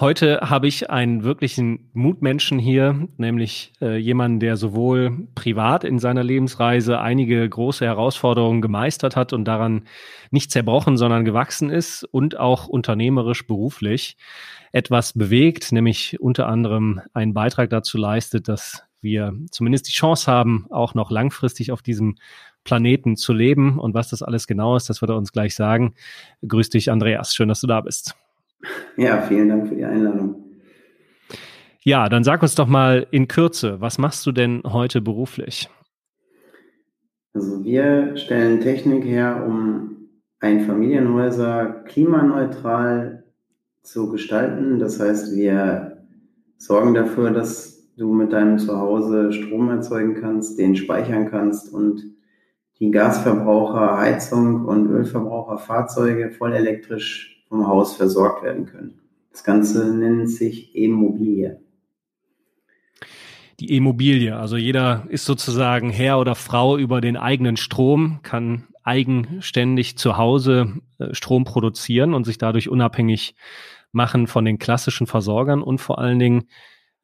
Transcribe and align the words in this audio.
Heute 0.00 0.40
habe 0.40 0.66
ich 0.66 0.88
einen 0.88 1.24
wirklichen 1.24 1.90
Mutmenschen 1.92 2.58
hier, 2.58 3.06
nämlich 3.18 3.74
äh, 3.82 3.98
jemanden, 3.98 4.40
der 4.40 4.56
sowohl 4.56 5.28
privat 5.34 5.84
in 5.84 5.98
seiner 5.98 6.24
Lebensreise 6.24 7.02
einige 7.02 7.46
große 7.46 7.84
Herausforderungen 7.84 8.62
gemeistert 8.62 9.14
hat 9.14 9.34
und 9.34 9.44
daran 9.44 9.82
nicht 10.30 10.52
zerbrochen, 10.52 10.96
sondern 10.96 11.26
gewachsen 11.26 11.68
ist 11.68 12.04
und 12.04 12.38
auch 12.38 12.66
unternehmerisch 12.66 13.46
beruflich 13.46 14.16
etwas 14.72 15.12
bewegt, 15.12 15.70
nämlich 15.70 16.18
unter 16.18 16.48
anderem 16.48 17.02
einen 17.12 17.34
Beitrag 17.34 17.68
dazu 17.68 17.98
leistet, 17.98 18.48
dass 18.48 18.84
wir 19.02 19.34
zumindest 19.50 19.86
die 19.86 19.92
Chance 19.92 20.32
haben, 20.32 20.66
auch 20.70 20.94
noch 20.94 21.10
langfristig 21.10 21.72
auf 21.72 21.82
diesem 21.82 22.16
Planeten 22.64 23.16
zu 23.16 23.34
leben. 23.34 23.78
Und 23.78 23.92
was 23.92 24.08
das 24.08 24.22
alles 24.22 24.46
genau 24.46 24.76
ist, 24.76 24.88
das 24.88 25.02
wird 25.02 25.10
er 25.10 25.18
uns 25.18 25.30
gleich 25.30 25.54
sagen. 25.54 25.92
Grüß 26.48 26.70
dich, 26.70 26.90
Andreas. 26.90 27.34
Schön, 27.34 27.48
dass 27.50 27.60
du 27.60 27.66
da 27.66 27.82
bist. 27.82 28.16
Ja, 28.96 29.22
vielen 29.22 29.48
Dank 29.48 29.68
für 29.68 29.74
die 29.74 29.84
Einladung. 29.84 30.36
Ja, 31.82 32.08
dann 32.08 32.24
sag 32.24 32.42
uns 32.42 32.54
doch 32.54 32.66
mal 32.66 33.06
in 33.10 33.26
Kürze, 33.26 33.80
was 33.80 33.98
machst 33.98 34.26
du 34.26 34.32
denn 34.32 34.62
heute 34.64 35.00
beruflich? 35.00 35.70
Also 37.32 37.64
wir 37.64 38.16
stellen 38.16 38.60
Technik 38.60 39.04
her, 39.04 39.44
um 39.46 40.08
Einfamilienhäuser 40.40 41.84
klimaneutral 41.86 43.24
zu 43.82 44.10
gestalten. 44.10 44.78
Das 44.78 45.00
heißt, 45.00 45.34
wir 45.34 46.04
sorgen 46.56 46.94
dafür, 46.94 47.30
dass 47.30 47.94
du 47.96 48.12
mit 48.12 48.32
deinem 48.32 48.58
Zuhause 48.58 49.32
Strom 49.32 49.70
erzeugen 49.70 50.14
kannst, 50.20 50.58
den 50.58 50.76
speichern 50.76 51.30
kannst 51.30 51.72
und 51.72 52.02
die 52.78 52.90
Gasverbraucher, 52.90 53.98
Heizung 53.98 54.64
und 54.64 54.90
Ölverbraucher, 54.90 55.58
Fahrzeuge 55.58 56.30
voll 56.30 56.54
elektrisch 56.54 57.29
vom 57.50 57.66
Haus 57.66 57.96
versorgt 57.96 58.42
werden 58.42 58.64
können. 58.64 59.00
Das 59.32 59.44
Ganze 59.44 59.94
nennt 59.94 60.30
sich 60.30 60.74
E-Mobilie. 60.74 61.60
Die 63.58 63.76
Immobilie, 63.76 64.34
also 64.34 64.56
jeder 64.56 65.04
ist 65.10 65.26
sozusagen 65.26 65.90
Herr 65.90 66.18
oder 66.18 66.34
Frau 66.34 66.78
über 66.78 67.02
den 67.02 67.18
eigenen 67.18 67.58
Strom, 67.58 68.20
kann 68.22 68.68
eigenständig 68.82 69.98
zu 69.98 70.16
Hause 70.16 70.80
äh, 70.98 71.12
Strom 71.12 71.44
produzieren 71.44 72.14
und 72.14 72.24
sich 72.24 72.38
dadurch 72.38 72.70
unabhängig 72.70 73.34
machen 73.92 74.26
von 74.28 74.46
den 74.46 74.58
klassischen 74.58 75.06
Versorgern 75.06 75.62
und 75.62 75.78
vor 75.78 75.98
allen 75.98 76.18
Dingen 76.18 76.44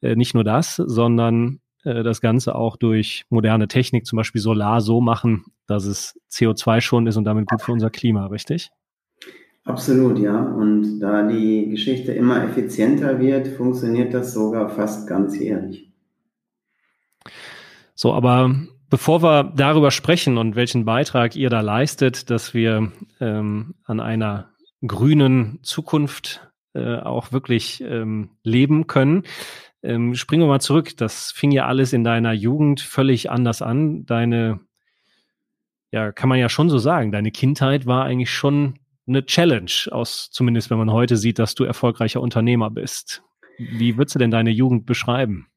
äh, 0.01 0.15
nicht 0.15 0.33
nur 0.33 0.43
das, 0.43 0.77
sondern 0.77 1.59
äh, 1.83 2.01
das 2.01 2.21
Ganze 2.21 2.55
auch 2.55 2.77
durch 2.77 3.25
moderne 3.29 3.67
Technik, 3.67 4.07
zum 4.07 4.17
Beispiel 4.17 4.41
Solar, 4.41 4.81
so 4.81 4.99
machen, 4.99 5.45
dass 5.67 5.85
es 5.85 6.19
CO2 6.31 6.81
schon 6.81 7.05
ist 7.05 7.17
und 7.17 7.25
damit 7.25 7.47
gut 7.47 7.61
für 7.61 7.73
unser 7.73 7.91
Klima, 7.91 8.25
richtig? 8.27 8.71
Absolut, 9.67 10.17
ja. 10.17 10.39
Und 10.39 10.99
da 11.01 11.27
die 11.27 11.67
Geschichte 11.69 12.13
immer 12.13 12.41
effizienter 12.41 13.19
wird, 13.19 13.49
funktioniert 13.49 14.13
das 14.13 14.33
sogar 14.33 14.69
fast 14.69 15.07
ganzjährig. 15.07 15.91
So, 17.93 18.13
aber 18.13 18.55
bevor 18.89 19.21
wir 19.21 19.51
darüber 19.55 19.91
sprechen 19.91 20.37
und 20.37 20.55
welchen 20.55 20.85
Beitrag 20.85 21.35
ihr 21.35 21.49
da 21.49 21.59
leistet, 21.59 22.29
dass 22.29 22.53
wir 22.53 22.93
ähm, 23.19 23.75
an 23.83 23.99
einer 23.99 24.51
grünen 24.85 25.59
Zukunft 25.63 26.49
äh, 26.73 26.95
auch 26.99 27.33
wirklich 27.33 27.83
ähm, 27.85 28.29
leben 28.43 28.87
können, 28.87 29.23
ähm, 29.83 30.15
springen 30.15 30.43
wir 30.43 30.47
mal 30.47 30.61
zurück. 30.61 30.95
Das 30.95 31.33
fing 31.33 31.51
ja 31.51 31.65
alles 31.65 31.91
in 31.91 32.05
deiner 32.05 32.31
Jugend 32.31 32.79
völlig 32.79 33.29
anders 33.29 33.61
an. 33.61 34.05
Deine, 34.05 34.61
ja, 35.91 36.13
kann 36.13 36.29
man 36.29 36.39
ja 36.39 36.47
schon 36.47 36.69
so 36.69 36.77
sagen, 36.77 37.11
deine 37.11 37.31
Kindheit 37.31 37.85
war 37.85 38.05
eigentlich 38.05 38.31
schon 38.31 38.75
eine 39.07 39.25
Challenge, 39.25 39.71
aus 39.91 40.29
zumindest 40.31 40.69
wenn 40.69 40.77
man 40.77 40.91
heute 40.91 41.17
sieht, 41.17 41.39
dass 41.39 41.55
du 41.55 41.63
erfolgreicher 41.63 42.21
Unternehmer 42.21 42.69
bist. 42.69 43.23
Wie 43.57 43.97
würdest 43.97 44.15
du 44.15 44.19
denn 44.19 44.31
deine 44.31 44.51
Jugend 44.51 44.85
beschreiben? 44.85 45.47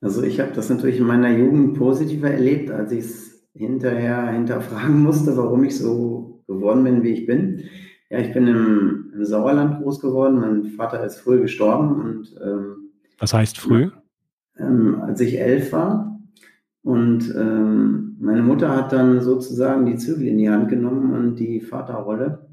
Also 0.00 0.22
ich 0.22 0.40
habe 0.40 0.52
das 0.54 0.68
natürlich 0.68 0.98
in 0.98 1.06
meiner 1.06 1.30
Jugend 1.30 1.76
positiver 1.76 2.30
erlebt, 2.30 2.70
als 2.70 2.92
ich 2.92 3.00
es 3.00 3.48
hinterher 3.54 4.28
hinterfragen 4.30 5.02
musste, 5.02 5.36
warum 5.36 5.64
ich 5.64 5.76
so 5.76 6.42
geworden 6.46 6.84
bin, 6.84 7.02
wie 7.02 7.10
ich 7.10 7.26
bin. 7.26 7.64
Ja, 8.10 8.20
ich 8.20 8.32
bin 8.32 8.46
im, 8.46 9.12
im 9.14 9.24
Sauerland 9.24 9.82
groß 9.82 10.00
geworden. 10.00 10.40
Mein 10.40 10.64
Vater 10.66 11.04
ist 11.04 11.20
früh 11.20 11.40
gestorben 11.40 12.00
und 12.00 12.36
ähm, 12.42 12.90
was 13.18 13.34
heißt 13.34 13.58
früh? 13.58 13.90
Ähm, 14.56 15.00
als 15.02 15.20
ich 15.20 15.40
elf 15.40 15.72
war. 15.72 16.20
Und 16.82 17.34
ähm, 17.36 18.16
meine 18.20 18.42
Mutter 18.42 18.74
hat 18.74 18.92
dann 18.92 19.20
sozusagen 19.20 19.86
die 19.86 19.96
Zügel 19.96 20.28
in 20.28 20.38
die 20.38 20.48
Hand 20.48 20.68
genommen 20.68 21.12
und 21.12 21.36
die 21.36 21.60
Vaterrolle 21.60 22.47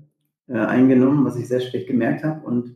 äh, 0.47 0.57
eingenommen, 0.57 1.25
was 1.25 1.37
ich 1.37 1.47
sehr 1.47 1.59
spät 1.59 1.87
gemerkt 1.87 2.23
habe 2.23 2.45
und 2.45 2.75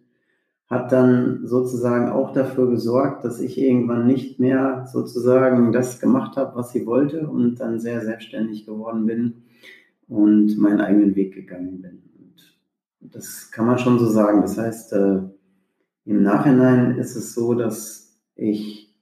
hat 0.69 0.91
dann 0.91 1.47
sozusagen 1.47 2.09
auch 2.09 2.31
dafür 2.31 2.69
gesorgt, 2.69 3.23
dass 3.23 3.39
ich 3.39 3.57
irgendwann 3.57 4.05
nicht 4.05 4.39
mehr 4.39 4.85
sozusagen 4.91 5.71
das 5.71 5.99
gemacht 5.99 6.37
habe, 6.37 6.55
was 6.55 6.71
sie 6.71 6.85
wollte 6.85 7.27
und 7.27 7.59
dann 7.59 7.79
sehr 7.79 8.01
selbstständig 8.01 8.67
geworden 8.67 9.07
bin 9.07 9.43
und 10.07 10.57
meinen 10.59 10.79
eigenen 10.79 11.15
Weg 11.15 11.33
gegangen 11.33 11.81
bin. 11.81 12.03
Und 13.01 13.15
das 13.15 13.49
kann 13.51 13.65
man 13.65 13.79
schon 13.79 13.97
so 13.97 14.05
sagen. 14.05 14.41
Das 14.41 14.57
heißt, 14.57 14.93
äh, 14.93 15.21
im 16.05 16.23
Nachhinein 16.23 16.97
ist 16.97 17.15
es 17.15 17.33
so, 17.33 17.53
dass 17.53 18.19
ich, 18.35 18.95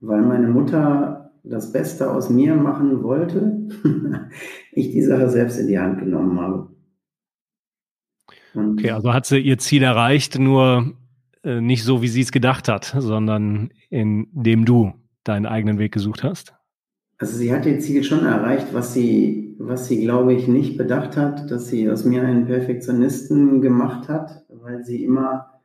weil 0.00 0.22
meine 0.22 0.48
Mutter 0.48 1.32
das 1.42 1.72
Beste 1.72 2.10
aus 2.10 2.30
mir 2.30 2.54
machen 2.54 3.02
wollte, 3.02 3.68
ich 4.72 4.90
die 4.90 5.02
Sache 5.02 5.28
selbst 5.28 5.58
in 5.58 5.66
die 5.66 5.78
Hand 5.78 5.98
genommen 5.98 6.40
habe. 6.40 6.67
Okay, 8.54 8.90
also 8.90 9.12
hat 9.12 9.26
sie 9.26 9.38
ihr 9.38 9.58
Ziel 9.58 9.82
erreicht, 9.82 10.38
nur 10.38 10.94
äh, 11.42 11.60
nicht 11.60 11.84
so, 11.84 12.02
wie 12.02 12.08
sie 12.08 12.22
es 12.22 12.32
gedacht 12.32 12.68
hat, 12.68 12.94
sondern 12.98 13.70
indem 13.90 14.64
du 14.64 14.94
deinen 15.24 15.46
eigenen 15.46 15.78
Weg 15.78 15.92
gesucht 15.92 16.24
hast? 16.24 16.54
Also 17.18 17.36
sie 17.36 17.52
hat 17.52 17.66
ihr 17.66 17.80
Ziel 17.80 18.04
schon 18.04 18.24
erreicht, 18.24 18.68
was 18.72 18.94
sie, 18.94 19.56
was 19.58 19.88
sie, 19.88 20.00
glaube 20.00 20.34
ich, 20.34 20.46
nicht 20.46 20.78
bedacht 20.78 21.16
hat, 21.16 21.50
dass 21.50 21.68
sie 21.68 21.90
aus 21.90 22.04
mir 22.04 22.22
einen 22.22 22.46
Perfektionisten 22.46 23.60
gemacht 23.60 24.08
hat, 24.08 24.44
weil 24.48 24.84
sie 24.84 25.04
immer, 25.04 25.60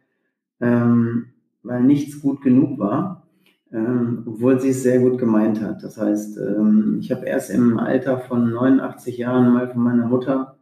ähm, 0.60 1.28
weil 1.62 1.84
nichts 1.84 2.22
gut 2.22 2.42
genug 2.42 2.80
war, 2.80 3.28
ähm, 3.72 4.24
obwohl 4.26 4.60
sie 4.60 4.70
es 4.70 4.84
sehr 4.84 5.00
gut 5.00 5.20
gemeint 5.20 5.62
hat. 5.62 5.84
Das 5.84 5.98
heißt, 5.98 6.38
ähm, 6.38 6.98
ich 7.00 7.12
habe 7.12 7.26
erst 7.26 7.52
im 7.52 7.78
Alter 7.78 8.20
von 8.20 8.52
89 8.52 9.18
Jahren 9.18 9.54
mal 9.54 9.70
von 9.70 9.84
meiner 9.84 10.08
Mutter 10.08 10.53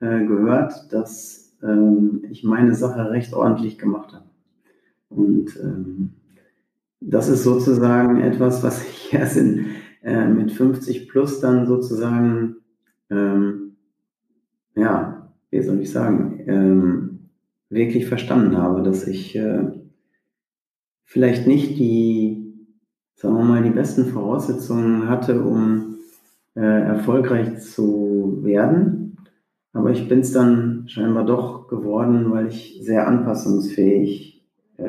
äh, 0.00 0.24
gehört, 0.24 0.92
dass 0.92 1.56
ähm, 1.62 2.24
ich 2.30 2.44
meine 2.44 2.74
Sache 2.74 3.10
recht 3.10 3.34
ordentlich 3.34 3.78
gemacht 3.78 4.12
habe. 4.12 4.24
Und 5.08 5.58
ähm, 5.62 6.12
das 7.00 7.28
ist 7.28 7.44
sozusagen 7.44 8.20
etwas, 8.20 8.62
was 8.62 8.82
ich 8.88 9.12
erst 9.12 9.36
in, 9.36 9.66
äh, 10.02 10.26
mit 10.26 10.52
50 10.52 11.08
plus 11.08 11.40
dann 11.40 11.66
sozusagen, 11.66 12.56
ähm, 13.10 13.76
ja, 14.74 15.32
wie 15.50 15.62
soll 15.62 15.80
ich 15.80 15.90
sagen, 15.90 16.44
ähm, 16.46 17.18
wirklich 17.68 18.06
verstanden 18.06 18.56
habe, 18.56 18.82
dass 18.82 19.06
ich 19.06 19.36
äh, 19.36 19.64
vielleicht 21.04 21.46
nicht 21.46 21.78
die, 21.78 22.54
sagen 23.14 23.34
wir 23.34 23.44
mal, 23.44 23.62
die 23.62 23.70
besten 23.70 24.06
Voraussetzungen 24.06 25.08
hatte, 25.08 25.42
um 25.42 25.96
äh, 26.54 26.60
erfolgreich 26.60 27.60
zu 27.60 28.38
werden. 28.42 28.99
Aber 29.72 29.90
ich 29.90 30.08
bin 30.08 30.20
es 30.20 30.32
dann 30.32 30.88
scheinbar 30.88 31.24
doch 31.24 31.68
geworden, 31.68 32.30
weil 32.32 32.48
ich 32.48 32.78
sehr 32.82 33.06
anpassungsfähig 33.06 34.44
äh, 34.76 34.88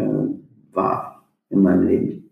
war 0.72 1.24
in 1.50 1.62
meinem 1.62 1.88
Leben. 1.88 2.32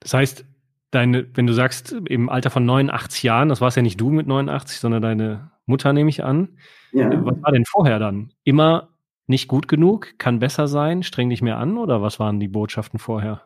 Das 0.00 0.14
heißt, 0.14 0.44
deine, 0.90 1.26
wenn 1.34 1.46
du 1.46 1.52
sagst, 1.52 1.92
im 1.92 2.28
Alter 2.28 2.50
von 2.50 2.64
89 2.64 3.22
Jahren, 3.22 3.48
das 3.48 3.60
war 3.60 3.68
es 3.68 3.74
ja 3.74 3.82
nicht 3.82 4.00
du 4.00 4.10
mit 4.10 4.26
89, 4.26 4.78
sondern 4.78 5.02
deine 5.02 5.50
Mutter, 5.66 5.92
nehme 5.92 6.08
ich 6.08 6.24
an. 6.24 6.48
Ja. 6.92 7.10
Was 7.24 7.42
war 7.42 7.52
denn 7.52 7.66
vorher 7.66 7.98
dann? 7.98 8.32
Immer 8.44 8.88
nicht 9.26 9.48
gut 9.48 9.68
genug, 9.68 10.14
kann 10.18 10.38
besser 10.38 10.66
sein, 10.66 11.02
streng 11.02 11.28
dich 11.28 11.42
mehr 11.42 11.58
an 11.58 11.76
oder 11.76 12.00
was 12.00 12.18
waren 12.18 12.40
die 12.40 12.48
Botschaften 12.48 12.98
vorher? 12.98 13.42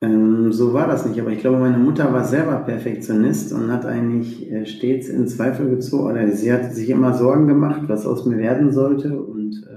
Ähm, 0.00 0.52
so 0.52 0.72
war 0.72 0.86
das 0.86 1.06
nicht, 1.06 1.20
aber 1.20 1.30
ich 1.30 1.40
glaube, 1.40 1.58
meine 1.58 1.78
Mutter 1.78 2.12
war 2.12 2.24
selber 2.24 2.56
Perfektionist 2.58 3.52
und 3.52 3.72
hat 3.72 3.84
eigentlich 3.84 4.50
äh, 4.50 4.64
stets 4.66 5.08
in 5.08 5.26
Zweifel 5.26 5.68
gezogen, 5.70 6.12
oder 6.12 6.30
sie 6.30 6.52
hat 6.52 6.72
sich 6.72 6.88
immer 6.90 7.14
Sorgen 7.14 7.48
gemacht, 7.48 7.82
was 7.88 8.06
aus 8.06 8.24
mir 8.24 8.38
werden 8.38 8.72
sollte 8.72 9.20
und 9.20 9.68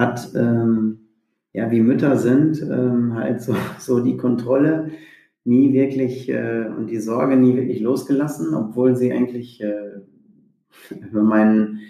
hat, 0.00 0.32
ähm, 0.34 1.00
ja, 1.52 1.70
wie 1.70 1.80
Mütter 1.80 2.16
sind, 2.16 2.60
ähm, 2.62 3.14
halt 3.14 3.42
so, 3.42 3.54
so 3.78 4.00
die 4.00 4.16
Kontrolle 4.16 4.90
nie 5.44 5.72
wirklich 5.72 6.28
äh, 6.28 6.66
und 6.76 6.88
die 6.88 7.00
Sorge 7.00 7.36
nie 7.36 7.54
wirklich 7.56 7.80
losgelassen, 7.80 8.54
obwohl 8.54 8.96
sie 8.96 9.12
eigentlich 9.12 9.60
äh, 9.60 10.00
über 10.90 11.22
meinen, 11.22 11.80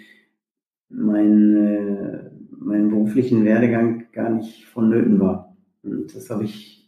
meinen, 0.89 1.55
äh, 1.55 2.29
meinen 2.51 2.89
beruflichen 2.89 3.45
Werdegang 3.45 4.05
gar 4.11 4.29
nicht 4.29 4.65
vonnöten 4.65 5.19
war. 5.19 5.55
Und 5.83 6.13
das 6.15 6.29
habe 6.29 6.43
ich 6.43 6.80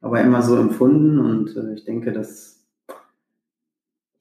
aber 0.00 0.20
immer 0.20 0.42
so 0.42 0.56
empfunden 0.56 1.18
und 1.18 1.56
äh, 1.56 1.74
ich 1.74 1.84
denke, 1.84 2.12
dass 2.12 2.60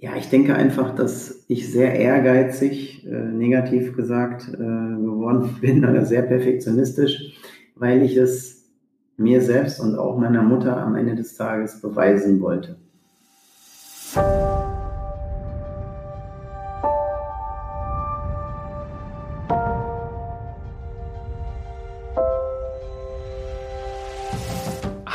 ja, 0.01 0.15
ich 0.15 0.29
denke 0.29 0.55
einfach, 0.55 0.95
dass 0.95 1.43
ich 1.49 1.69
sehr 1.69 1.93
ehrgeizig, 1.93 3.05
äh, 3.05 3.09
negativ 3.09 3.97
gesagt, 3.97 4.47
äh, 4.53 4.57
geworden 4.57 5.57
bin 5.61 5.83
oder 5.83 6.05
sehr 6.05 6.21
perfektionistisch, 6.21 7.37
weil 7.75 8.01
ich 8.01 8.15
es 8.15 8.65
mir 9.17 9.41
selbst 9.41 9.81
und 9.81 9.97
auch 9.97 10.17
meiner 10.17 10.41
Mutter 10.41 10.77
am 10.77 10.95
Ende 10.95 11.15
des 11.15 11.35
Tages 11.35 11.81
beweisen 11.81 12.39
wollte. 12.39 12.77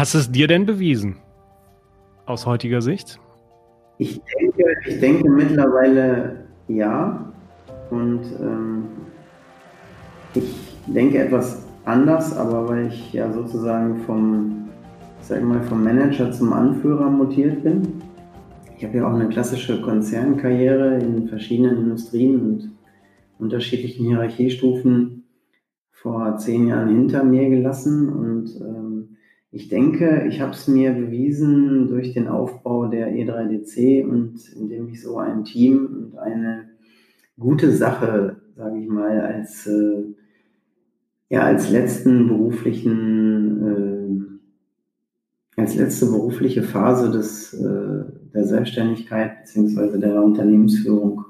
Hast 0.04 0.14
es 0.14 0.30
dir 0.30 0.46
denn 0.46 0.66
bewiesen? 0.66 1.16
Aus 2.26 2.44
heutiger 2.44 2.82
Sicht? 2.82 3.18
Ich 3.96 4.20
denke, 4.38 4.64
ich 4.86 5.00
denke 5.00 5.30
mittlerweile 5.30 6.44
ja. 6.68 7.32
Und 7.88 8.20
ähm, 8.38 8.84
ich 10.34 10.44
denke 10.84 11.20
etwas 11.20 11.66
anders, 11.86 12.36
aber 12.36 12.68
weil 12.68 12.88
ich 12.88 13.14
ja 13.14 13.32
sozusagen 13.32 13.96
vom, 14.00 14.68
sag 15.22 15.42
mal, 15.42 15.62
vom 15.62 15.82
Manager 15.82 16.30
zum 16.32 16.52
Anführer 16.52 17.08
mutiert 17.08 17.62
bin. 17.62 18.02
Ich 18.76 18.84
habe 18.84 18.98
ja 18.98 19.08
auch 19.08 19.14
eine 19.14 19.30
klassische 19.30 19.80
Konzernkarriere 19.80 20.98
in 20.98 21.28
verschiedenen 21.28 21.78
Industrien 21.78 22.40
und 22.42 22.70
unterschiedlichen 23.38 24.04
Hierarchiestufen 24.04 25.24
vor 25.92 26.36
zehn 26.36 26.66
Jahren 26.66 26.90
hinter 26.90 27.24
mir 27.24 27.48
gelassen 27.48 28.10
und 28.10 28.60
ähm, 28.60 28.83
ich 29.54 29.68
denke, 29.68 30.26
ich 30.28 30.40
habe 30.40 30.50
es 30.50 30.66
mir 30.66 30.92
bewiesen 30.92 31.86
durch 31.86 32.12
den 32.12 32.26
Aufbau 32.26 32.86
der 32.86 33.14
E3DC 33.14 34.04
und 34.04 34.52
indem 34.56 34.88
ich 34.88 35.00
so 35.00 35.18
ein 35.18 35.44
Team 35.44 36.10
und 36.12 36.18
eine 36.18 36.70
gute 37.38 37.70
Sache, 37.70 38.42
sage 38.56 38.80
ich 38.80 38.88
mal, 38.88 39.20
als, 39.20 39.68
äh, 39.68 40.06
ja, 41.28 41.42
als 41.42 41.70
letzten 41.70 42.26
beruflichen, 42.26 44.40
äh, 45.56 45.60
als 45.60 45.76
letzte 45.76 46.06
berufliche 46.06 46.64
Phase 46.64 47.12
des, 47.12 47.54
äh, 47.54 48.04
der 48.34 48.46
Selbstständigkeit 48.46 49.44
bzw. 49.44 49.98
der 49.98 50.20
Unternehmensführung, 50.20 51.26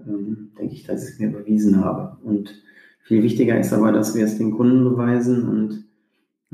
ähm, 0.00 0.50
denke 0.58 0.74
ich, 0.74 0.82
dass 0.82 1.04
ich 1.04 1.10
es 1.10 1.20
mir 1.20 1.30
bewiesen 1.30 1.84
habe. 1.84 2.16
Und 2.24 2.60
viel 3.04 3.22
wichtiger 3.22 3.60
ist 3.60 3.72
aber, 3.72 3.92
dass 3.92 4.16
wir 4.16 4.24
es 4.24 4.36
den 4.36 4.50
Kunden 4.50 4.82
beweisen 4.82 5.48
und 5.48 5.84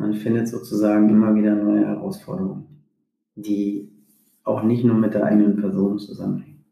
man 0.00 0.14
findet 0.14 0.49
sozusagen 0.49 1.11
immer 1.11 1.35
wieder 1.35 1.55
neue 1.55 1.87
Herausforderungen, 1.87 2.82
die 3.35 3.93
auch 4.44 4.62
nicht 4.62 4.82
nur 4.82 4.97
mit 4.97 5.12
der 5.12 5.25
eigenen 5.25 5.61
Person 5.61 5.99
zusammenhängen. 5.99 6.64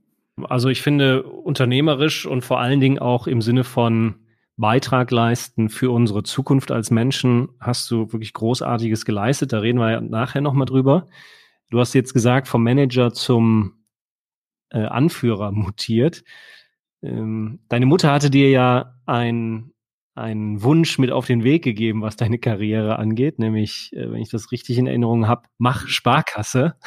Also 0.44 0.70
ich 0.70 0.80
finde 0.80 1.24
unternehmerisch 1.24 2.24
und 2.24 2.42
vor 2.42 2.58
allen 2.58 2.80
Dingen 2.80 2.98
auch 2.98 3.26
im 3.26 3.42
Sinne 3.42 3.64
von 3.64 4.14
Beitrag 4.56 5.10
leisten 5.10 5.68
für 5.68 5.90
unsere 5.90 6.22
Zukunft 6.22 6.72
als 6.72 6.90
Menschen 6.90 7.50
hast 7.60 7.90
du 7.90 8.12
wirklich 8.12 8.32
Großartiges 8.32 9.04
geleistet. 9.04 9.52
Da 9.52 9.58
reden 9.58 9.78
wir 9.78 9.90
ja 9.90 10.00
nachher 10.00 10.40
nochmal 10.40 10.66
drüber. 10.66 11.06
Du 11.70 11.80
hast 11.80 11.92
jetzt 11.92 12.14
gesagt, 12.14 12.48
vom 12.48 12.64
Manager 12.64 13.12
zum 13.12 13.74
äh, 14.70 14.80
Anführer 14.80 15.52
mutiert. 15.52 16.24
Ähm, 17.02 17.60
deine 17.68 17.86
Mutter 17.86 18.10
hatte 18.10 18.30
dir 18.30 18.48
ja 18.50 18.94
ein 19.04 19.72
einen 20.18 20.62
Wunsch 20.62 20.98
mit 20.98 21.10
auf 21.10 21.26
den 21.26 21.44
Weg 21.44 21.64
gegeben, 21.64 22.02
was 22.02 22.16
deine 22.16 22.38
Karriere 22.38 22.98
angeht, 22.98 23.38
nämlich, 23.38 23.90
äh, 23.94 24.10
wenn 24.10 24.20
ich 24.20 24.30
das 24.30 24.52
richtig 24.52 24.78
in 24.78 24.86
Erinnerung 24.86 25.28
habe, 25.28 25.42
mach 25.58 25.86
Sparkasse. 25.88 26.74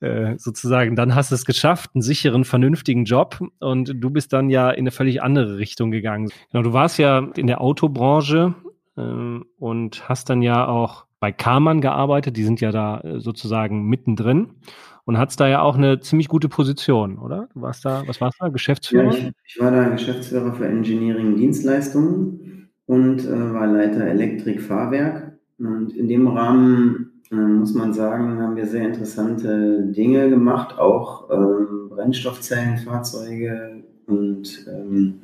Äh, 0.00 0.36
sozusagen, 0.36 0.96
dann 0.96 1.14
hast 1.14 1.30
du 1.30 1.36
es 1.36 1.44
geschafft, 1.44 1.90
einen 1.94 2.02
sicheren, 2.02 2.44
vernünftigen 2.44 3.04
Job 3.04 3.40
und 3.60 3.94
du 3.94 4.10
bist 4.10 4.32
dann 4.32 4.50
ja 4.50 4.68
in 4.68 4.80
eine 4.80 4.90
völlig 4.90 5.22
andere 5.22 5.58
Richtung 5.58 5.92
gegangen. 5.92 6.32
Genau, 6.50 6.64
du 6.64 6.72
warst 6.72 6.98
ja 6.98 7.24
in 7.36 7.46
der 7.46 7.60
Autobranche 7.60 8.52
äh, 8.96 9.00
und 9.00 10.08
hast 10.08 10.28
dann 10.28 10.42
ja 10.42 10.66
auch 10.66 11.06
bei 11.20 11.30
Karmann 11.30 11.80
gearbeitet, 11.80 12.36
die 12.36 12.42
sind 12.42 12.60
ja 12.60 12.72
da 12.72 13.00
äh, 13.02 13.20
sozusagen 13.20 13.86
mittendrin 13.86 14.56
und 15.04 15.18
hattest 15.18 15.40
da 15.40 15.48
ja 15.48 15.62
auch 15.62 15.76
eine 15.76 16.00
ziemlich 16.00 16.28
gute 16.28 16.48
Position, 16.48 17.18
oder? 17.18 17.48
Du 17.54 17.62
warst 17.62 17.84
da, 17.84 18.02
was 18.06 18.20
warst 18.20 18.40
du 18.40 18.44
da, 18.44 18.50
Geschäftsführer? 18.50 19.12
Ja, 19.12 19.18
ich, 19.18 19.32
ich, 19.44 19.60
war 19.60 19.70
da 19.70 19.88
Geschäftsführer 19.88 20.52
für 20.54 20.66
Engineering 20.66 21.36
Dienstleistungen 21.36 22.70
und 22.86 23.24
äh, 23.24 23.52
war 23.52 23.66
Leiter 23.66 24.04
Elektrik 24.06 24.62
Fahrwerk. 24.62 25.38
Und 25.58 25.92
in 25.96 26.08
dem 26.08 26.28
Rahmen 26.28 27.22
äh, 27.30 27.34
muss 27.34 27.74
man 27.74 27.92
sagen, 27.92 28.40
haben 28.40 28.56
wir 28.56 28.66
sehr 28.66 28.86
interessante 28.86 29.86
Dinge 29.86 30.28
gemacht, 30.28 30.78
auch 30.78 31.30
ähm, 31.30 31.88
Brennstoffzellenfahrzeuge 31.90 33.84
und 34.06 34.66
ähm, 34.68 35.20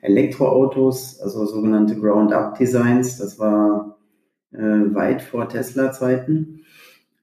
Elektroautos, 0.00 1.20
also 1.20 1.46
sogenannte 1.46 1.98
Ground-Up-Designs. 1.98 3.18
Das 3.18 3.38
war 3.38 3.98
äh, 4.52 4.58
weit 4.58 5.22
vor 5.22 5.48
Tesla-Zeiten. 5.48 6.60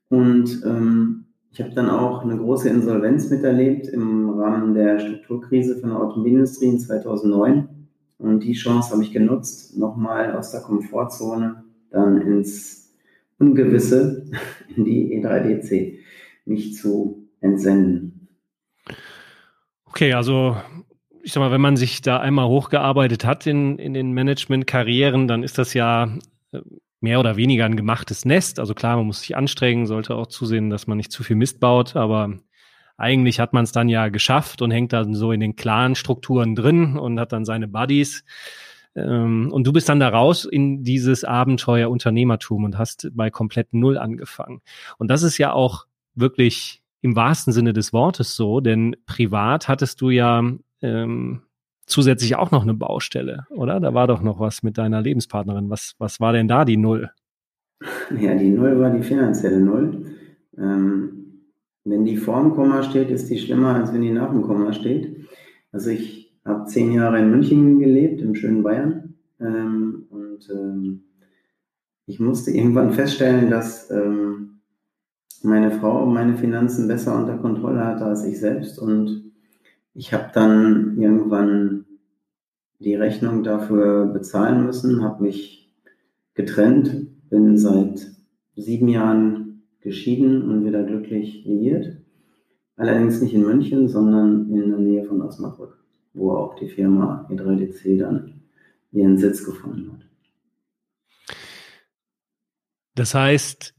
Und 0.09 0.63
ähm, 0.65 1.25
ich 1.51 1.61
habe 1.61 1.73
dann 1.73 1.89
auch 1.89 2.23
eine 2.23 2.37
große 2.37 2.69
Insolvenz 2.69 3.29
miterlebt 3.29 3.87
im 3.87 4.29
Rahmen 4.29 4.73
der 4.73 4.99
Strukturkrise 4.99 5.77
von 5.79 5.89
der 5.89 5.99
Automobilindustrie 5.99 6.67
in 6.67 6.79
2009. 6.79 7.67
Und 8.19 8.43
die 8.43 8.53
Chance 8.53 8.91
habe 8.91 9.03
ich 9.03 9.11
genutzt, 9.11 9.77
nochmal 9.77 10.35
aus 10.35 10.51
der 10.51 10.61
Komfortzone 10.61 11.63
dann 11.89 12.21
ins 12.21 12.93
Ungewisse, 13.39 14.25
in 14.75 14.85
die 14.85 15.15
E3DC, 15.17 15.99
mich 16.45 16.75
zu 16.75 17.27
entsenden. 17.41 18.27
Okay, 19.85 20.13
also 20.13 20.57
ich 21.23 21.33
sag 21.33 21.41
mal, 21.41 21.51
wenn 21.51 21.61
man 21.61 21.77
sich 21.77 22.01
da 22.01 22.19
einmal 22.19 22.47
hochgearbeitet 22.47 23.25
hat 23.25 23.47
in, 23.47 23.77
in 23.77 23.93
den 23.93 24.11
Management-Karrieren, 24.11 25.27
dann 25.27 25.43
ist 25.43 25.57
das 25.57 25.73
ja 25.73 26.15
äh, 26.51 26.61
mehr 27.01 27.19
oder 27.19 27.37
weniger 27.37 27.65
ein 27.65 27.77
gemachtes 27.77 28.25
Nest. 28.25 28.59
Also 28.59 28.73
klar, 28.73 28.97
man 28.97 29.07
muss 29.07 29.21
sich 29.21 29.35
anstrengen, 29.35 29.85
sollte 29.85 30.15
auch 30.15 30.27
zusehen, 30.27 30.69
dass 30.69 30.87
man 30.87 30.97
nicht 30.97 31.11
zu 31.11 31.23
viel 31.23 31.35
Mist 31.35 31.59
baut, 31.59 31.95
aber 31.95 32.37
eigentlich 32.97 33.39
hat 33.39 33.53
man 33.53 33.63
es 33.63 33.71
dann 33.71 33.87
ja 33.87 34.09
geschafft 34.09 34.61
und 34.61 34.71
hängt 34.71 34.91
dann 34.91 35.13
so 35.13 35.31
in 35.31 35.39
den 35.39 35.55
klaren 35.55 35.95
Strukturen 35.95 36.55
drin 36.55 36.97
und 36.97 37.19
hat 37.19 37.31
dann 37.31 37.45
seine 37.45 37.67
Buddies. 37.67 38.25
Ähm, 38.95 39.49
und 39.51 39.65
du 39.65 39.71
bist 39.71 39.87
dann 39.87 40.01
da 40.01 40.09
raus 40.09 40.45
in 40.45 40.83
dieses 40.83 41.23
Abenteuer 41.23 41.89
Unternehmertum 41.89 42.65
und 42.65 42.77
hast 42.77 43.09
bei 43.13 43.29
komplett 43.29 43.73
Null 43.73 43.97
angefangen. 43.97 44.61
Und 44.97 45.09
das 45.09 45.23
ist 45.23 45.37
ja 45.37 45.53
auch 45.53 45.85
wirklich 46.15 46.81
im 47.01 47.15
wahrsten 47.15 47.53
Sinne 47.53 47.71
des 47.71 47.93
Wortes 47.93 48.35
so, 48.35 48.59
denn 48.59 48.97
privat 49.05 49.69
hattest 49.69 50.01
du 50.01 50.09
ja 50.09 50.43
ähm, 50.81 51.43
zusätzlich 51.89 52.35
auch 52.35 52.51
noch 52.51 52.63
eine 52.63 52.73
Baustelle, 52.73 53.45
oder? 53.49 53.79
Da 53.79 53.93
war 53.93 54.07
doch 54.07 54.21
noch 54.21 54.39
was 54.39 54.63
mit 54.63 54.77
deiner 54.77 55.01
Lebenspartnerin. 55.01 55.69
Was, 55.69 55.95
was 55.97 56.19
war 56.19 56.33
denn 56.33 56.47
da 56.47 56.65
die 56.65 56.77
Null? 56.77 57.11
Ja, 58.17 58.35
die 58.35 58.49
Null 58.49 58.79
war 58.79 58.91
die 58.91 59.03
finanzielle 59.03 59.59
Null. 59.59 60.05
Ähm, 60.57 61.19
wenn 61.85 62.05
die 62.05 62.17
vor 62.17 62.41
dem 62.41 62.51
Komma 62.51 62.83
steht, 62.83 63.09
ist 63.09 63.29
die 63.29 63.39
schlimmer, 63.39 63.75
als 63.75 63.93
wenn 63.93 64.01
die 64.01 64.11
nach 64.11 64.29
dem 64.29 64.41
Komma 64.41 64.73
steht. 64.73 65.27
Also 65.71 65.89
ich 65.89 66.33
habe 66.45 66.65
zehn 66.65 66.91
Jahre 66.91 67.19
in 67.19 67.31
München 67.31 67.79
gelebt, 67.79 68.21
im 68.21 68.35
schönen 68.35 68.63
Bayern. 68.63 69.15
Ähm, 69.39 70.05
und 70.09 70.49
ähm, 70.51 71.03
ich 72.05 72.19
musste 72.19 72.51
irgendwann 72.51 72.91
feststellen, 72.91 73.49
dass 73.49 73.89
ähm, 73.91 74.59
meine 75.43 75.71
Frau 75.71 76.05
meine 76.05 76.35
Finanzen 76.35 76.87
besser 76.87 77.17
unter 77.17 77.37
Kontrolle 77.37 77.85
hatte 77.85 78.05
als 78.05 78.25
ich 78.25 78.39
selbst. 78.39 78.79
Und 78.79 79.31
ich 79.93 80.13
habe 80.13 80.29
dann 80.33 80.97
irgendwann 80.99 81.78
die 82.79 82.95
Rechnung 82.95 83.43
dafür 83.43 84.05
bezahlen 84.07 84.65
müssen, 84.65 85.03
habe 85.03 85.23
mich 85.23 85.71
getrennt, 86.33 87.29
bin 87.29 87.57
seit 87.57 88.07
sieben 88.55 88.87
Jahren 88.87 89.63
geschieden 89.81 90.49
und 90.49 90.65
wieder 90.65 90.83
glücklich 90.83 91.43
liiert. 91.45 91.97
Allerdings 92.75 93.21
nicht 93.21 93.33
in 93.33 93.43
München, 93.45 93.89
sondern 93.89 94.49
in 94.49 94.69
der 94.69 94.79
Nähe 94.79 95.05
von 95.05 95.21
Osnabrück, 95.21 95.77
wo 96.13 96.31
auch 96.31 96.55
die 96.55 96.69
Firma 96.69 97.27
E3DC 97.29 97.99
dann 97.99 98.41
ihren 98.91 99.17
Sitz 99.17 99.45
gefunden 99.45 99.91
hat. 99.91 100.09
Das 102.95 103.13
heißt, 103.13 103.75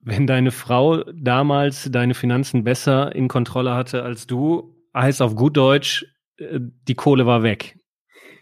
wenn 0.00 0.26
deine 0.26 0.50
Frau 0.50 1.02
damals 1.12 1.90
deine 1.90 2.14
Finanzen 2.14 2.64
besser 2.64 3.14
in 3.14 3.28
Kontrolle 3.28 3.74
hatte 3.74 4.02
als 4.02 4.26
du, 4.26 4.74
heißt 4.94 5.22
auf 5.22 5.36
gut 5.36 5.56
Deutsch, 5.56 6.06
äh, 6.36 6.60
die 6.60 6.94
Kohle 6.94 7.26
war 7.26 7.42
weg. 7.42 7.77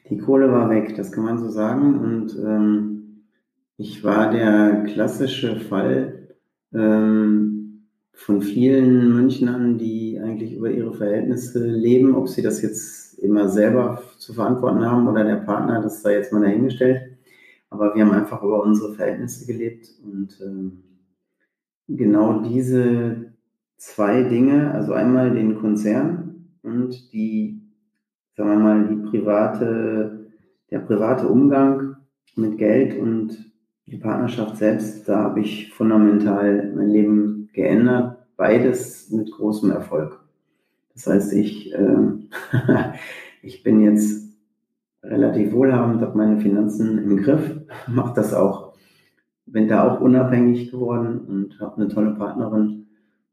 Die 0.09 0.19
Kohle 0.19 0.51
war 0.53 0.71
weg, 0.71 0.95
das 0.97 1.13
kann 1.13 1.25
man 1.25 1.39
so 1.39 1.49
sagen. 1.49 1.99
Und 1.99 2.37
ähm, 2.39 3.25
ich 3.77 4.05
war 4.05 4.31
der 4.31 4.85
klassische 4.85 5.57
Fall 5.57 6.29
ähm, 6.73 7.87
von 8.13 8.41
vielen 8.41 9.15
Münchnern, 9.15 9.79
die 9.79 10.19
eigentlich 10.19 10.55
über 10.55 10.71
ihre 10.71 10.95
Verhältnisse 10.95 11.67
leben, 11.67 12.15
ob 12.15 12.29
sie 12.29 12.43
das 12.43 12.63
jetzt 12.63 13.19
immer 13.19 13.49
selber 13.49 14.03
zu 14.19 14.33
verantworten 14.33 14.85
haben 14.85 15.09
oder 15.09 15.25
der 15.25 15.37
Partner, 15.37 15.83
das 15.83 16.03
sei 16.03 16.15
jetzt 16.15 16.33
mal 16.33 16.43
dahingestellt. 16.43 17.17
Aber 17.69 17.95
wir 17.95 18.05
haben 18.05 18.13
einfach 18.13 18.43
über 18.43 18.63
unsere 18.63 18.95
Verhältnisse 18.95 19.47
gelebt 19.47 19.89
und 20.03 20.41
ähm, 20.41 20.83
genau 21.89 22.41
diese 22.41 23.33
zwei 23.77 24.23
Dinge, 24.23 24.73
also 24.73 24.93
einmal 24.93 25.35
den 25.35 25.59
Konzern 25.59 26.49
und 26.63 27.13
die, 27.13 27.56
sagen 28.37 28.51
wir 28.51 28.59
mal, 28.59 28.89
die 28.89 29.09
private, 29.11 30.27
der 30.71 30.81
private 30.81 31.27
Umgang 31.27 31.97
mit 32.37 32.59
Geld 32.59 32.99
und 32.99 33.53
die 33.87 33.97
Partnerschaft 33.97 34.57
selbst, 34.57 35.09
da 35.09 35.25
habe 35.25 35.41
ich 35.41 35.73
fundamental 35.73 36.73
mein 36.75 36.91
Leben 36.91 37.49
geändert. 37.53 38.19
Beides 38.37 39.11
mit 39.11 39.33
großem 39.33 39.71
Erfolg. 39.71 40.21
Das 40.95 41.07
heißt, 41.07 41.33
ich, 41.33 41.73
äh, 41.73 41.99
ich 43.43 43.63
bin 43.63 43.81
jetzt 43.81 44.27
relativ 45.03 45.53
wohlhabend, 45.53 46.03
habe 46.03 46.19
meine 46.19 46.41
Finanzen 46.41 46.99
im 46.99 47.17
Griff, 47.17 47.59
mache 47.87 48.15
das 48.15 48.35
auch, 48.35 48.75
bin 49.47 49.69
da 49.69 49.89
auch 49.89 50.01
unabhängig 50.01 50.71
geworden 50.71 51.21
und 51.21 51.61
habe 51.61 51.81
eine 51.81 51.89
tolle 51.89 52.15
Partnerin. 52.15 52.87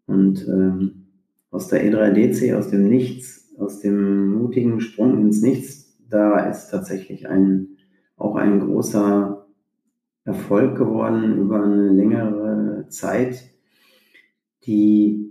Und 0.06 0.48
ähm, 0.48 1.08
aus 1.52 1.68
der 1.68 1.84
E3DC, 1.84 2.56
aus 2.56 2.70
dem 2.70 2.88
Nichts, 2.88 3.43
aus 3.58 3.80
dem 3.80 4.34
mutigen 4.34 4.80
Sprung 4.82 5.20
ins 5.20 5.42
Nichts, 5.42 5.98
da 6.10 6.40
ist 6.50 6.70
tatsächlich 6.70 7.28
ein, 7.28 7.78
auch 8.18 8.36
ein 8.36 8.60
großer 8.60 9.46
Erfolg 10.26 10.78
geworden 10.78 11.38
über 11.38 11.64
eine 11.64 11.90
längere 11.90 12.88
Zeit, 12.90 13.44
die 14.66 15.30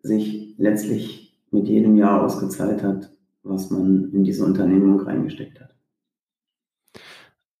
sich 0.00 0.54
letztlich 0.58 1.38
mit 1.50 1.68
jedem 1.68 1.96
Jahr 1.96 2.22
ausgezahlt 2.22 2.82
hat, 2.82 3.12
was 3.42 3.70
man 3.70 4.10
in 4.12 4.24
diese 4.24 4.44
Unternehmung 4.44 5.00
reingesteckt 5.00 5.60
hat. 5.60 5.74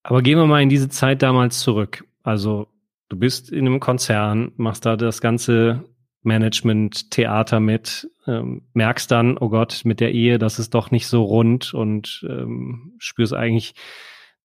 Aber 0.02 0.20
gehen 0.20 0.38
wir 0.38 0.46
mal 0.46 0.62
in 0.62 0.68
diese 0.68 0.88
Zeit 0.88 1.22
damals 1.22 1.60
zurück. 1.60 2.04
Also 2.22 2.66
du 3.08 3.16
bist 3.16 3.50
in 3.50 3.66
einem 3.66 3.80
Konzern, 3.80 4.52
machst 4.56 4.84
da 4.84 4.96
das 4.96 5.20
ganze 5.20 5.84
Management, 6.24 7.10
Theater 7.10 7.60
mit, 7.60 8.08
ähm, 8.26 8.62
merkst 8.72 9.10
dann, 9.10 9.38
oh 9.38 9.48
Gott, 9.48 9.82
mit 9.84 10.00
der 10.00 10.12
Ehe, 10.12 10.38
das 10.38 10.58
ist 10.58 10.74
doch 10.74 10.90
nicht 10.90 11.06
so 11.06 11.22
rund 11.22 11.74
und 11.74 12.24
ähm, 12.28 12.94
spürst 12.98 13.34
eigentlich 13.34 13.74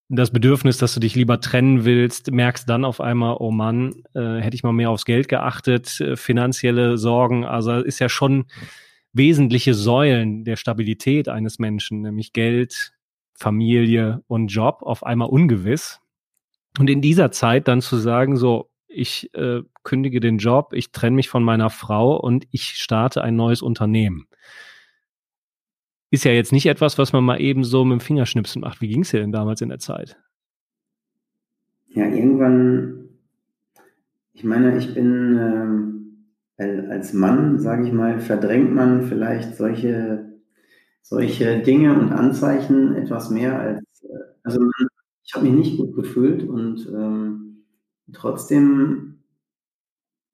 das 0.10 0.32
Bedürfnis, 0.32 0.78
dass 0.78 0.96
du 0.96 1.00
dich 1.00 1.16
lieber 1.16 1.40
trennen 1.40 1.86
willst, 1.86 2.32
merkst 2.32 2.68
dann 2.68 2.84
auf 2.84 3.00
einmal, 3.00 3.38
oh 3.40 3.52
Mann, 3.52 4.04
äh, 4.16 4.40
hätte 4.40 4.56
ich 4.56 4.64
mal 4.64 4.74
mehr 4.74 4.90
aufs 4.90 5.06
Geld 5.06 5.28
geachtet, 5.30 6.02
äh, 6.02 6.16
finanzielle 6.16 6.98
Sorgen, 6.98 7.46
also 7.46 7.74
ist 7.74 8.00
ja 8.00 8.10
schon 8.10 8.46
wesentliche 9.14 9.74
Säulen 9.74 10.44
der 10.44 10.56
Stabilität 10.56 11.30
eines 11.30 11.60
Menschen, 11.60 12.02
nämlich 12.02 12.34
Geld, 12.34 12.94
Familie 13.34 14.24
und 14.28 14.48
Job, 14.48 14.80
auf 14.82 15.04
einmal 15.04 15.30
ungewiss. 15.30 16.00
Und 16.78 16.90
in 16.90 17.02
dieser 17.02 17.32
Zeit 17.32 17.68
dann 17.68 17.82
zu 17.82 17.98
sagen, 17.98 18.36
so, 18.36 18.70
ich 18.88 19.34
äh, 19.36 19.62
kündige 19.84 20.20
den 20.20 20.38
Job, 20.38 20.74
ich 20.74 20.92
trenne 20.92 21.16
mich 21.16 21.30
von 21.30 21.44
meiner 21.44 21.70
Frau 21.70 22.18
und 22.20 22.48
ich 22.52 22.78
starte 22.78 23.24
ein 23.24 23.36
neues 23.36 23.62
Unternehmen. 23.62 24.28
Ist 26.12 26.26
ja 26.26 26.32
jetzt 26.32 26.52
nicht 26.52 26.66
etwas, 26.66 26.98
was 26.98 27.14
man 27.14 27.24
mal 27.24 27.40
eben 27.40 27.64
so 27.64 27.86
mit 27.86 28.00
dem 28.00 28.04
Fingerschnipsen 28.04 28.62
macht. 28.62 28.82
Wie 28.82 28.88
ging 28.88 29.02
es 29.02 29.12
dir 29.12 29.20
denn 29.20 29.32
damals 29.32 29.62
in 29.62 29.70
der 29.70 29.80
Zeit? 29.80 30.18
Ja, 31.88 32.06
irgendwann, 32.08 33.10
ich 34.34 34.44
meine, 34.44 34.78
ich 34.78 34.94
bin 34.94 35.38
ähm, 35.38 36.90
als 36.90 37.14
Mann, 37.14 37.60
sage 37.60 37.88
ich 37.88 37.94
mal, 37.94 38.20
verdrängt 38.20 38.74
man 38.74 39.04
vielleicht 39.04 39.56
solche, 39.56 40.40
solche 41.02 41.60
Dinge 41.62 41.98
und 41.98 42.12
Anzeichen 42.12 42.96
etwas 42.96 43.30
mehr 43.30 43.60
als, 43.60 44.04
äh, 44.04 44.18
also 44.44 44.60
ich 45.24 45.34
habe 45.36 45.46
mich 45.46 45.54
nicht 45.54 45.78
gut 45.78 45.96
gefühlt 45.96 46.44
und 46.44 46.88
ähm, 46.88 47.66
trotzdem 48.14 49.19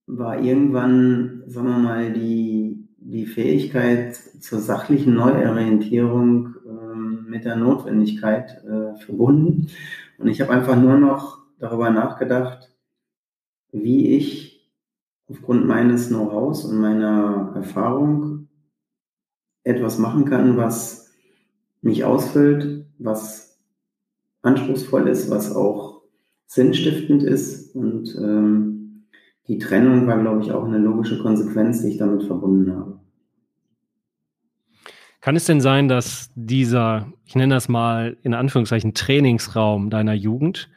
war 0.07 0.39
irgendwann, 0.39 1.43
sagen 1.47 1.67
wir 1.67 1.77
mal, 1.77 2.13
die, 2.13 2.88
die 2.97 3.25
Fähigkeit 3.25 4.15
zur 4.15 4.59
sachlichen 4.59 5.15
Neuorientierung 5.15 6.55
ähm, 6.67 7.25
mit 7.27 7.45
der 7.45 7.55
Notwendigkeit 7.55 8.63
äh, 8.63 8.95
verbunden. 9.00 9.67
Und 10.17 10.27
ich 10.27 10.41
habe 10.41 10.53
einfach 10.53 10.75
nur 10.75 10.97
noch 10.97 11.39
darüber 11.59 11.89
nachgedacht, 11.89 12.71
wie 13.71 14.15
ich 14.15 14.71
aufgrund 15.27 15.65
meines 15.65 16.09
Know-hows 16.09 16.65
und 16.65 16.79
meiner 16.79 17.53
Erfahrung 17.55 18.47
etwas 19.63 19.97
machen 19.97 20.25
kann, 20.25 20.57
was 20.57 21.12
mich 21.81 22.03
ausfüllt, 22.03 22.85
was 23.00 23.59
anspruchsvoll 24.43 25.07
ist, 25.07 25.29
was 25.31 25.55
auch 25.55 26.03
sinnstiftend 26.45 27.24
ist. 27.24 27.75
Und 27.75 28.15
ähm, 28.15 28.75
die 29.48 29.60
Trennung 29.60 30.08
war, 30.08 30.20
glaube 30.20 30.42
ich, 30.42 30.52
auch 30.52 30.66
eine 30.66 30.78
logische 30.78 31.20
Konsequenz, 31.20 31.82
die 31.82 31.90
ich 31.90 31.98
damit 31.98 32.24
verbunden 32.24 32.75
habe. 32.75 33.00
Kann 35.22 35.36
es 35.36 35.46
denn 35.46 35.62
sein, 35.62 35.88
dass 35.88 36.30
dieser, 36.36 37.12
ich 37.25 37.36
nenne 37.36 37.56
das 37.56 37.68
mal 37.68 38.18
in 38.22 38.34
Anführungszeichen, 38.34 38.94
Trainingsraum 38.94 39.90
deiner 39.90 40.14
Jugend, 40.14 40.70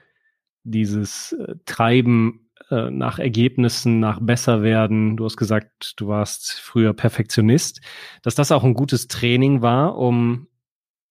dieses 0.65 1.33
äh, 1.33 1.55
Treiben 1.67 2.49
äh, 2.71 2.91
nach 2.91 3.19
Ergebnissen, 3.19 4.01
nach 4.01 4.21
besser 4.21 4.63
werden. 4.63 5.17
Du 5.17 5.25
hast 5.25 5.37
gesagt, 5.37 5.95
du 5.97 6.09
warst 6.09 6.61
früher 6.61 6.93
Perfektionist, 6.93 7.81
dass 8.23 8.35
das 8.35 8.53
auch 8.53 8.65
ein 8.65 8.75
gutes 8.75 9.09
Training 9.09 9.63
war, 9.63 9.97
um 9.97 10.48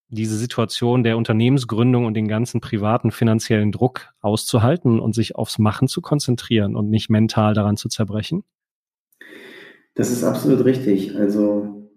diese 0.10 0.38
Situation 0.38 1.04
der 1.04 1.18
Unternehmensgründung 1.18 2.06
und 2.06 2.14
den 2.14 2.28
ganzen 2.28 2.62
privaten 2.62 3.12
finanziellen 3.12 3.72
Druck 3.72 4.14
auszuhalten 4.22 5.00
und 5.00 5.14
sich 5.14 5.36
aufs 5.36 5.60
Machen 5.60 5.88
zu 5.88 6.02
konzentrieren 6.02 6.76
und 6.76 6.90
nicht 6.90 7.10
mental 7.10 7.54
daran 7.54 7.76
zu 7.78 7.90
zerbrechen? 7.90 8.44
Das 9.96 10.12
ist 10.12 10.24
absolut 10.24 10.64
richtig. 10.64 11.16
Also, 11.16 11.90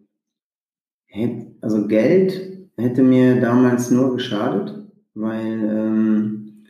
also 1.60 1.86
Geld 1.86 2.68
hätte 2.76 3.02
mir 3.02 3.40
damals 3.40 3.90
nur 3.90 4.14
geschadet, 4.14 4.74
weil 5.14 5.64
ähm, 5.64 6.64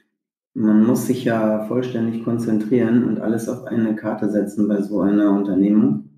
man 0.53 0.85
muss 0.85 1.07
sich 1.07 1.25
ja 1.25 1.65
vollständig 1.67 2.25
konzentrieren 2.25 3.05
und 3.05 3.21
alles 3.21 3.49
auf 3.49 3.65
eine 3.65 3.95
Karte 3.95 4.29
setzen 4.29 4.69
bei 4.69 4.83
so 4.83 5.01
einer 5.01 5.31
Unternehmung, 5.31 6.11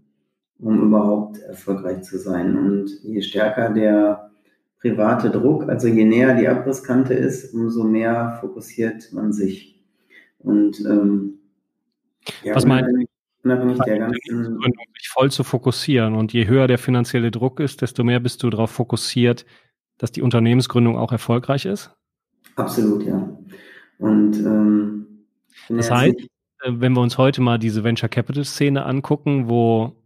um 0.59 0.83
überhaupt 0.83 1.39
erfolgreich 1.41 2.03
zu 2.03 2.19
sein. 2.19 2.57
Und 2.57 2.91
je 3.03 3.21
stärker 3.21 3.71
der 3.71 4.32
private 4.83 5.31
Druck, 5.31 5.69
also 5.69 5.87
je 5.87 6.05
näher 6.05 6.35
die 6.35 6.49
Abrisskante 6.49 7.15
ist, 7.15 7.55
umso 7.55 7.85
mehr 7.85 8.39
fokussiert 8.41 9.13
man 9.13 9.33
sich. 9.33 9.81
Und 10.41 10.81
ähm, 10.81 11.39
ja, 12.43 12.55
was 12.55 12.67
meint 12.67 12.87
unabhängig 13.45 13.79
der 13.87 13.99
ganzen 13.99 14.61
sich 14.61 15.09
voll 15.09 15.31
zu 15.31 15.45
fokussieren 15.45 16.15
und 16.15 16.33
je 16.33 16.47
höher 16.47 16.67
der 16.67 16.79
finanzielle 16.79 17.31
Druck 17.31 17.61
ist, 17.61 17.83
desto 17.83 18.05
mehr 18.05 18.21
bist 18.21 18.43
du 18.43 18.51
darauf 18.51 18.71
fokussiert, 18.71 19.47
dass 19.99 20.13
die 20.13 20.23
Unternehmensgründung 20.23 20.97
auch 20.97 21.13
erfolgreich 21.13 21.65
ist? 21.65 21.91
Absolut, 22.57 23.05
ja. 23.05 23.37
Und 23.99 24.37
ähm, 24.39 25.27
das 25.69 25.91
heißt, 25.91 26.21
äh, 26.21 26.27
wenn 26.65 26.93
wir 26.93 27.01
uns 27.01 27.19
heute 27.19 27.41
mal 27.41 27.59
diese 27.59 27.85
Venture 27.85 28.09
Capital 28.09 28.45
Szene 28.45 28.85
angucken, 28.85 29.49
wo 29.49 29.97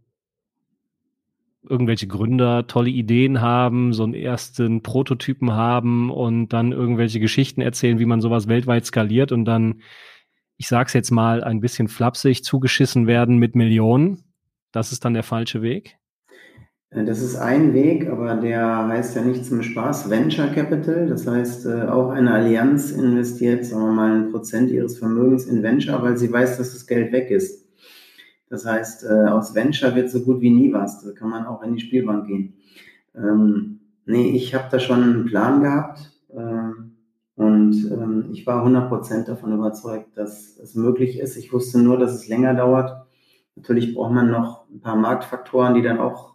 irgendwelche 1.69 2.07
Gründer 2.07 2.67
tolle 2.67 2.89
Ideen 2.89 3.41
haben, 3.41 3.93
so 3.93 4.03
einen 4.03 4.13
ersten 4.13 4.81
Prototypen 4.83 5.53
haben 5.53 6.09
und 6.09 6.49
dann 6.49 6.71
irgendwelche 6.71 7.19
Geschichten 7.19 7.61
erzählen, 7.61 7.99
wie 7.99 8.05
man 8.05 8.21
sowas 8.21 8.47
weltweit 8.47 8.85
skaliert 8.85 9.31
und 9.31 9.45
dann, 9.45 9.81
ich 10.57 10.67
sag's 10.67 10.93
jetzt 10.93 11.11
mal, 11.11 11.43
ein 11.43 11.59
bisschen 11.59 11.87
flapsig 11.87 12.43
zugeschissen 12.43 13.07
werden 13.07 13.37
mit 13.37 13.55
Millionen. 13.55 14.23
Das 14.71 14.91
ist 14.91 15.05
dann 15.05 15.13
der 15.13 15.23
falsche 15.23 15.61
Weg? 15.61 15.97
Äh, 16.89 17.03
das 17.05 17.21
ist 17.21 17.35
ein 17.35 17.73
Weg, 17.73 18.07
aber 18.07 18.35
der 18.35 18.87
heißt 18.87 19.15
ja 19.15 19.21
nicht 19.21 19.45
zum 19.45 19.61
Spaß 19.61 20.09
Venture 20.09 20.47
Capital. 20.47 21.07
Das 21.07 21.27
heißt, 21.27 21.65
äh, 21.65 21.83
auch 21.83 22.09
eine 22.09 22.31
Allianz 22.31 22.91
investiert, 22.91 23.65
sagen 23.65 23.83
wir 23.83 23.91
mal, 23.91 24.15
ein 24.15 24.31
Prozent 24.31 24.71
ihres 24.71 24.97
Vermögens 24.97 25.45
in 25.45 25.63
Venture, 25.63 26.01
weil 26.01 26.17
sie 26.17 26.31
weiß, 26.31 26.57
dass 26.57 26.73
das 26.73 26.87
Geld 26.87 27.11
weg 27.11 27.29
ist. 27.31 27.66
Das 28.49 28.65
heißt, 28.65 29.03
äh, 29.03 29.27
aus 29.27 29.55
Venture 29.55 29.95
wird 29.95 30.09
so 30.09 30.21
gut 30.21 30.41
wie 30.41 30.49
nie 30.49 30.71
was. 30.71 31.03
Da 31.03 31.11
kann 31.11 31.29
man 31.29 31.45
auch 31.45 31.61
in 31.63 31.73
die 31.73 31.81
Spielbank 31.81 32.27
gehen. 32.27 32.53
Ähm, 33.15 33.79
nee, 34.05 34.31
ich 34.31 34.55
habe 34.55 34.67
da 34.71 34.79
schon 34.79 35.03
einen 35.03 35.25
Plan 35.25 35.61
gehabt 35.61 36.11
ähm, 36.33 36.95
und 37.35 37.91
ähm, 37.91 38.29
ich 38.31 38.47
war 38.47 38.65
100% 38.65 39.25
davon 39.25 39.53
überzeugt, 39.53 40.17
dass 40.17 40.57
es 40.57 40.75
möglich 40.75 41.19
ist. 41.19 41.35
Ich 41.35 41.51
wusste 41.51 41.79
nur, 41.79 41.97
dass 41.97 42.13
es 42.13 42.27
länger 42.27 42.53
dauert. 42.53 43.05
Natürlich 43.55 43.93
braucht 43.93 44.13
man 44.13 44.31
noch 44.31 44.69
ein 44.69 44.79
paar 44.79 44.95
Marktfaktoren, 44.95 45.73
die 45.73 45.81
dann 45.81 45.99
auch 45.99 46.33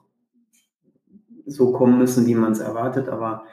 so 1.46 1.72
kommen 1.72 1.98
müssen, 1.98 2.26
wie 2.26 2.34
man 2.34 2.52
es 2.52 2.60
erwartet. 2.60 3.08
Aber 3.08 3.44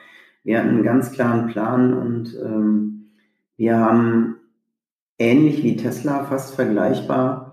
wir 0.43 0.59
hatten 0.59 0.69
einen 0.69 0.83
ganz 0.83 1.11
klaren 1.11 1.47
Plan 1.47 1.93
und 1.93 2.35
ähm, 2.43 3.11
wir 3.57 3.77
haben 3.77 4.37
ähnlich 5.17 5.63
wie 5.63 5.75
Tesla, 5.75 6.23
fast 6.23 6.55
vergleichbar, 6.55 7.48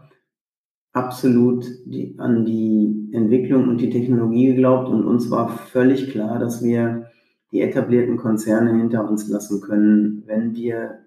absolut 0.97 1.67
die, 1.85 2.15
an 2.17 2.47
die 2.47 3.11
Entwicklung 3.13 3.69
und 3.69 3.81
die 3.83 3.91
Technologie 3.91 4.47
geglaubt 4.47 4.89
und 4.89 5.05
uns 5.05 5.31
war 5.31 5.49
völlig 5.51 6.11
klar, 6.11 6.39
dass 6.39 6.65
wir 6.65 7.11
die 7.53 7.61
etablierten 7.61 8.17
Konzerne 8.17 8.75
hinter 8.75 9.09
uns 9.09 9.29
lassen 9.29 9.61
können, 9.61 10.23
wenn 10.27 10.57
wir 10.57 11.01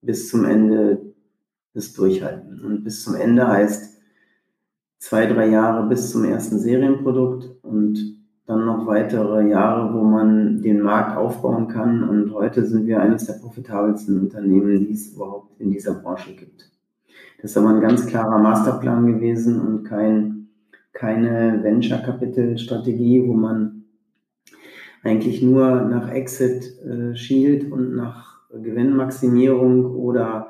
bis 0.00 0.30
zum 0.30 0.46
Ende 0.46 1.12
das 1.74 1.92
durchhalten. 1.92 2.64
Und 2.64 2.84
bis 2.84 3.04
zum 3.04 3.16
Ende 3.16 3.46
heißt 3.46 4.00
zwei, 4.98 5.26
drei 5.26 5.48
Jahre 5.48 5.86
bis 5.88 6.10
zum 6.10 6.24
ersten 6.24 6.58
Serienprodukt 6.58 7.62
und 7.62 7.98
dann 8.46 8.64
noch 8.64 8.86
weitere 8.86 9.46
Jahre, 9.48 9.92
wo 9.92 10.04
man 10.04 10.62
den 10.62 10.80
Markt 10.80 11.18
aufbauen 11.18 11.68
kann. 11.68 12.02
Und 12.08 12.32
heute 12.32 12.64
sind 12.64 12.86
wir 12.86 13.00
eines 13.00 13.26
der 13.26 13.34
profitabelsten 13.34 14.20
Unternehmen, 14.20 14.86
die 14.86 14.94
es 14.94 15.14
überhaupt 15.14 15.60
in 15.60 15.70
dieser 15.70 15.94
Branche 15.94 16.34
gibt. 16.34 16.73
Das 17.40 17.50
ist 17.50 17.56
aber 17.56 17.70
ein 17.70 17.80
ganz 17.80 18.06
klarer 18.06 18.38
Masterplan 18.38 19.06
gewesen 19.06 19.60
und 19.60 19.84
kein, 19.84 20.48
keine 20.92 21.62
Venture-Capital-Strategie, 21.62 23.26
wo 23.26 23.34
man 23.34 23.84
eigentlich 25.02 25.42
nur 25.42 25.82
nach 25.82 26.10
Exit 26.10 26.64
äh, 26.84 27.14
schielt 27.14 27.70
und 27.70 27.94
nach 27.94 28.48
Gewinnmaximierung 28.50 29.84
oder 29.94 30.48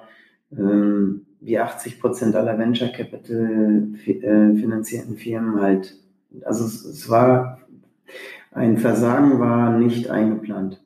ähm, 0.52 1.26
wie 1.40 1.58
80 1.58 2.00
Prozent 2.00 2.36
aller 2.36 2.58
Venture 2.58 2.88
Capital 2.88 3.88
äh, 4.06 4.54
finanzierten 4.54 5.16
Firmen 5.16 5.60
halt. 5.60 5.96
Also 6.44 6.64
es, 6.64 6.84
es 6.84 7.08
war 7.08 7.58
ein 8.52 8.78
Versagen 8.78 9.40
war 9.40 9.76
nicht 9.76 10.10
eingeplant. 10.10 10.83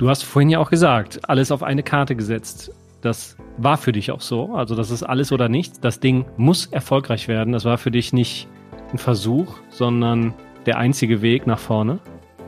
Du 0.00 0.08
hast 0.08 0.22
vorhin 0.22 0.48
ja 0.48 0.58
auch 0.60 0.70
gesagt, 0.70 1.20
alles 1.28 1.52
auf 1.52 1.62
eine 1.62 1.82
Karte 1.82 2.16
gesetzt. 2.16 2.72
Das 3.02 3.36
war 3.58 3.76
für 3.76 3.92
dich 3.92 4.10
auch 4.10 4.22
so. 4.22 4.54
Also 4.54 4.74
das 4.74 4.90
ist 4.90 5.02
alles 5.02 5.30
oder 5.30 5.50
nichts. 5.50 5.78
Das 5.78 6.00
Ding 6.00 6.24
muss 6.38 6.68
erfolgreich 6.68 7.28
werden. 7.28 7.52
Das 7.52 7.66
war 7.66 7.76
für 7.76 7.90
dich 7.90 8.14
nicht 8.14 8.48
ein 8.92 8.96
Versuch, 8.96 9.58
sondern 9.68 10.32
der 10.64 10.78
einzige 10.78 11.20
Weg 11.20 11.46
nach 11.46 11.58
vorne. 11.58 11.98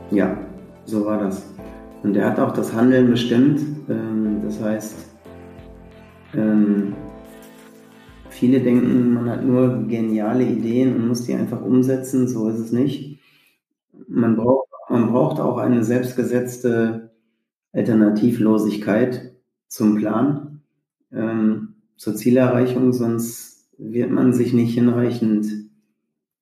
Ja, 0.09 0.35
so 0.85 1.05
war 1.05 1.19
das. 1.19 1.47
Und 2.01 2.17
er 2.17 2.31
hat 2.31 2.39
auch 2.39 2.53
das 2.53 2.73
Handeln 2.73 3.11
bestimmt. 3.11 3.61
Ähm, 3.87 4.41
das 4.43 4.59
heißt, 4.59 5.15
ähm, 6.33 6.95
viele 8.29 8.61
denken, 8.61 9.13
man 9.13 9.29
hat 9.29 9.45
nur 9.45 9.83
geniale 9.87 10.43
Ideen 10.43 10.95
und 10.95 11.07
muss 11.07 11.25
die 11.25 11.35
einfach 11.35 11.61
umsetzen. 11.61 12.27
So 12.27 12.49
ist 12.49 12.57
es 12.57 12.71
nicht. 12.71 13.19
Man 14.07 14.37
braucht, 14.37 14.69
man 14.89 15.11
braucht 15.11 15.39
auch 15.39 15.59
eine 15.59 15.83
selbstgesetzte 15.83 17.02
Alternativlosigkeit 17.73 19.33
zum 19.67 19.95
Plan, 19.95 20.61
ähm, 21.11 21.75
zur 21.97 22.15
Zielerreichung, 22.15 22.93
sonst 22.93 23.69
wird 23.77 24.11
man 24.11 24.33
sich 24.33 24.53
nicht 24.53 24.73
hinreichend 24.73 25.47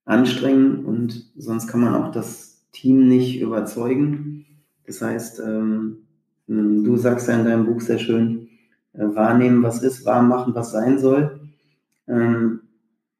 anstrengen 0.06 0.86
und 0.86 1.32
sonst 1.36 1.68
kann 1.68 1.82
man 1.82 1.96
auch 1.96 2.12
das 2.12 2.68
Team 2.72 3.08
nicht 3.08 3.42
überzeugen. 3.42 4.46
Das 4.86 5.02
heißt, 5.02 5.40
ähm, 5.40 6.00
du 6.48 6.98
sagst 6.98 7.28
ja 7.28 7.40
in 7.40 7.46
deinem 7.46 7.66
Buch 7.66 7.82
sehr 7.82 8.00
schön, 8.00 8.50
äh, 8.94 9.04
wahrnehmen, 9.04 9.64
was 9.64 9.82
ist, 9.82 10.06
wahr 10.06 10.22
machen, 10.22 10.54
was 10.54 10.72
sein 10.72 11.00
soll. 11.00 11.40
Ähm, 12.08 12.62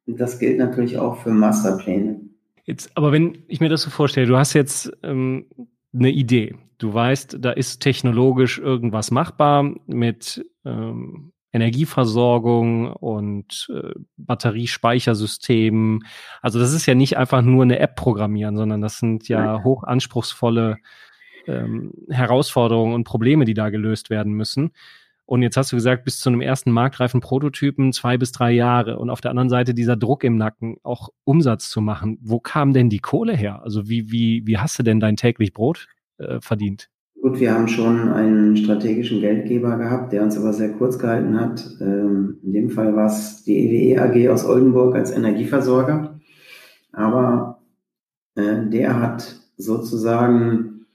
das 0.06 0.38
gilt 0.38 0.58
natürlich 0.58 0.98
auch 0.98 1.18
für 1.22 1.30
Masterpläne. 1.30 2.20
Jetzt, 2.64 2.90
aber 2.94 3.12
wenn 3.12 3.38
ich 3.48 3.60
mir 3.60 3.68
das 3.68 3.82
so 3.82 3.90
vorstelle, 3.90 4.26
du 4.26 4.36
hast 4.36 4.52
jetzt 4.52 4.92
ähm, 5.02 5.46
eine 5.94 6.10
Idee. 6.10 6.56
Du 6.82 6.92
weißt, 6.92 7.36
da 7.38 7.52
ist 7.52 7.78
technologisch 7.78 8.58
irgendwas 8.58 9.12
machbar 9.12 9.72
mit 9.86 10.44
ähm, 10.64 11.32
Energieversorgung 11.52 12.92
und 12.92 13.70
äh, 13.72 13.92
Batteriespeichersystemen. 14.16 16.00
Also 16.40 16.58
das 16.58 16.72
ist 16.72 16.86
ja 16.86 16.96
nicht 16.96 17.16
einfach 17.16 17.40
nur 17.42 17.62
eine 17.62 17.78
App 17.78 17.94
programmieren, 17.94 18.56
sondern 18.56 18.80
das 18.80 18.98
sind 18.98 19.28
ja 19.28 19.52
Nein. 19.52 19.64
hochanspruchsvolle 19.64 20.78
ähm, 21.46 21.92
Herausforderungen 22.10 22.94
und 22.94 23.04
Probleme, 23.04 23.44
die 23.44 23.54
da 23.54 23.70
gelöst 23.70 24.10
werden 24.10 24.32
müssen. 24.32 24.72
Und 25.24 25.42
jetzt 25.42 25.56
hast 25.56 25.70
du 25.70 25.76
gesagt, 25.76 26.04
bis 26.04 26.18
zu 26.18 26.30
einem 26.30 26.40
ersten 26.40 26.72
marktreifen 26.72 27.20
Prototypen 27.20 27.92
zwei 27.92 28.18
bis 28.18 28.32
drei 28.32 28.50
Jahre. 28.50 28.98
Und 28.98 29.08
auf 29.08 29.20
der 29.20 29.30
anderen 29.30 29.50
Seite 29.50 29.72
dieser 29.72 29.94
Druck 29.94 30.24
im 30.24 30.36
Nacken, 30.36 30.78
auch 30.82 31.10
Umsatz 31.22 31.70
zu 31.70 31.80
machen. 31.80 32.18
Wo 32.22 32.40
kam 32.40 32.72
denn 32.72 32.90
die 32.90 32.98
Kohle 32.98 33.36
her? 33.36 33.62
Also 33.62 33.88
wie, 33.88 34.10
wie, 34.10 34.42
wie 34.46 34.58
hast 34.58 34.80
du 34.80 34.82
denn 34.82 34.98
dein 34.98 35.16
täglich 35.16 35.52
Brot 35.52 35.86
äh, 36.22 36.40
verdient? 36.40 36.88
Gut, 37.20 37.38
wir 37.38 37.54
haben 37.54 37.68
schon 37.68 38.08
einen 38.08 38.56
strategischen 38.56 39.20
Geldgeber 39.20 39.76
gehabt, 39.76 40.12
der 40.12 40.24
uns 40.24 40.36
aber 40.36 40.52
sehr 40.52 40.72
kurz 40.72 40.98
gehalten 40.98 41.38
hat. 41.38 41.64
Ähm, 41.80 42.38
in 42.42 42.52
dem 42.52 42.70
Fall 42.70 42.96
war 42.96 43.06
es 43.06 43.44
die 43.44 43.94
EWE 43.94 44.02
AG 44.02 44.28
aus 44.28 44.44
Oldenburg 44.44 44.96
als 44.96 45.12
Energieversorger. 45.12 46.18
Aber 46.92 47.62
äh, 48.34 48.66
der 48.66 49.00
hat 49.00 49.36
sozusagen 49.56 50.86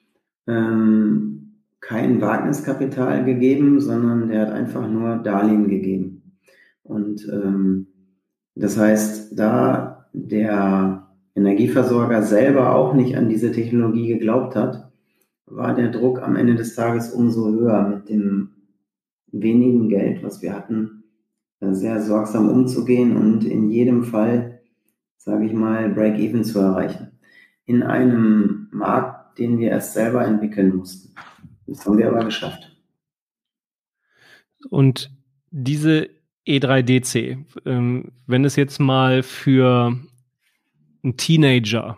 ähm, 0.47 1.61
kein 1.79 2.19
Wagniskapital 2.19 3.23
gegeben, 3.23 3.79
sondern 3.79 4.27
der 4.27 4.41
hat 4.41 4.51
einfach 4.51 4.87
nur 4.89 5.17
Darlehen 5.17 5.69
gegeben. 5.69 6.37
Und 6.83 7.25
ähm, 7.31 7.87
das 8.55 8.77
heißt, 8.77 9.39
da 9.39 10.07
der 10.11 11.07
Energieversorger 11.35 12.23
selber 12.23 12.75
auch 12.75 12.93
nicht 12.93 13.15
an 13.15 13.29
diese 13.29 13.51
Technologie 13.51 14.07
geglaubt 14.07 14.55
hat, 14.55 14.86
war 15.47 15.73
der 15.73 15.89
Druck 15.89 16.21
am 16.21 16.35
Ende 16.35 16.55
des 16.55 16.75
Tages 16.75 17.11
umso 17.11 17.49
höher 17.49 17.87
mit 17.87 18.09
dem 18.09 18.51
wenigen 19.31 19.89
Geld, 19.89 20.23
was 20.23 20.41
wir 20.41 20.53
hatten, 20.53 21.03
äh, 21.59 21.73
sehr 21.73 22.01
sorgsam 22.01 22.49
umzugehen 22.49 23.17
und 23.17 23.43
in 23.43 23.69
jedem 23.69 24.03
Fall, 24.03 24.61
sage 25.17 25.45
ich 25.45 25.53
mal, 25.53 25.89
Break-Even 25.89 26.43
zu 26.43 26.59
erreichen. 26.59 27.11
In 27.65 27.83
einem 27.83 28.67
Markt, 28.71 29.39
den 29.39 29.59
wir 29.59 29.69
erst 29.69 29.93
selber 29.93 30.25
entwickeln 30.25 30.75
mussten. 30.75 31.13
Das 31.65 31.85
haben 31.85 31.97
wir 31.97 32.07
aber 32.07 32.23
geschafft. 32.23 32.77
Und 34.69 35.11
diese 35.51 36.09
E3DC, 36.47 37.37
ähm, 37.65 38.11
wenn 38.25 38.45
es 38.45 38.55
jetzt 38.55 38.79
mal 38.79 39.21
für 39.21 39.97
einen 41.03 41.17
Teenager 41.17 41.97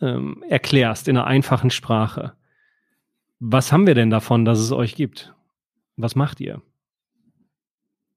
ähm, 0.00 0.44
erklärst 0.48 1.08
in 1.08 1.16
einer 1.16 1.26
einfachen 1.26 1.70
Sprache, 1.70 2.34
was 3.44 3.72
haben 3.72 3.88
wir 3.88 3.94
denn 3.94 4.10
davon, 4.10 4.44
dass 4.44 4.60
es 4.60 4.70
euch 4.70 4.94
gibt? 4.94 5.34
Was 5.96 6.14
macht 6.14 6.40
ihr? 6.40 6.62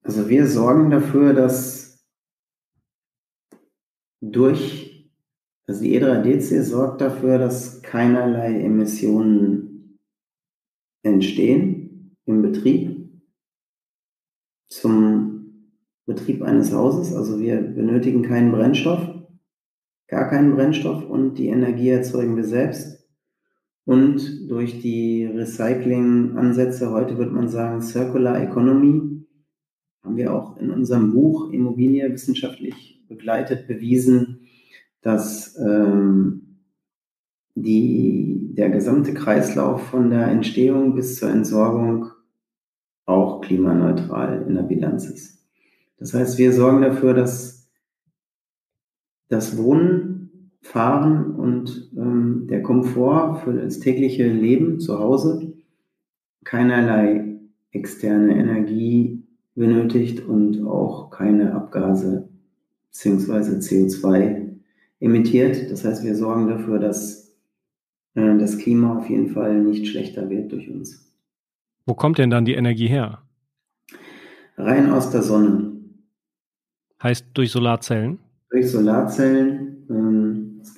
Also 0.04 0.30
wir 0.30 0.46
sorgen 0.46 0.92
dafür, 0.92 1.34
dass 1.34 2.06
durch, 4.22 5.12
also 5.68 5.82
die 5.82 6.00
E3DC 6.00 6.62
sorgt 6.62 7.02
dafür, 7.02 7.40
dass 7.40 7.82
keinerlei 7.82 8.62
Emissionen 8.62 9.98
entstehen 11.02 12.16
im 12.26 12.44
Betrieb 12.44 13.10
zum 14.70 15.72
Betrieb 16.06 16.44
eines 16.44 16.72
Hauses. 16.72 17.16
Also 17.16 17.40
wir 17.40 17.60
benötigen 17.62 18.22
keinen 18.22 18.52
Brennstoff, 18.52 19.10
gar 20.08 20.30
keinen 20.30 20.54
Brennstoff 20.54 21.04
und 21.04 21.34
die 21.34 21.48
Energie 21.48 21.90
erzeugen 21.90 22.36
wir 22.36 22.44
selbst. 22.44 23.05
Und 23.86 24.50
durch 24.50 24.82
die 24.82 25.26
Recycling-Ansätze, 25.26 26.90
heute 26.90 27.18
würde 27.18 27.32
man 27.32 27.48
sagen 27.48 27.82
Circular 27.82 28.42
Economy, 28.42 29.24
haben 30.04 30.18
wir 30.18 30.34
auch 30.34 30.58
in 30.58 30.72
unserem 30.72 31.14
Buch 31.14 31.52
Immobilie 31.52 32.12
wissenschaftlich 32.12 33.04
begleitet 33.08 33.68
bewiesen, 33.68 34.48
dass 35.02 35.56
ähm, 35.58 36.58
die, 37.54 38.54
der 38.54 38.70
gesamte 38.70 39.14
Kreislauf 39.14 39.84
von 39.88 40.10
der 40.10 40.28
Entstehung 40.28 40.96
bis 40.96 41.18
zur 41.18 41.30
Entsorgung 41.30 42.08
auch 43.06 43.42
klimaneutral 43.42 44.46
in 44.48 44.56
der 44.56 44.64
Bilanz 44.64 45.06
ist. 45.06 45.46
Das 45.98 46.14
heißt, 46.14 46.38
wir 46.38 46.54
sorgen 46.54 46.82
dafür, 46.82 47.14
dass 47.14 47.70
das 49.30 49.58
Wohnen, 49.58 50.25
Fahren 50.66 51.36
und 51.36 51.92
ähm, 51.96 52.48
der 52.50 52.64
Komfort 52.64 53.42
für 53.44 53.54
das 53.54 53.80
tägliche 53.80 54.28
Leben 54.28 54.80
zu 54.80 54.98
Hause 54.98 55.54
keinerlei 56.44 57.38
externe 57.72 58.36
Energie 58.36 59.24
benötigt 59.54 60.26
und 60.26 60.66
auch 60.66 61.12
keine 61.12 61.54
Abgase 61.54 62.28
bzw. 62.92 63.60
CO2 63.60 64.56
emittiert. 65.00 65.70
Das 65.72 65.86
heißt, 65.86 66.04
wir 66.04 66.16
sorgen 66.16 66.48
dafür, 66.48 66.80
dass 66.80 67.36
äh, 68.16 68.38
das 68.40 68.58
Klima 68.58 68.98
auf 68.98 69.08
jeden 69.08 69.30
Fall 69.30 69.62
nicht 69.62 69.88
schlechter 69.88 70.30
wird 70.32 70.52
durch 70.52 70.70
uns. 70.70 71.14
Wo 71.86 71.94
kommt 71.94 72.18
denn 72.18 72.32
dann 72.32 72.46
die 72.46 72.56
Energie 72.56 72.88
her? 72.88 73.22
Rein 74.58 74.90
aus 74.92 75.12
der 75.12 75.22
Sonne. 75.22 75.74
Heißt 77.04 77.28
durch 77.36 77.52
Solarzellen? 77.52 78.18
Durch 78.50 78.72
Solarzellen. 78.72 79.86
Ähm, 79.90 80.25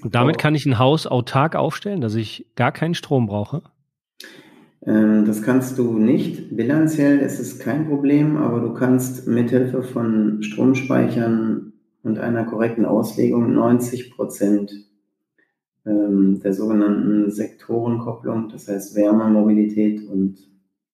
Und 0.01 0.15
damit 0.15 0.37
kann 0.37 0.55
ich 0.55 0.65
ein 0.65 0.79
Haus 0.79 1.07
autark 1.07 1.55
aufstellen, 1.55 2.01
dass 2.01 2.15
ich 2.15 2.47
gar 2.55 2.71
keinen 2.71 2.93
Strom 2.93 3.27
brauche? 3.27 3.61
Ähm, 4.85 5.25
das 5.25 5.41
kannst 5.41 5.77
du 5.77 5.97
nicht. 5.97 6.55
Bilanziell 6.55 7.19
ist 7.19 7.39
es 7.39 7.59
kein 7.59 7.87
Problem, 7.87 8.37
aber 8.37 8.61
du 8.61 8.73
kannst 8.73 9.27
mithilfe 9.27 9.83
von 9.83 10.41
Stromspeichern 10.41 11.73
und 12.03 12.19
einer 12.19 12.45
korrekten 12.45 12.85
Auslegung 12.85 13.53
90 13.53 14.11
Prozent 14.11 14.71
ähm, 15.85 16.39
der 16.41 16.53
sogenannten 16.53 17.31
Sektorenkopplung, 17.31 18.49
das 18.49 18.67
heißt 18.67 18.95
Wärme, 18.95 19.25
Mobilität 19.29 20.07
und 20.07 20.37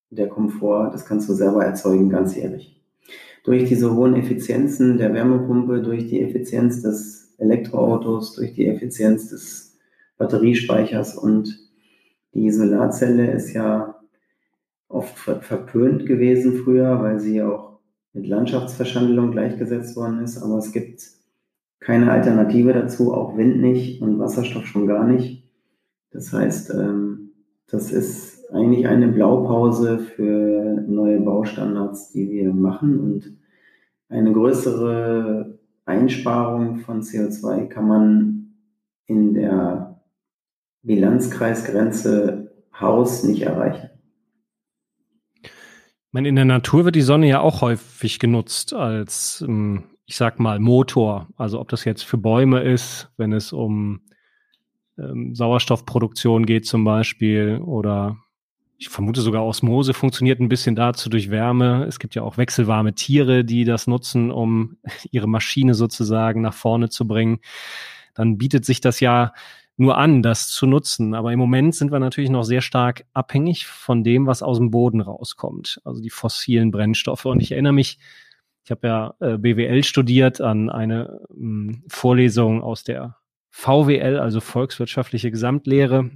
der 0.10 0.28
Komfort, 0.28 0.92
das 0.94 1.06
kannst 1.06 1.28
du 1.30 1.34
selber 1.34 1.66
erzeugen, 1.66 2.10
ganzjährig. 2.10 2.82
Durch 3.44 3.66
diese 3.66 3.94
hohen 3.96 4.16
Effizienzen 4.16 4.98
der 4.98 5.14
Wärmepumpe, 5.14 5.82
durch 5.82 6.08
die 6.08 6.22
Effizienz 6.22 6.82
des 6.82 7.23
Elektroautos, 7.38 8.36
durch 8.36 8.54
die 8.54 8.68
Effizienz 8.68 9.30
des 9.30 9.78
Batteriespeichers 10.18 11.18
und 11.18 11.60
die 12.34 12.52
Solarzelle 12.52 13.32
ist 13.32 13.54
ja 13.54 13.96
oft 14.88 15.18
verpönt 15.18 16.06
gewesen 16.06 16.64
früher, 16.64 17.02
weil 17.02 17.20
sie 17.20 17.42
auch 17.42 17.80
mit 18.14 18.28
Landschaftsverschandelung 18.28 19.32
gleichgesetzt 19.32 19.96
worden 19.96 20.24
ist. 20.24 20.42
Aber 20.42 20.58
es 20.58 20.72
gibt 20.72 21.04
keine 21.80 22.12
Alternative 22.12 22.74
dazu, 22.74 23.14
auch 23.14 23.38
Wind 23.38 23.60
nicht 23.60 24.02
und 24.02 24.20
Wasserstoff 24.20 24.66
schon 24.66 24.88
gar 24.88 25.06
nicht. 25.06 25.44
Das 26.12 26.32
heißt, 26.32 26.72
ähm, 26.72 27.32
das 27.68 27.92
ist 27.92 28.52
eigentlich 28.52 28.88
eine 28.88 29.08
Blaupause 29.08 29.98
für 29.98 30.84
neue 30.88 31.20
Baustandards, 31.20 32.12
die 32.12 32.30
wir 32.30 32.54
machen 32.54 33.00
und 33.00 33.38
eine 34.10 34.32
größere 34.32 35.58
Einsparung 35.86 36.80
von 36.80 37.02
CO2 37.02 37.68
kann 37.68 37.88
man 37.88 38.56
in 39.06 39.34
der 39.34 40.02
Bilanzkreisgrenze 40.84 42.52
Haus 42.80 43.24
nicht 43.24 43.42
erreichen. 43.44 43.90
Ich 45.42 45.52
meine, 46.12 46.30
in 46.30 46.36
der 46.36 46.46
Natur 46.46 46.86
wird 46.86 46.96
die 46.96 47.02
Sonne 47.02 47.28
ja 47.28 47.40
auch 47.42 47.62
häufig 47.62 48.20
genutzt 48.20 48.74
als, 48.74 49.44
ähm, 49.48 49.86
ich 50.06 50.16
sag 50.16 50.40
mal, 50.40 50.60
Motor. 50.60 51.28
Also 51.38 51.60
ob 51.60 51.70
das 51.70 51.86
jetzt 51.86 52.04
für 52.04 52.18
Bäume 52.18 52.62
ist, 52.62 53.12
wenn 53.18 53.34
es 53.34 53.52
um 53.52 54.02
ähm, 54.98 55.34
Sauerstoffproduktion 55.34 56.46
geht 56.46 56.66
zum 56.68 56.84
Beispiel 56.84 57.60
oder 57.64 58.23
ich 58.84 58.90
vermute 58.90 59.22
sogar 59.22 59.46
Osmose 59.46 59.94
funktioniert 59.94 60.42
ein 60.42 60.50
bisschen 60.50 60.76
dazu 60.76 61.10
durch 61.10 61.30
Wärme. 61.30 61.86
Es 61.88 62.00
gibt 62.00 62.16
ja 62.16 62.22
auch 62.22 62.36
wechselwarme 62.38 62.94
Tiere, 62.94 63.46
die 63.46 63.64
das 63.64 63.88
nutzen, 63.88 64.30
um 64.30 64.76
ihre 65.12 65.28
Maschine 65.28 65.74
sozusagen 65.74 66.42
nach 66.42 66.54
vorne 66.54 66.90
zu 66.90 67.08
bringen. 67.08 67.40
Dann 68.14 68.38
bietet 68.38 68.66
sich 68.66 68.82
das 68.82 69.00
ja 69.00 69.32
nur 69.78 69.98
an, 69.98 70.22
das 70.22 70.50
zu 70.50 70.68
nutzen. 70.68 71.14
Aber 71.16 71.32
im 71.32 71.40
Moment 71.40 71.76
sind 71.76 71.94
wir 71.94 72.00
natürlich 72.00 72.30
noch 72.30 72.44
sehr 72.44 72.62
stark 72.62 73.06
abhängig 73.14 73.68
von 73.68 74.04
dem, 74.04 74.28
was 74.28 74.44
aus 74.44 74.58
dem 74.58 74.70
Boden 74.70 75.00
rauskommt, 75.00 75.80
also 75.86 76.02
die 76.02 76.10
fossilen 76.10 76.72
Brennstoffe. 76.72 77.26
Und 77.26 77.40
ich 77.40 77.54
erinnere 77.54 77.74
mich, 77.74 78.00
ich 78.66 78.72
habe 78.72 78.88
ja 78.88 79.14
äh, 79.22 79.38
BWL 79.38 79.84
studiert 79.86 80.42
an 80.42 80.70
eine 80.70 81.22
hm, 81.30 81.84
Vorlesung 81.88 82.62
aus 82.62 82.84
der 82.84 83.16
VWL, 83.50 84.20
also 84.20 84.42
Volkswirtschaftliche 84.42 85.32
Gesamtlehre, 85.32 86.12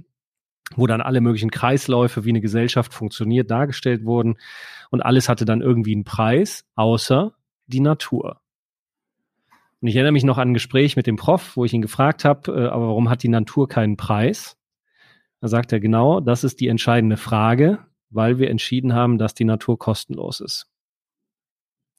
wo 0.76 0.86
dann 0.86 1.00
alle 1.00 1.20
möglichen 1.20 1.50
Kreisläufe, 1.50 2.24
wie 2.24 2.30
eine 2.30 2.40
Gesellschaft 2.40 2.92
funktioniert, 2.92 3.50
dargestellt 3.50 4.04
wurden. 4.04 4.36
Und 4.90 5.00
alles 5.02 5.28
hatte 5.28 5.44
dann 5.44 5.60
irgendwie 5.60 5.94
einen 5.94 6.04
Preis, 6.04 6.64
außer 6.74 7.32
die 7.66 7.80
Natur. 7.80 8.40
Und 9.80 9.88
ich 9.88 9.96
erinnere 9.96 10.12
mich 10.12 10.24
noch 10.24 10.38
an 10.38 10.50
ein 10.50 10.54
Gespräch 10.54 10.96
mit 10.96 11.06
dem 11.06 11.16
Prof, 11.16 11.56
wo 11.56 11.64
ich 11.64 11.72
ihn 11.72 11.82
gefragt 11.82 12.24
habe, 12.24 12.52
äh, 12.52 12.66
aber 12.68 12.88
warum 12.88 13.08
hat 13.08 13.22
die 13.22 13.28
Natur 13.28 13.68
keinen 13.68 13.96
Preis? 13.96 14.56
Da 15.40 15.48
sagt 15.48 15.72
er 15.72 15.80
genau, 15.80 16.20
das 16.20 16.42
ist 16.42 16.60
die 16.60 16.68
entscheidende 16.68 17.16
Frage, 17.16 17.78
weil 18.10 18.38
wir 18.38 18.50
entschieden 18.50 18.94
haben, 18.94 19.18
dass 19.18 19.34
die 19.34 19.44
Natur 19.44 19.78
kostenlos 19.78 20.40
ist. 20.40 20.66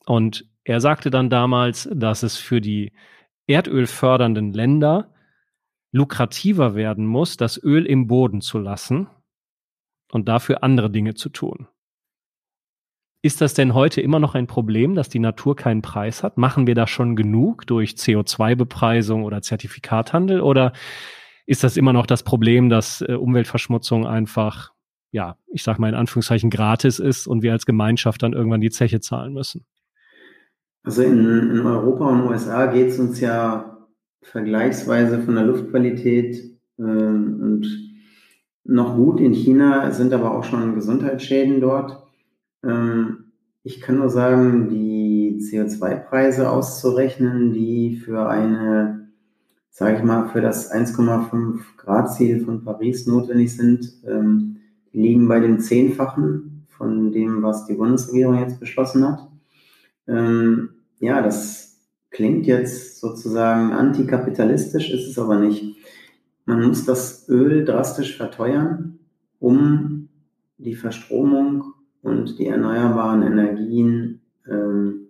Und 0.06 0.46
er 0.64 0.82
sagte 0.82 1.10
dann 1.10 1.30
damals, 1.30 1.90
dass 1.94 2.24
es 2.24 2.38
für 2.38 2.60
die 2.60 2.92
erdölfördernden 3.48 4.54
Länder 4.54 5.14
lukrativer 5.92 6.76
werden 6.76 7.06
muss, 7.06 7.38
das 7.38 7.62
Öl 7.62 7.86
im 7.86 8.08
Boden 8.08 8.42
zu 8.42 8.60
lassen 8.60 9.08
und 10.12 10.28
dafür 10.28 10.64
andere 10.64 10.90
Dinge 10.90 11.14
zu 11.16 11.30
tun. 11.30 11.68
Ist 13.22 13.42
das 13.42 13.54
denn 13.54 13.74
heute 13.74 14.00
immer 14.00 14.20
noch 14.20 14.34
ein 14.34 14.48
Problem, 14.48 14.96
dass 14.96 15.10
die 15.10 15.20
Natur 15.20 15.56
keinen 15.56 15.82
Preis 15.82 16.24
hat? 16.24 16.38
Machen 16.38 16.68
wir 16.68 16.76
da 16.76 16.88
schon 16.88 17.18
genug 17.18 17.68
durch 17.68 17.92
CO2-Bepreisung 17.92 19.24
oder 19.24 19.42
Zertifikathandel? 19.42 20.40
Oder 20.40 20.72
ist 21.46 21.64
das 21.66 21.76
immer 21.76 21.92
noch 21.92 22.06
das 22.06 22.24
Problem, 22.24 22.70
dass 22.70 23.02
äh, 23.02 23.16
Umweltverschmutzung 23.16 24.08
einfach, 24.08 24.72
ja, 25.12 25.36
ich 25.48 25.64
sag 25.64 25.80
mal 25.80 25.90
in 25.90 25.96
Anführungszeichen 25.96 26.50
gratis 26.50 27.00
ist 27.00 27.28
und 27.28 27.44
wir 27.44 27.52
als 27.52 27.66
Gemeinschaft 27.66 28.24
dann 28.24 28.32
irgendwann 28.32 28.62
die 28.62 28.70
Zeche 28.70 29.02
zahlen 29.02 29.34
müssen? 29.34 29.66
Also 30.84 31.02
in, 31.02 31.20
in 31.20 31.66
Europa 31.66 32.08
und 32.08 32.22
USA 32.22 32.68
geht 32.68 32.88
es 32.88 33.00
uns 33.00 33.20
ja 33.20 33.79
vergleichsweise 34.32 35.20
von 35.20 35.36
der 35.36 35.46
Luftqualität 35.46 36.58
äh, 36.78 36.82
und 36.82 37.68
noch 38.64 38.96
gut. 38.96 39.20
In 39.20 39.34
China 39.34 39.92
sind 39.92 40.14
aber 40.14 40.38
auch 40.38 40.44
schon 40.44 40.76
Gesundheitsschäden 40.76 41.60
dort. 41.60 42.04
Ähm, 42.64 43.32
ich 43.64 43.82
kann 43.82 43.98
nur 43.98 44.10
sagen, 44.10 44.70
die 44.70 45.40
CO2-Preise 45.42 46.50
auszurechnen, 46.50 47.54
die 47.54 47.98
für 47.98 48.30
eine, 48.30 49.10
sage 49.70 49.98
ich 49.98 50.04
mal, 50.04 50.30
für 50.30 50.42
das 50.42 50.72
1,5 50.72 51.60
Grad-Ziel 51.78 52.46
von 52.46 52.64
Paris 52.64 53.08
notwendig 53.08 53.56
sind, 53.56 53.92
ähm, 54.08 54.58
liegen 54.92 55.28
bei 55.28 55.40
dem 55.40 55.60
Zehnfachen 55.60 56.66
von 56.70 57.12
dem, 57.12 57.44
was 57.44 57.66
die 57.66 57.74
Bundesregierung 57.74 58.40
jetzt 58.40 58.60
beschlossen 58.60 59.08
hat. 59.08 59.28
Ähm, 60.08 60.70
ja, 61.00 61.22
das 61.22 61.69
klingt 62.12 62.46
jetzt 62.48 63.00
sozusagen 63.00 63.72
antikapitalistisch, 63.72 64.92
ist 64.92 65.08
es 65.08 65.20
aber 65.20 65.40
nicht. 65.40 65.76
Man 66.46 66.68
muss 66.68 66.86
das 66.86 67.30
Öl 67.30 67.66
drastisch 67.66 68.18
verteuern, 68.18 69.00
um 69.40 70.10
die 70.58 70.76
Verstromung 70.76 71.74
und 72.02 72.40
die 72.40 72.48
erneuerbaren 72.48 73.24
Energien 73.24 74.22
ähm, 74.50 75.08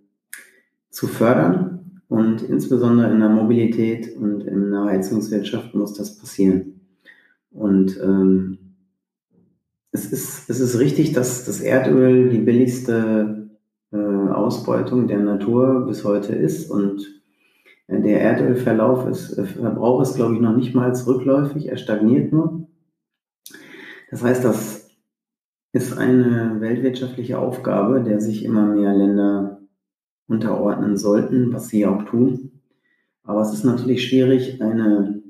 zu 0.89 1.07
fördern. 1.07 2.01
Und 2.07 2.41
insbesondere 2.41 3.12
in 3.12 3.19
der 3.19 3.29
Mobilität 3.29 4.15
und 4.17 4.41
in 4.41 4.71
der 4.71 4.85
Heizungswirtschaft 4.85 5.75
muss 5.75 5.93
das 5.93 6.17
passieren. 6.17 6.81
Und 7.51 7.99
ähm, 8.01 8.57
es, 9.91 10.12
ist, 10.12 10.49
es 10.49 10.59
ist 10.59 10.79
richtig, 10.79 11.13
dass 11.13 11.45
das 11.45 11.62
Erdöl 11.62 12.29
die 12.29 12.39
billigste 12.39 13.38
äh, 13.91 13.97
Ausbeutung 13.97 15.08
der 15.08 15.19
Natur 15.19 15.86
bis 15.86 16.04
heute 16.04 16.34
ist. 16.34 16.69
Und 16.69 17.06
äh, 17.88 18.02
der 18.02 18.21
Erdölverlauf 18.21 19.08
ist, 19.08 19.38
äh, 19.38 19.45
Verbrauch 19.45 20.02
ist, 20.02 20.15
glaube 20.15 20.36
ich, 20.36 20.41
noch 20.41 20.56
nicht 20.56 20.75
mal 20.75 20.91
rückläufig, 20.91 21.69
er 21.69 21.78
stagniert 21.78 22.32
nur. 22.32 22.67
Das 24.12 24.23
heißt, 24.23 24.43
dass 24.43 24.80
ist 25.71 25.97
eine 25.97 26.60
weltwirtschaftliche 26.62 27.38
Aufgabe, 27.38 28.02
der 28.02 28.19
sich 28.19 28.43
immer 28.43 28.65
mehr 28.65 28.93
Länder 28.93 29.62
unterordnen 30.28 30.97
sollten, 30.97 31.54
was 31.54 31.67
sie 31.67 31.86
auch 31.86 32.04
tun. 32.04 32.62
Aber 33.23 33.41
es 33.41 33.54
ist 33.54 33.63
natürlich 33.63 34.08
schwierig, 34.08 34.62
eine, 34.62 35.21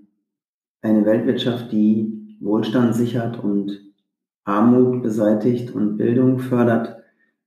eine 0.82 1.06
Weltwirtschaft, 1.06 1.72
die 1.72 2.38
Wohlstand 2.39 2.95
sichert 2.95 3.43
und 3.43 3.82
Armut 4.45 5.04
beseitigt 5.04 5.76
und 5.76 5.98
Bildung 5.98 6.39
fördert, 6.39 6.98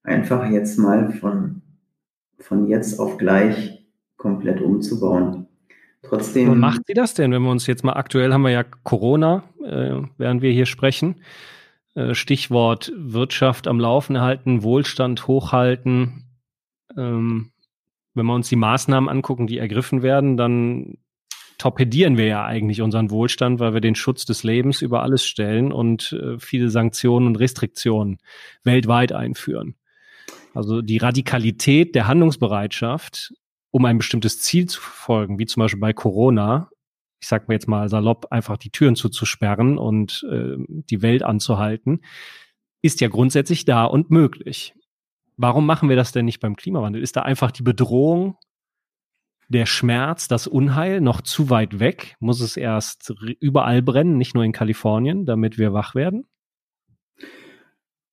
einfach 0.03 0.51
jetzt 0.51 0.79
mal 0.79 1.13
von, 1.13 1.63
von 2.39 2.67
jetzt 2.67 2.99
auf 2.99 3.19
gleich 3.19 3.87
komplett 4.17 4.61
umzubauen. 4.61 5.47
Trotzdem. 6.03 6.49
Wo 6.49 6.55
macht 6.55 6.83
sie 6.87 6.95
das 6.95 7.15
denn, 7.15 7.31
wenn 7.31 7.43
wir 7.43 7.51
uns 7.51 7.67
jetzt 7.67 7.85
mal 7.85 7.93
aktuell 7.93 8.33
haben 8.33 8.43
wir 8.43 8.51
ja 8.51 8.65
Corona, 8.65 9.45
äh, 9.65 10.01
während 10.19 10.43
wir 10.43 10.51
hier 10.51 10.67
sprechen. 10.67 11.23
Äh, 11.95 12.15
Stichwort 12.15 12.93
Wirtschaft 12.97 13.69
am 13.69 13.79
Laufen 13.79 14.21
halten, 14.21 14.63
Wohlstand 14.63 15.27
hochhalten. 15.29 16.25
Ähm, 16.97 17.53
wenn 18.15 18.27
wir 18.27 18.35
uns 18.35 18.49
die 18.49 18.57
Maßnahmen 18.57 19.09
angucken, 19.09 19.47
die 19.47 19.59
ergriffen 19.59 20.03
werden, 20.03 20.37
dann 20.37 20.99
torpedieren 21.59 22.17
wir 22.19 22.27
ja 22.27 22.45
eigentlich 22.45 22.83
unseren 22.83 23.11
Wohlstand, 23.11 23.61
weil 23.61 23.73
wir 23.73 23.81
den 23.81 23.95
Schutz 23.95 24.25
des 24.25 24.43
Lebens 24.43 24.83
über 24.83 25.03
alles 25.03 25.25
stellen 25.25 25.71
und 25.71 26.13
äh, 26.13 26.39
viele 26.39 26.71
Sanktionen 26.71 27.29
und 27.29 27.37
Restriktionen 27.37 28.19
weltweit 28.65 29.13
einführen. 29.13 29.77
Also 30.55 30.83
die 30.83 30.99
Radikalität 30.99 31.95
der 31.95 32.07
Handlungsbereitschaft, 32.07 33.33
um 33.71 33.85
ein 33.85 33.99
bestimmtes 33.99 34.41
Ziel 34.41 34.67
zu 34.67 34.81
verfolgen, 34.81 35.39
wie 35.39 35.47
zum 35.47 35.63
Beispiel 35.63 35.81
bei 35.81 35.93
Corona, 35.93 36.69
ich 37.21 37.29
sag 37.29 37.49
mir 37.49 37.55
jetzt 37.55 37.69
mal 37.69 37.89
salopp, 37.89 38.27
einfach 38.31 38.57
die 38.57 38.71
Türen 38.71 38.97
zuzusperren 38.97 39.79
und 39.79 40.27
äh, 40.31 40.57
die 40.69 41.03
Welt 41.03 41.23
anzuhalten, 41.23 42.01
ist 42.83 43.01
ja 43.01 43.09
grundsätzlich 43.09 43.65
da 43.65 43.85
und 43.85 44.11
möglich. 44.11 44.75
Warum 45.37 45.65
machen 45.65 45.89
wir 45.89 45.97
das 45.97 46.13
denn 46.13 46.27
nicht 46.27 46.41
beim 46.41 46.57
Klimawandel? 46.57 47.03
Ist 47.03 47.17
da 47.17 47.23
einfach 47.23 47.51
die 47.51 47.63
Bedrohung, 47.63 48.37
der 49.49 49.67
Schmerz, 49.67 50.29
das 50.29 50.47
Unheil 50.47 51.01
noch 51.01 51.21
zu 51.21 51.51
weit 51.51 51.79
weg? 51.79 52.17
Muss 52.21 52.41
es 52.41 52.57
erst 52.57 53.15
überall 53.41 53.83
brennen, 53.83 54.19
nicht 54.19 54.35
nur 54.35 54.45
in 54.45 54.53
Kalifornien, 54.53 55.25
damit 55.25 55.59
wir 55.59 55.73
wach 55.73 55.95
werden? 55.95 56.27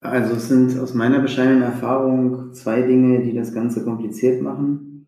Also 0.02 0.36
es 0.36 0.48
sind 0.48 0.80
aus 0.80 0.94
meiner 0.94 1.20
bescheidenen 1.20 1.62
Erfahrung 1.62 2.54
zwei 2.54 2.82
Dinge, 2.84 3.22
die 3.22 3.34
das 3.34 3.54
Ganze 3.54 3.84
kompliziert 3.84 4.42
machen. 4.42 5.08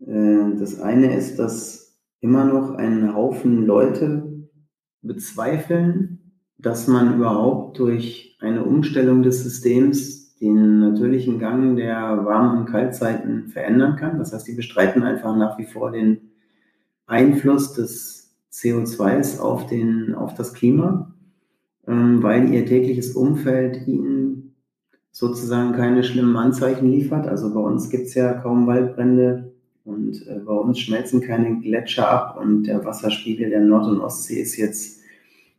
Äh, 0.00 0.56
das 0.58 0.80
eine 0.80 1.16
ist, 1.16 1.38
dass 1.38 1.98
immer 2.20 2.44
noch 2.44 2.74
ein 2.74 3.14
Haufen 3.14 3.66
Leute 3.66 4.48
bezweifeln, 5.02 6.32
dass 6.58 6.86
man 6.86 7.16
überhaupt 7.16 7.78
durch 7.78 8.36
eine 8.40 8.64
Umstellung 8.64 9.22
des 9.22 9.42
Systems 9.42 10.36
den 10.38 10.80
natürlichen 10.80 11.38
Gang 11.38 11.76
der 11.76 12.24
Warm- 12.24 12.58
und 12.58 12.66
Kaltzeiten 12.66 13.48
verändern 13.48 13.96
kann. 13.96 14.18
Das 14.18 14.32
heißt, 14.32 14.46
die 14.46 14.54
bestreiten 14.54 15.02
einfach 15.02 15.36
nach 15.36 15.58
wie 15.58 15.66
vor 15.66 15.90
den 15.90 16.30
Einfluss 17.06 17.74
des 17.74 18.34
CO2s 18.52 19.38
auf, 19.38 19.66
den, 19.66 20.14
auf 20.14 20.34
das 20.34 20.54
Klima, 20.54 21.14
ähm, 21.86 22.22
weil 22.22 22.52
ihr 22.52 22.64
tägliches 22.64 23.12
Umfeld 23.12 23.86
ihnen 23.86 24.19
sozusagen 25.20 25.72
keine 25.72 26.02
schlimmen 26.02 26.34
Anzeichen 26.38 26.90
liefert. 26.90 27.28
Also 27.28 27.52
bei 27.52 27.60
uns 27.60 27.90
gibt 27.90 28.06
es 28.06 28.14
ja 28.14 28.32
kaum 28.32 28.66
Waldbrände 28.66 29.52
und 29.84 30.26
äh, 30.26 30.38
bei 30.38 30.52
uns 30.54 30.78
schmelzen 30.78 31.20
keine 31.20 31.60
Gletscher 31.60 32.10
ab 32.10 32.38
und 32.40 32.62
der 32.62 32.82
Wasserspiegel 32.86 33.50
der 33.50 33.60
Nord- 33.60 33.86
und 33.86 34.00
Ostsee 34.00 34.40
ist 34.40 34.56
jetzt 34.56 35.00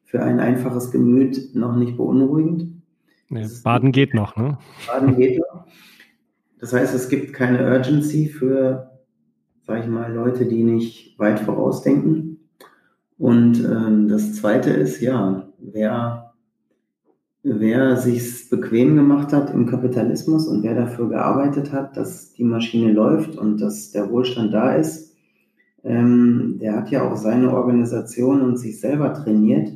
für 0.03 0.23
ein 0.23 0.39
einfaches 0.39 0.89
Gemüt 0.89 1.53
noch 1.53 1.75
nicht 1.75 1.95
beunruhigend. 1.95 2.81
Nee, 3.29 3.47
Baden 3.63 3.91
geht 3.91 4.15
noch, 4.15 4.35
ne? 4.35 4.57
Baden 4.87 5.15
geht 5.15 5.37
noch. 5.37 5.67
Das 6.59 6.73
heißt, 6.73 6.95
es 6.95 7.07
gibt 7.07 7.31
keine 7.31 7.63
Urgency 7.71 8.29
für, 8.29 8.89
sage 9.67 9.81
ich 9.81 9.87
mal, 9.87 10.11
Leute, 10.11 10.47
die 10.47 10.63
nicht 10.63 11.19
weit 11.19 11.39
vorausdenken. 11.39 12.39
Und 13.19 13.63
ähm, 13.63 14.07
das 14.09 14.33
Zweite 14.33 14.71
ist, 14.71 15.01
ja, 15.01 15.47
wer, 15.59 16.20
wer 17.43 17.97
sich 17.97 18.49
bequem 18.49 18.95
gemacht 18.95 19.33
hat 19.33 19.53
im 19.53 19.65
Kapitalismus 19.65 20.47
und 20.47 20.63
wer 20.63 20.75
dafür 20.75 21.09
gearbeitet 21.09 21.71
hat, 21.71 21.97
dass 21.97 22.33
die 22.33 22.43
Maschine 22.43 22.91
läuft 22.91 23.35
und 23.35 23.59
dass 23.59 23.91
der 23.91 24.09
Wohlstand 24.11 24.53
da 24.53 24.75
ist, 24.75 25.15
ähm, 25.83 26.59
der 26.61 26.75
hat 26.75 26.91
ja 26.91 27.09
auch 27.09 27.15
seine 27.15 27.53
Organisation 27.53 28.41
und 28.41 28.57
sich 28.57 28.79
selber 28.79 29.13
trainiert 29.13 29.75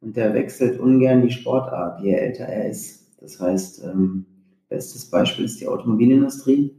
und 0.00 0.16
der 0.16 0.34
wechselt 0.34 0.80
ungern 0.80 1.22
die 1.22 1.30
Sportart, 1.30 2.00
je 2.00 2.14
älter 2.14 2.44
er 2.44 2.70
ist. 2.70 3.16
Das 3.20 3.40
heißt, 3.40 3.84
ähm, 3.84 4.26
bestes 4.68 5.08
Beispiel 5.08 5.44
ist 5.44 5.60
die 5.60 5.68
Automobilindustrie. 5.68 6.74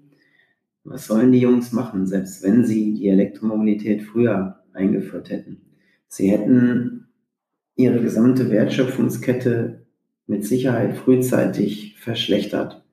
Was 0.84 1.08
sollen 1.08 1.32
die 1.32 1.40
Jungs 1.40 1.72
machen, 1.72 2.06
selbst 2.06 2.44
wenn 2.44 2.66
sie 2.66 2.94
die 2.94 3.08
Elektromobilität 3.08 4.04
früher 4.04 4.58
eingeführt 4.74 5.30
hätten? 5.30 5.62
Sie 6.08 6.30
hätten 6.32 7.08
ihre 7.76 8.02
gesamte 8.02 8.50
Wertschöpfungskette 8.50 9.87
mit 10.28 10.46
Sicherheit 10.46 10.96
frühzeitig 10.98 11.96
verschlechtert. 11.98 12.84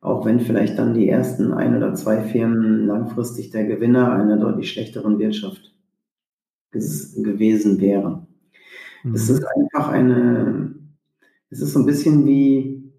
Auch 0.00 0.26
wenn 0.26 0.40
vielleicht 0.40 0.78
dann 0.78 0.92
die 0.92 1.08
ersten 1.08 1.52
ein 1.52 1.76
oder 1.76 1.94
zwei 1.94 2.20
Firmen 2.22 2.86
langfristig 2.86 3.50
der 3.50 3.64
Gewinner 3.64 4.12
einer 4.12 4.36
deutlich 4.36 4.70
schlechteren 4.70 5.18
Wirtschaft 5.18 5.72
gewesen 6.72 7.80
wären. 7.80 8.26
Mhm. 9.02 9.14
Es 9.14 9.30
ist 9.30 9.44
einfach 9.44 9.88
eine, 9.88 10.74
es 11.48 11.60
ist 11.60 11.72
so 11.72 11.78
ein 11.78 11.86
bisschen 11.86 12.26
wie, 12.26 12.92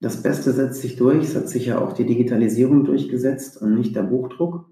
das 0.00 0.22
Beste 0.22 0.52
setzt 0.52 0.82
sich 0.82 0.96
durch, 0.96 1.24
es 1.24 1.36
hat 1.36 1.48
sich 1.48 1.66
ja 1.66 1.78
auch 1.78 1.92
die 1.92 2.06
Digitalisierung 2.06 2.84
durchgesetzt 2.84 3.60
und 3.62 3.74
nicht 3.76 3.94
der 3.94 4.02
Buchdruck. 4.02 4.66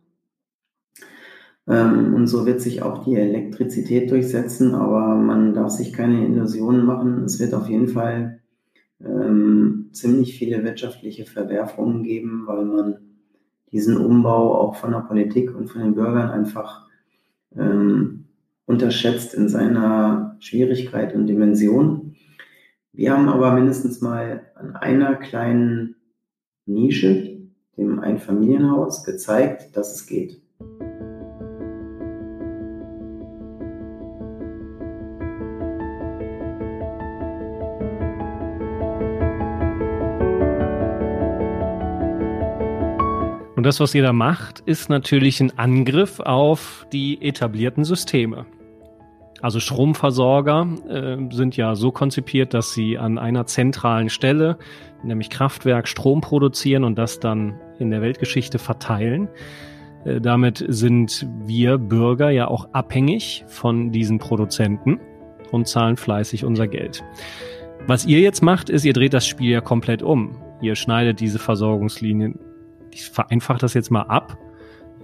Ähm, 1.69 2.15
und 2.15 2.27
so 2.27 2.47
wird 2.47 2.61
sich 2.61 2.83
auch 2.83 3.05
die 3.05 3.15
Elektrizität 3.15 4.11
durchsetzen, 4.11 4.75
aber 4.75 5.15
man 5.15 5.55
darf 5.55 5.71
sich 5.71 5.93
keine 5.93 6.27
Illusionen 6.27 6.85
machen. 6.85 7.25
Es 7.25 7.39
wird 7.39 7.55
auf 7.55 7.69
jeden 7.69 7.89
Fall 7.89 8.41
ähm, 9.05 9.91
ziemlich 9.93 10.39
viele 10.39 10.65
wirtschaftliche 10.65 11.25
Verwerfungen 11.25 12.03
geben, 12.03 12.45
weil 12.47 12.65
man 12.65 12.99
diesen 13.73 13.97
Umbau 13.97 14.55
auch 14.55 14.77
von 14.77 14.93
der 14.93 15.01
Politik 15.01 15.55
und 15.55 15.69
von 15.69 15.83
den 15.83 15.95
Bürgern 15.95 16.31
einfach 16.31 16.87
ähm, 17.57 18.27
unterschätzt 18.67 19.35
in 19.35 19.49
seiner 19.49 20.37
Schwierigkeit 20.41 21.15
und 21.15 21.27
Dimension. 21.27 22.17
Wir 22.93 23.13
haben 23.13 23.29
aber 23.29 23.53
mindestens 23.53 24.01
mal 24.01 24.51
an 24.55 24.75
einer 24.77 25.17
kleinen 25.17 25.97
Nische, 26.67 27.39
dem 27.77 28.01
Einfamilienhaus, 28.01 29.05
gezeigt, 29.05 29.77
dass 29.77 29.95
es 29.95 30.07
geht. 30.07 30.43
Das, 43.69 43.81
was 43.81 43.95
ihr 43.95 44.03
da 44.03 44.15
macht, 44.15 44.61
ist 44.61 44.89
natürlich 44.89 45.41
ein 45.41 45.59
Angriff 45.59 46.21
auf 46.21 46.87
die 46.91 47.21
etablierten 47.21 47.85
Systeme. 47.85 48.47
Also 49.43 49.61
Stromversorger 49.61 50.67
äh, 50.89 51.35
sind 51.35 51.55
ja 51.57 51.75
so 51.75 51.93
konzipiert, 51.93 52.55
dass 52.55 52.73
sie 52.73 52.97
an 52.97 53.19
einer 53.19 53.45
zentralen 53.45 54.09
Stelle, 54.09 54.57
nämlich 55.05 55.29
Kraftwerk, 55.29 55.87
Strom 55.87 56.23
produzieren 56.23 56.83
und 56.83 56.97
das 56.97 57.21
dann 57.21 57.61
in 57.79 57.91
der 57.91 58.01
Weltgeschichte 58.01 58.59
verteilen. 58.59 59.29
Äh, 60.07 60.23
damit 60.23 60.65
sind 60.67 61.27
wir 61.45 61.77
Bürger 61.77 62.31
ja 62.31 62.49
auch 62.49 62.71
abhängig 62.73 63.45
von 63.49 63.93
diesen 63.93 64.19
Produzenten 64.19 64.99
und 65.53 65.69
zahlen 65.69 65.99
fleißig 65.99 66.45
unser 66.47 66.69
Geld. 66.69 67.05
Was 67.87 68.07
ihr 68.07 68.21
jetzt 68.21 68.43
macht, 68.43 68.71
ist, 68.71 68.87
ihr 68.87 68.95
dreht 68.95 69.13
das 69.13 69.27
Spiel 69.27 69.51
ja 69.51 69.61
komplett 69.61 70.03
um. 70.03 70.39
Ihr 70.63 70.75
schneidet 70.75 71.21
diese 71.21 71.39
Versorgungslinien, 71.39 72.41
ich 72.93 73.11
vereinfache 73.11 73.59
das 73.59 73.75
jetzt 73.75 73.91
mal 73.91 74.03
ab 74.03 74.39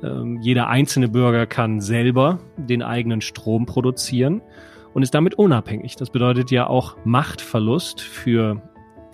ähm, 0.04 0.40
jeder 0.40 0.68
einzelne 0.68 1.08
Bürger 1.08 1.46
kann 1.46 1.80
selber 1.80 2.38
den 2.56 2.82
eigenen 2.82 3.20
Strom 3.20 3.66
produzieren 3.66 4.42
und 4.92 5.02
ist 5.02 5.14
damit 5.14 5.34
unabhängig. 5.36 5.96
Das 5.96 6.10
bedeutet 6.10 6.50
ja 6.50 6.66
auch 6.66 6.96
Machtverlust 7.04 8.00
für 8.00 8.62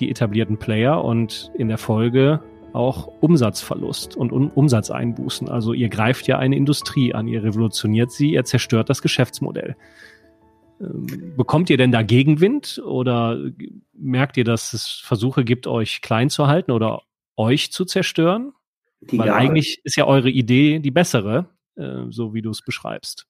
die 0.00 0.10
etablierten 0.10 0.58
Player 0.58 1.04
und 1.04 1.52
in 1.56 1.68
der 1.68 1.78
Folge 1.78 2.40
auch 2.72 3.08
Umsatzverlust 3.20 4.16
und 4.16 4.32
um 4.32 4.50
Umsatzeinbußen. 4.50 5.48
Also 5.48 5.72
ihr 5.72 5.88
greift 5.88 6.26
ja 6.26 6.38
eine 6.38 6.56
Industrie 6.56 7.14
an, 7.14 7.26
ihr 7.26 7.42
revolutioniert 7.42 8.12
sie, 8.12 8.32
ihr 8.32 8.44
zerstört 8.44 8.88
das 8.88 9.02
Geschäftsmodell. 9.02 9.76
Ähm, 10.80 11.34
bekommt 11.36 11.70
ihr 11.70 11.76
denn 11.76 11.92
da 11.92 12.02
Gegenwind 12.02 12.80
oder 12.84 13.38
merkt 13.92 14.36
ihr, 14.36 14.44
dass 14.44 14.72
es 14.72 15.00
Versuche 15.04 15.44
gibt, 15.44 15.66
euch 15.66 16.00
klein 16.00 16.30
zu 16.30 16.46
halten 16.46 16.70
oder 16.70 17.02
euch 17.36 17.72
zu 17.72 17.84
zerstören? 17.84 18.52
Die 19.00 19.18
Weil 19.18 19.30
eigentlich 19.30 19.80
ist 19.84 19.96
ja 19.96 20.06
eure 20.06 20.30
Idee 20.30 20.78
die 20.78 20.90
bessere, 20.90 21.46
äh, 21.76 22.04
so 22.10 22.34
wie 22.34 22.42
du 22.42 22.50
es 22.50 22.62
beschreibst. 22.62 23.26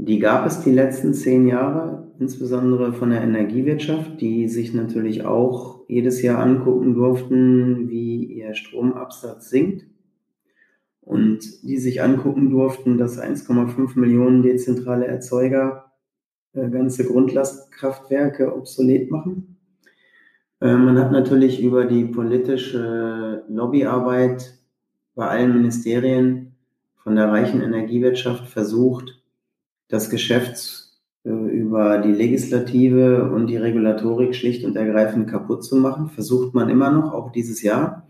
Die 0.00 0.20
gab 0.20 0.46
es 0.46 0.60
die 0.62 0.70
letzten 0.70 1.12
zehn 1.12 1.48
Jahre, 1.48 2.12
insbesondere 2.20 2.92
von 2.92 3.10
der 3.10 3.22
Energiewirtschaft, 3.22 4.20
die 4.20 4.48
sich 4.48 4.72
natürlich 4.72 5.24
auch 5.24 5.80
jedes 5.88 6.22
Jahr 6.22 6.38
angucken 6.38 6.94
durften, 6.94 7.88
wie 7.88 8.24
ihr 8.24 8.54
Stromabsatz 8.54 9.50
sinkt. 9.50 9.86
Und 11.00 11.40
die 11.62 11.78
sich 11.78 12.02
angucken 12.02 12.50
durften, 12.50 12.98
dass 12.98 13.18
1,5 13.18 13.98
Millionen 13.98 14.42
dezentrale 14.42 15.06
Erzeuger 15.06 15.92
äh, 16.52 16.68
ganze 16.68 17.04
Grundlastkraftwerke 17.04 18.54
obsolet 18.54 19.10
machen. 19.10 19.56
Äh, 20.60 20.76
man 20.76 20.98
hat 20.98 21.10
natürlich 21.10 21.62
über 21.62 21.86
die 21.86 22.04
politische 22.04 23.44
Lobbyarbeit 23.48 24.57
bei 25.18 25.26
allen 25.26 25.52
Ministerien 25.52 26.54
von 26.94 27.16
der 27.16 27.28
reichen 27.28 27.60
Energiewirtschaft 27.60 28.46
versucht, 28.46 29.20
das 29.88 30.10
Geschäft 30.10 30.92
äh, 31.24 31.30
über 31.30 31.98
die 31.98 32.12
Legislative 32.12 33.28
und 33.32 33.48
die 33.48 33.56
Regulatorik 33.56 34.32
schlicht 34.32 34.64
und 34.64 34.76
ergreifend 34.76 35.28
kaputt 35.28 35.64
zu 35.64 35.74
machen. 35.74 36.08
Versucht 36.08 36.54
man 36.54 36.68
immer 36.68 36.92
noch, 36.92 37.12
auch 37.12 37.32
dieses 37.32 37.62
Jahr. 37.62 38.06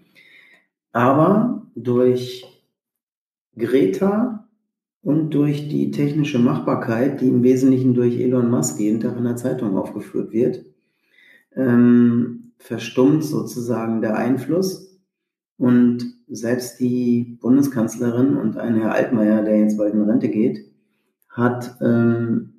Aber 0.93 1.63
durch 1.75 2.45
Greta 3.57 4.47
und 5.01 5.31
durch 5.31 5.67
die 5.67 5.91
technische 5.91 6.39
Machbarkeit, 6.39 7.23
die 7.23 7.29
im 7.29 7.43
Wesentlichen 7.43 7.95
durch 7.95 8.21
Elon 8.21 8.51
Musk 8.51 8.81
jeden 8.81 9.01
Tag 9.01 9.17
in 9.17 9.25
der 9.25 9.37
Zeitung 9.37 9.79
aufgeführt 9.79 10.31
wird, 10.31 10.63
ähm, 11.57 12.53
verstummt 12.59 13.25
sozusagen 13.25 14.03
der 14.03 14.19
Einfluss 14.19 14.88
und 15.59 16.15
selbst 16.29 16.79
die 16.79 17.37
Bundeskanzlerin 17.41 18.37
und 18.37 18.57
ein 18.57 18.77
Herr 18.77 18.93
Altmaier, 18.93 19.43
der 19.43 19.59
jetzt 19.59 19.77
bald 19.77 19.93
in 19.93 20.03
Rente 20.03 20.29
geht, 20.29 20.71
hat 21.29 21.77
ähm, 21.81 22.55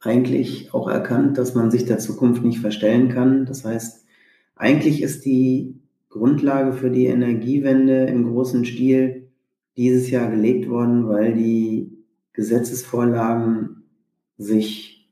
eigentlich 0.00 0.72
auch 0.72 0.88
erkannt, 0.88 1.38
dass 1.38 1.54
man 1.54 1.70
sich 1.70 1.84
der 1.84 1.98
Zukunft 1.98 2.42
nicht 2.42 2.60
verstellen 2.60 3.10
kann. 3.10 3.46
Das 3.46 3.64
heißt, 3.64 4.06
eigentlich 4.56 5.02
ist 5.02 5.24
die 5.24 5.80
Grundlage 6.08 6.72
für 6.72 6.90
die 6.90 7.06
Energiewende 7.06 8.04
im 8.06 8.24
großen 8.24 8.64
Stil 8.64 9.28
dieses 9.76 10.10
Jahr 10.10 10.30
gelegt 10.30 10.68
worden, 10.68 11.08
weil 11.08 11.34
die 11.34 12.04
Gesetzesvorlagen 12.32 13.84
sich, 14.38 15.08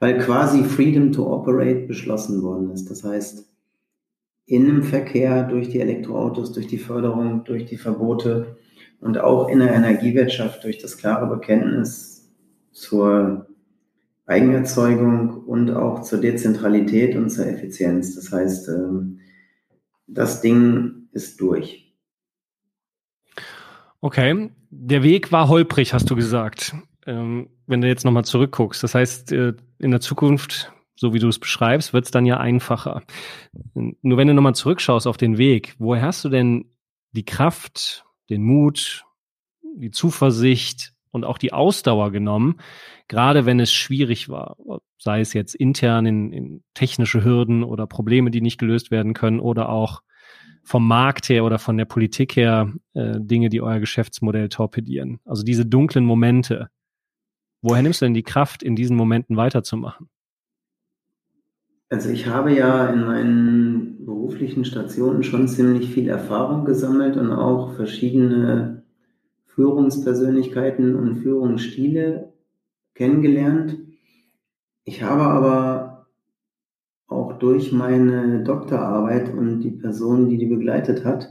weil 0.00 0.18
quasi 0.18 0.64
Freedom 0.64 1.12
to 1.12 1.32
Operate 1.32 1.86
beschlossen 1.86 2.42
worden 2.42 2.70
ist. 2.70 2.90
Das 2.90 3.04
heißt, 3.04 3.51
in 4.46 4.66
dem 4.66 4.82
Verkehr 4.82 5.44
durch 5.44 5.68
die 5.68 5.80
Elektroautos, 5.80 6.52
durch 6.52 6.66
die 6.66 6.78
Förderung, 6.78 7.44
durch 7.44 7.66
die 7.66 7.76
Verbote 7.76 8.56
und 9.00 9.18
auch 9.18 9.48
in 9.48 9.60
der 9.60 9.74
Energiewirtschaft 9.74 10.64
durch 10.64 10.78
das 10.78 10.96
klare 10.98 11.26
Bekenntnis 11.26 12.32
zur 12.72 13.46
Eigenerzeugung 14.26 15.44
und 15.44 15.70
auch 15.70 16.02
zur 16.02 16.20
Dezentralität 16.20 17.16
und 17.16 17.30
zur 17.30 17.46
Effizienz. 17.46 18.14
Das 18.14 18.32
heißt, 18.32 18.68
ähm, 18.68 19.20
das 20.06 20.40
Ding 20.40 21.08
ist 21.12 21.40
durch. 21.40 21.92
Okay, 24.00 24.50
der 24.70 25.02
Weg 25.02 25.32
war 25.32 25.48
holprig, 25.48 25.94
hast 25.94 26.10
du 26.10 26.16
gesagt. 26.16 26.74
Ähm, 27.06 27.50
wenn 27.66 27.80
du 27.80 27.88
jetzt 27.88 28.04
nochmal 28.04 28.24
zurückguckst, 28.24 28.82
das 28.82 28.94
heißt, 28.94 29.32
äh, 29.32 29.54
in 29.78 29.90
der 29.90 30.00
Zukunft, 30.00 30.72
so 30.94 31.14
wie 31.14 31.18
du 31.18 31.28
es 31.28 31.38
beschreibst, 31.38 31.92
wird 31.92 32.04
es 32.04 32.10
dann 32.10 32.26
ja 32.26 32.38
einfacher. 32.38 33.02
Nur 33.74 34.18
wenn 34.18 34.28
du 34.28 34.34
nochmal 34.34 34.54
zurückschaust 34.54 35.06
auf 35.06 35.16
den 35.16 35.38
Weg, 35.38 35.74
woher 35.78 36.02
hast 36.02 36.24
du 36.24 36.28
denn 36.28 36.70
die 37.12 37.24
Kraft, 37.24 38.04
den 38.30 38.42
Mut, 38.42 39.04
die 39.76 39.90
Zuversicht 39.90 40.92
und 41.10 41.24
auch 41.24 41.38
die 41.38 41.52
Ausdauer 41.52 42.10
genommen, 42.10 42.56
gerade 43.08 43.46
wenn 43.46 43.60
es 43.60 43.72
schwierig 43.72 44.28
war, 44.28 44.56
sei 44.98 45.20
es 45.20 45.32
jetzt 45.32 45.54
intern 45.54 46.06
in, 46.06 46.32
in 46.32 46.64
technische 46.74 47.24
Hürden 47.24 47.64
oder 47.64 47.86
Probleme, 47.86 48.30
die 48.30 48.40
nicht 48.40 48.58
gelöst 48.58 48.90
werden 48.90 49.14
können 49.14 49.40
oder 49.40 49.68
auch 49.68 50.02
vom 50.64 50.86
Markt 50.86 51.28
her 51.28 51.44
oder 51.44 51.58
von 51.58 51.76
der 51.76 51.84
Politik 51.84 52.36
her 52.36 52.72
äh, 52.94 53.14
Dinge, 53.18 53.48
die 53.48 53.60
euer 53.60 53.80
Geschäftsmodell 53.80 54.48
torpedieren. 54.48 55.20
Also 55.24 55.42
diese 55.42 55.66
dunklen 55.66 56.04
Momente. 56.04 56.68
Woher 57.62 57.82
nimmst 57.82 58.00
du 58.00 58.06
denn 58.06 58.14
die 58.14 58.22
Kraft, 58.22 58.62
in 58.62 58.76
diesen 58.76 58.96
Momenten 58.96 59.36
weiterzumachen? 59.36 60.08
Also 61.92 62.08
ich 62.08 62.26
habe 62.26 62.54
ja 62.54 62.86
in 62.86 63.04
meinen 63.04 64.06
beruflichen 64.06 64.64
Stationen 64.64 65.22
schon 65.22 65.46
ziemlich 65.46 65.92
viel 65.92 66.08
Erfahrung 66.08 66.64
gesammelt 66.64 67.18
und 67.18 67.30
auch 67.30 67.74
verschiedene 67.74 68.82
Führungspersönlichkeiten 69.48 70.94
und 70.94 71.16
Führungsstile 71.16 72.32
kennengelernt. 72.94 73.76
Ich 74.84 75.02
habe 75.02 75.24
aber 75.24 76.06
auch 77.08 77.34
durch 77.34 77.72
meine 77.72 78.42
Doktorarbeit 78.42 79.28
und 79.34 79.60
die 79.60 79.72
Person, 79.72 80.30
die 80.30 80.38
die 80.38 80.46
begleitet 80.46 81.04
hat, 81.04 81.28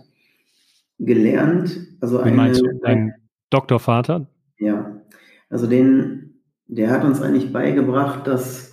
gelernt. 0.99 1.75
Also 2.01 2.19
Wie 2.19 2.25
eine, 2.25 2.37
meinst 2.37 2.61
du, 2.61 2.67
dein 2.83 3.15
Doktorvater? 3.49 4.27
Ja, 4.59 5.01
also 5.49 5.65
den, 5.65 6.35
der 6.67 6.91
hat 6.91 7.03
uns 7.03 7.19
eigentlich 7.19 7.51
beigebracht, 7.51 8.27
dass 8.27 8.70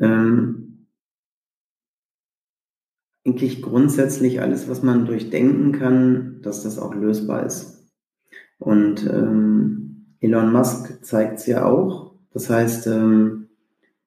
ähm, 0.00 0.86
eigentlich 3.24 3.62
grundsätzlich 3.62 4.40
alles, 4.40 4.68
was 4.68 4.82
man 4.82 5.04
durchdenken 5.04 5.72
kann, 5.72 6.40
dass 6.42 6.62
das 6.62 6.78
auch 6.78 6.94
lösbar 6.94 7.44
ist. 7.44 7.86
Und 8.58 9.06
ähm, 9.06 10.16
Elon 10.20 10.52
Musk 10.52 11.04
zeigt 11.04 11.38
es 11.38 11.46
ja 11.46 11.64
auch. 11.64 12.14
Das 12.32 12.50
heißt, 12.50 12.86
ähm, 12.86 13.48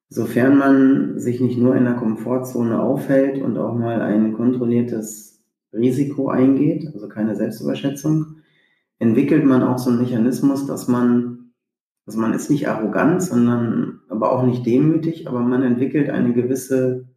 sofern 0.10 0.58
man 0.58 1.20
sich 1.20 1.40
nicht 1.40 1.58
nur 1.58 1.76
in 1.76 1.86
der 1.86 1.96
Komfortzone 1.96 2.82
aufhält 2.82 3.42
und 3.42 3.58
auch 3.58 3.76
mal 3.76 4.02
ein 4.02 4.34
kontrolliertes 4.34 5.42
Risiko 5.74 6.30
eingeht, 6.30 6.90
also 6.94 7.08
keine 7.08 7.36
Selbstüberschätzung, 7.36 8.42
entwickelt 9.00 9.46
man 9.46 9.64
auch 9.64 9.78
so 9.78 9.90
einen 9.90 10.02
Mechanismus, 10.02 10.68
dass 10.68 10.88
man, 10.88 11.41
also 12.12 12.20
man 12.20 12.34
ist 12.34 12.50
nicht 12.50 12.68
arrogant, 12.68 13.24
sondern 13.24 14.02
aber 14.10 14.34
auch 14.34 14.44
nicht 14.44 14.66
demütig, 14.66 15.30
aber 15.30 15.40
man 15.40 15.64
entwickelt 15.64 16.10
eine 16.10 16.34
gewisse 16.34 17.08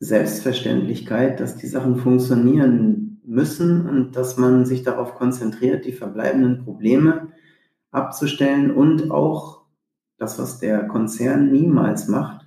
Selbstverständlichkeit, 0.00 1.38
dass 1.38 1.56
die 1.56 1.68
Sachen 1.68 1.94
funktionieren 1.94 3.20
müssen 3.24 3.88
und 3.88 4.16
dass 4.16 4.38
man 4.38 4.66
sich 4.66 4.82
darauf 4.82 5.14
konzentriert, 5.14 5.84
die 5.84 5.92
verbleibenden 5.92 6.64
Probleme 6.64 7.28
abzustellen 7.92 8.72
und 8.72 9.12
auch 9.12 9.66
das, 10.18 10.36
was 10.40 10.58
der 10.58 10.88
Konzern 10.88 11.52
niemals 11.52 12.08
macht, 12.08 12.44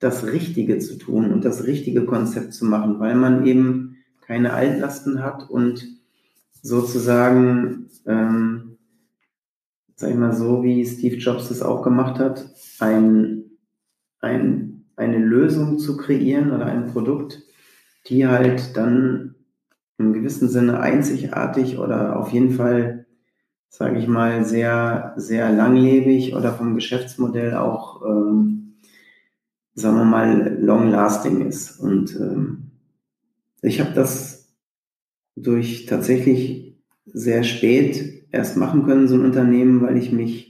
das 0.00 0.26
Richtige 0.26 0.80
zu 0.80 0.98
tun 0.98 1.32
und 1.32 1.46
das 1.46 1.64
richtige 1.64 2.04
Konzept 2.04 2.52
zu 2.52 2.66
machen, 2.66 3.00
weil 3.00 3.14
man 3.14 3.46
eben 3.46 3.96
keine 4.20 4.52
Altlasten 4.52 5.22
hat 5.22 5.48
und 5.48 5.88
sozusagen, 6.60 7.88
ähm, 8.04 8.67
sag 9.98 10.10
ich 10.10 10.16
mal 10.16 10.32
so, 10.32 10.62
wie 10.62 10.86
Steve 10.86 11.16
Jobs 11.16 11.50
es 11.50 11.60
auch 11.60 11.82
gemacht 11.82 12.18
hat, 12.18 12.48
ein, 12.78 13.44
ein, 14.20 14.84
eine 14.96 15.18
Lösung 15.18 15.78
zu 15.78 15.96
kreieren 15.96 16.52
oder 16.52 16.66
ein 16.66 16.86
Produkt, 16.86 17.42
die 18.06 18.26
halt 18.26 18.76
dann 18.76 19.34
im 19.98 20.12
gewissen 20.12 20.48
Sinne 20.48 20.80
einzigartig 20.80 21.78
oder 21.78 22.18
auf 22.18 22.30
jeden 22.30 22.52
Fall 22.52 23.06
sage 23.68 23.98
ich 23.98 24.08
mal, 24.08 24.44
sehr, 24.44 25.14
sehr 25.16 25.52
langlebig 25.52 26.34
oder 26.34 26.52
vom 26.52 26.74
Geschäftsmodell 26.74 27.54
auch, 27.54 28.02
ähm, 28.04 28.78
sagen 29.74 29.96
wir 29.96 30.04
mal, 30.04 30.58
long-lasting 30.60 31.46
ist. 31.46 31.78
Und 31.78 32.16
ähm, 32.16 32.70
ich 33.62 33.80
habe 33.80 33.92
das 33.92 34.52
durch 35.36 35.86
tatsächlich 35.86 36.76
sehr 37.06 37.44
spät 37.44 38.17
erst 38.30 38.56
machen 38.56 38.84
können, 38.84 39.08
so 39.08 39.14
ein 39.14 39.24
Unternehmen, 39.24 39.80
weil 39.82 39.96
ich 39.96 40.12
mich 40.12 40.48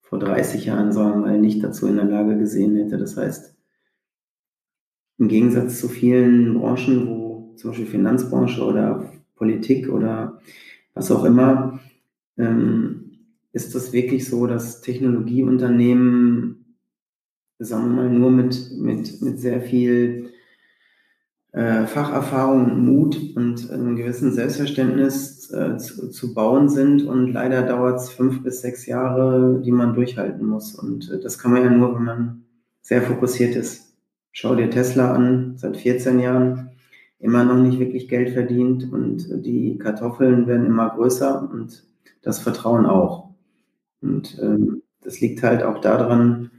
vor 0.00 0.18
30 0.18 0.66
Jahren, 0.66 0.92
sagen 0.92 1.10
wir 1.10 1.28
mal, 1.28 1.38
nicht 1.38 1.62
dazu 1.62 1.86
in 1.86 1.96
der 1.96 2.04
Lage 2.04 2.36
gesehen 2.36 2.76
hätte. 2.76 2.98
Das 2.98 3.16
heißt, 3.16 3.54
im 5.18 5.28
Gegensatz 5.28 5.78
zu 5.78 5.88
vielen 5.88 6.54
Branchen, 6.54 7.06
wo 7.06 7.54
zum 7.56 7.70
Beispiel 7.70 7.86
Finanzbranche 7.86 8.64
oder 8.64 9.12
Politik 9.36 9.88
oder 9.88 10.40
was 10.94 11.12
auch 11.12 11.24
immer, 11.24 11.78
ähm, 12.38 13.18
ist 13.52 13.74
das 13.74 13.92
wirklich 13.92 14.26
so, 14.26 14.46
dass 14.46 14.80
Technologieunternehmen, 14.80 16.76
sagen 17.58 17.84
wir 17.84 18.02
mal, 18.02 18.10
nur 18.10 18.30
mit, 18.30 18.72
mit, 18.78 19.20
mit 19.20 19.38
sehr 19.38 19.60
viel 19.60 20.30
äh, 21.52 21.86
Facherfahrung, 21.86 22.84
Mut 22.84 23.36
und 23.36 23.70
einem 23.70 23.96
gewissen 23.96 24.32
Selbstverständnis 24.32 25.39
äh, 25.52 25.76
zu, 25.76 26.08
zu, 26.10 26.34
bauen 26.34 26.68
sind 26.68 27.02
und 27.02 27.32
leider 27.32 27.62
dauert 27.62 28.00
es 28.00 28.10
fünf 28.10 28.42
bis 28.42 28.60
sechs 28.60 28.86
Jahre, 28.86 29.60
die 29.64 29.72
man 29.72 29.94
durchhalten 29.94 30.46
muss. 30.46 30.74
Und 30.74 31.10
äh, 31.10 31.20
das 31.20 31.38
kann 31.38 31.52
man 31.52 31.64
ja 31.64 31.70
nur, 31.70 31.94
wenn 31.94 32.04
man 32.04 32.44
sehr 32.82 33.02
fokussiert 33.02 33.56
ist. 33.56 33.94
Schau 34.32 34.54
dir 34.54 34.70
Tesla 34.70 35.14
an, 35.14 35.54
seit 35.56 35.76
14 35.76 36.20
Jahren 36.20 36.70
immer 37.18 37.44
noch 37.44 37.58
nicht 37.58 37.78
wirklich 37.78 38.08
Geld 38.08 38.30
verdient 38.30 38.90
und 38.92 39.44
die 39.44 39.78
Kartoffeln 39.78 40.46
werden 40.46 40.66
immer 40.66 40.90
größer 40.90 41.48
und 41.52 41.84
das 42.22 42.38
Vertrauen 42.38 42.86
auch. 42.86 43.30
Und 44.00 44.38
ähm, 44.40 44.82
das 45.02 45.20
liegt 45.20 45.42
halt 45.42 45.62
auch 45.62 45.80
daran, 45.80 46.50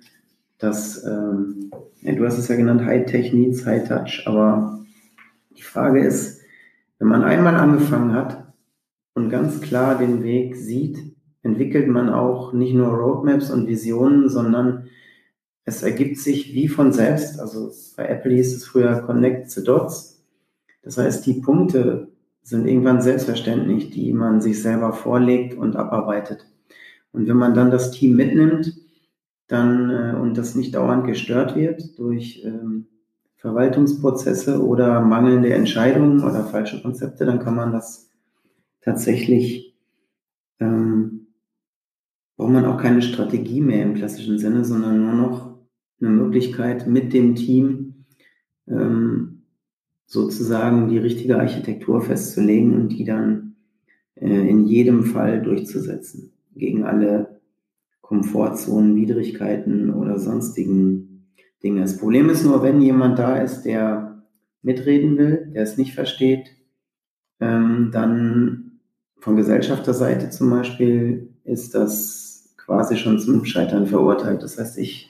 dass, 0.59 1.03
ähm, 1.03 1.71
ja, 2.01 2.13
du 2.13 2.25
hast 2.25 2.37
es 2.37 2.47
ja 2.47 2.55
genannt, 2.55 2.85
High-Tech 2.85 3.33
High-Touch, 3.33 4.23
aber 4.27 4.79
die 5.57 5.63
Frage 5.63 6.05
ist, 6.05 6.41
wenn 6.99 7.07
man 7.07 7.23
einmal 7.23 7.55
angefangen 7.55 8.13
hat 8.13 8.40
und 9.13 9.29
ganz 9.29 9.61
klar 9.61 9.97
den 9.97 10.23
Weg 10.23 10.55
sieht, 10.55 10.97
entwickelt 11.43 11.87
man 11.87 12.09
auch 12.09 12.53
nicht 12.53 12.73
nur 12.73 12.87
Roadmaps 12.87 13.51
und 13.51 13.67
Visionen, 13.67 14.29
sondern 14.29 14.87
es 15.65 15.83
ergibt 15.83 16.17
sich 16.17 16.53
wie 16.53 16.67
von 16.67 16.91
selbst. 16.91 17.39
Also 17.39 17.71
bei 17.97 18.07
Apple 18.07 18.33
hieß 18.33 18.55
es 18.55 18.65
früher 18.65 19.01
Connect 19.01 19.49
the 19.51 19.63
Dots. 19.63 20.23
Das 20.83 20.97
heißt, 20.97 21.25
die 21.25 21.41
Punkte, 21.41 22.11
sind 22.43 22.67
irgendwann 22.67 23.01
selbstverständlich, 23.01 23.91
die 23.91 24.13
man 24.13 24.41
sich 24.41 24.61
selber 24.61 24.93
vorlegt 24.93 25.57
und 25.57 25.75
abarbeitet. 25.75 26.47
Und 27.11 27.27
wenn 27.27 27.37
man 27.37 27.53
dann 27.53 27.71
das 27.71 27.91
Team 27.91 28.15
mitnimmt, 28.15 28.77
dann 29.47 29.89
äh, 29.89 30.15
und 30.15 30.37
das 30.37 30.55
nicht 30.55 30.75
dauernd 30.75 31.05
gestört 31.05 31.55
wird 31.55 31.99
durch 31.99 32.43
ähm, 32.45 32.87
Verwaltungsprozesse 33.35 34.63
oder 34.63 35.01
mangelnde 35.01 35.53
Entscheidungen 35.53 36.23
oder 36.23 36.45
falsche 36.45 36.81
Konzepte, 36.81 37.25
dann 37.25 37.39
kann 37.39 37.55
man 37.55 37.71
das 37.71 38.10
tatsächlich, 38.81 39.75
ähm, 40.59 41.27
braucht 42.35 42.51
man 42.51 42.65
auch 42.65 42.77
keine 42.77 43.01
Strategie 43.01 43.61
mehr 43.61 43.83
im 43.83 43.93
klassischen 43.93 44.39
Sinne, 44.39 44.65
sondern 44.65 45.01
nur 45.01 45.13
noch 45.13 45.57
eine 45.99 46.09
Möglichkeit 46.09 46.87
mit 46.87 47.13
dem 47.13 47.35
Team 47.35 48.05
ähm, 48.67 49.43
sozusagen 50.05 50.89
die 50.89 50.97
richtige 50.97 51.37
Architektur 51.37 52.01
festzulegen 52.01 52.75
und 52.75 52.89
die 52.89 53.05
dann 53.05 53.55
äh, 54.15 54.49
in 54.49 54.65
jedem 54.65 55.03
Fall 55.03 55.41
durchzusetzen 55.41 56.33
gegen 56.55 56.83
alle 56.83 57.39
Komfortzonen, 58.01 58.95
Widrigkeiten 58.95 59.93
oder 59.93 60.19
sonstigen 60.19 61.27
Dinge. 61.63 61.81
Das 61.81 61.97
Problem 61.97 62.29
ist 62.29 62.43
nur, 62.43 62.61
wenn 62.61 62.81
jemand 62.81 63.19
da 63.19 63.37
ist, 63.37 63.63
der 63.63 64.23
mitreden 64.61 65.17
will, 65.17 65.51
der 65.53 65.63
es 65.63 65.77
nicht 65.77 65.93
versteht, 65.93 66.49
ähm, 67.39 67.89
dann 67.93 68.70
von 69.21 69.35
Gesellschafterseite 69.35 70.31
zum 70.31 70.49
Beispiel 70.49 71.29
ist 71.43 71.75
das 71.75 72.55
quasi 72.57 72.97
schon 72.97 73.19
zum 73.19 73.45
Scheitern 73.45 73.85
verurteilt. 73.85 74.41
Das 74.41 74.57
heißt, 74.57 74.79
ich 74.79 75.09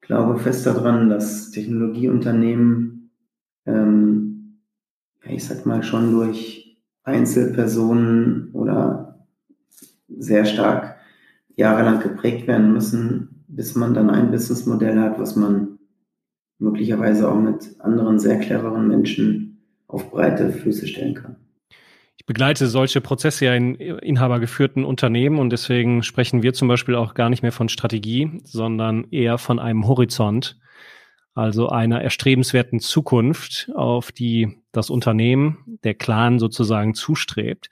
glaube 0.00 0.38
fest 0.38 0.66
daran, 0.66 1.08
dass 1.08 1.52
Technologieunternehmen, 1.52 3.10
ähm, 3.64 4.58
ja, 5.24 5.30
ich 5.30 5.44
sag 5.44 5.64
mal, 5.66 5.84
schon 5.84 6.10
durch 6.10 6.82
Einzelpersonen 7.04 8.50
oder 8.52 9.24
sehr 10.08 10.44
stark 10.44 10.96
jahrelang 11.54 12.00
geprägt 12.00 12.48
werden 12.48 12.72
müssen, 12.72 13.44
bis 13.46 13.76
man 13.76 13.94
dann 13.94 14.10
ein 14.10 14.32
Businessmodell 14.32 14.98
hat, 14.98 15.20
was 15.20 15.36
man 15.36 15.78
möglicherweise 16.58 17.30
auch 17.30 17.40
mit 17.40 17.76
anderen 17.78 18.18
sehr 18.18 18.40
cleveren 18.40 18.88
Menschen 18.88 19.62
auf 19.86 20.10
breite 20.10 20.50
Füße 20.50 20.88
stellen 20.88 21.14
kann. 21.14 21.36
Begleite 22.30 22.68
solche 22.68 23.00
Prozesse 23.00 23.46
ja 23.46 23.54
in 23.56 23.74
inhabergeführten 23.74 24.84
Unternehmen 24.84 25.40
und 25.40 25.50
deswegen 25.50 26.04
sprechen 26.04 26.44
wir 26.44 26.52
zum 26.52 26.68
Beispiel 26.68 26.94
auch 26.94 27.14
gar 27.14 27.28
nicht 27.28 27.42
mehr 27.42 27.50
von 27.50 27.68
Strategie, 27.68 28.40
sondern 28.44 29.10
eher 29.10 29.36
von 29.36 29.58
einem 29.58 29.88
Horizont, 29.88 30.56
also 31.34 31.70
einer 31.70 32.02
erstrebenswerten 32.02 32.78
Zukunft, 32.78 33.68
auf 33.74 34.12
die 34.12 34.60
das 34.70 34.90
Unternehmen, 34.90 35.76
der 35.82 35.94
Clan 35.94 36.38
sozusagen 36.38 36.94
zustrebt. 36.94 37.68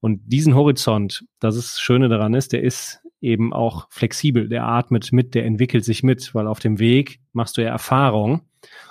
Und 0.00 0.22
diesen 0.24 0.56
Horizont, 0.56 1.24
das 1.38 1.54
ist 1.54 1.74
das 1.74 1.80
Schöne 1.80 2.08
daran 2.08 2.34
ist, 2.34 2.52
der 2.52 2.64
ist 2.64 3.04
eben 3.20 3.52
auch 3.52 3.86
flexibel, 3.90 4.48
der 4.48 4.64
atmet 4.66 5.12
mit, 5.12 5.36
der 5.36 5.44
entwickelt 5.44 5.84
sich 5.84 6.02
mit, 6.02 6.34
weil 6.34 6.48
auf 6.48 6.58
dem 6.58 6.80
Weg 6.80 7.20
machst 7.32 7.58
du 7.58 7.62
ja 7.62 7.68
Erfahrung 7.68 8.40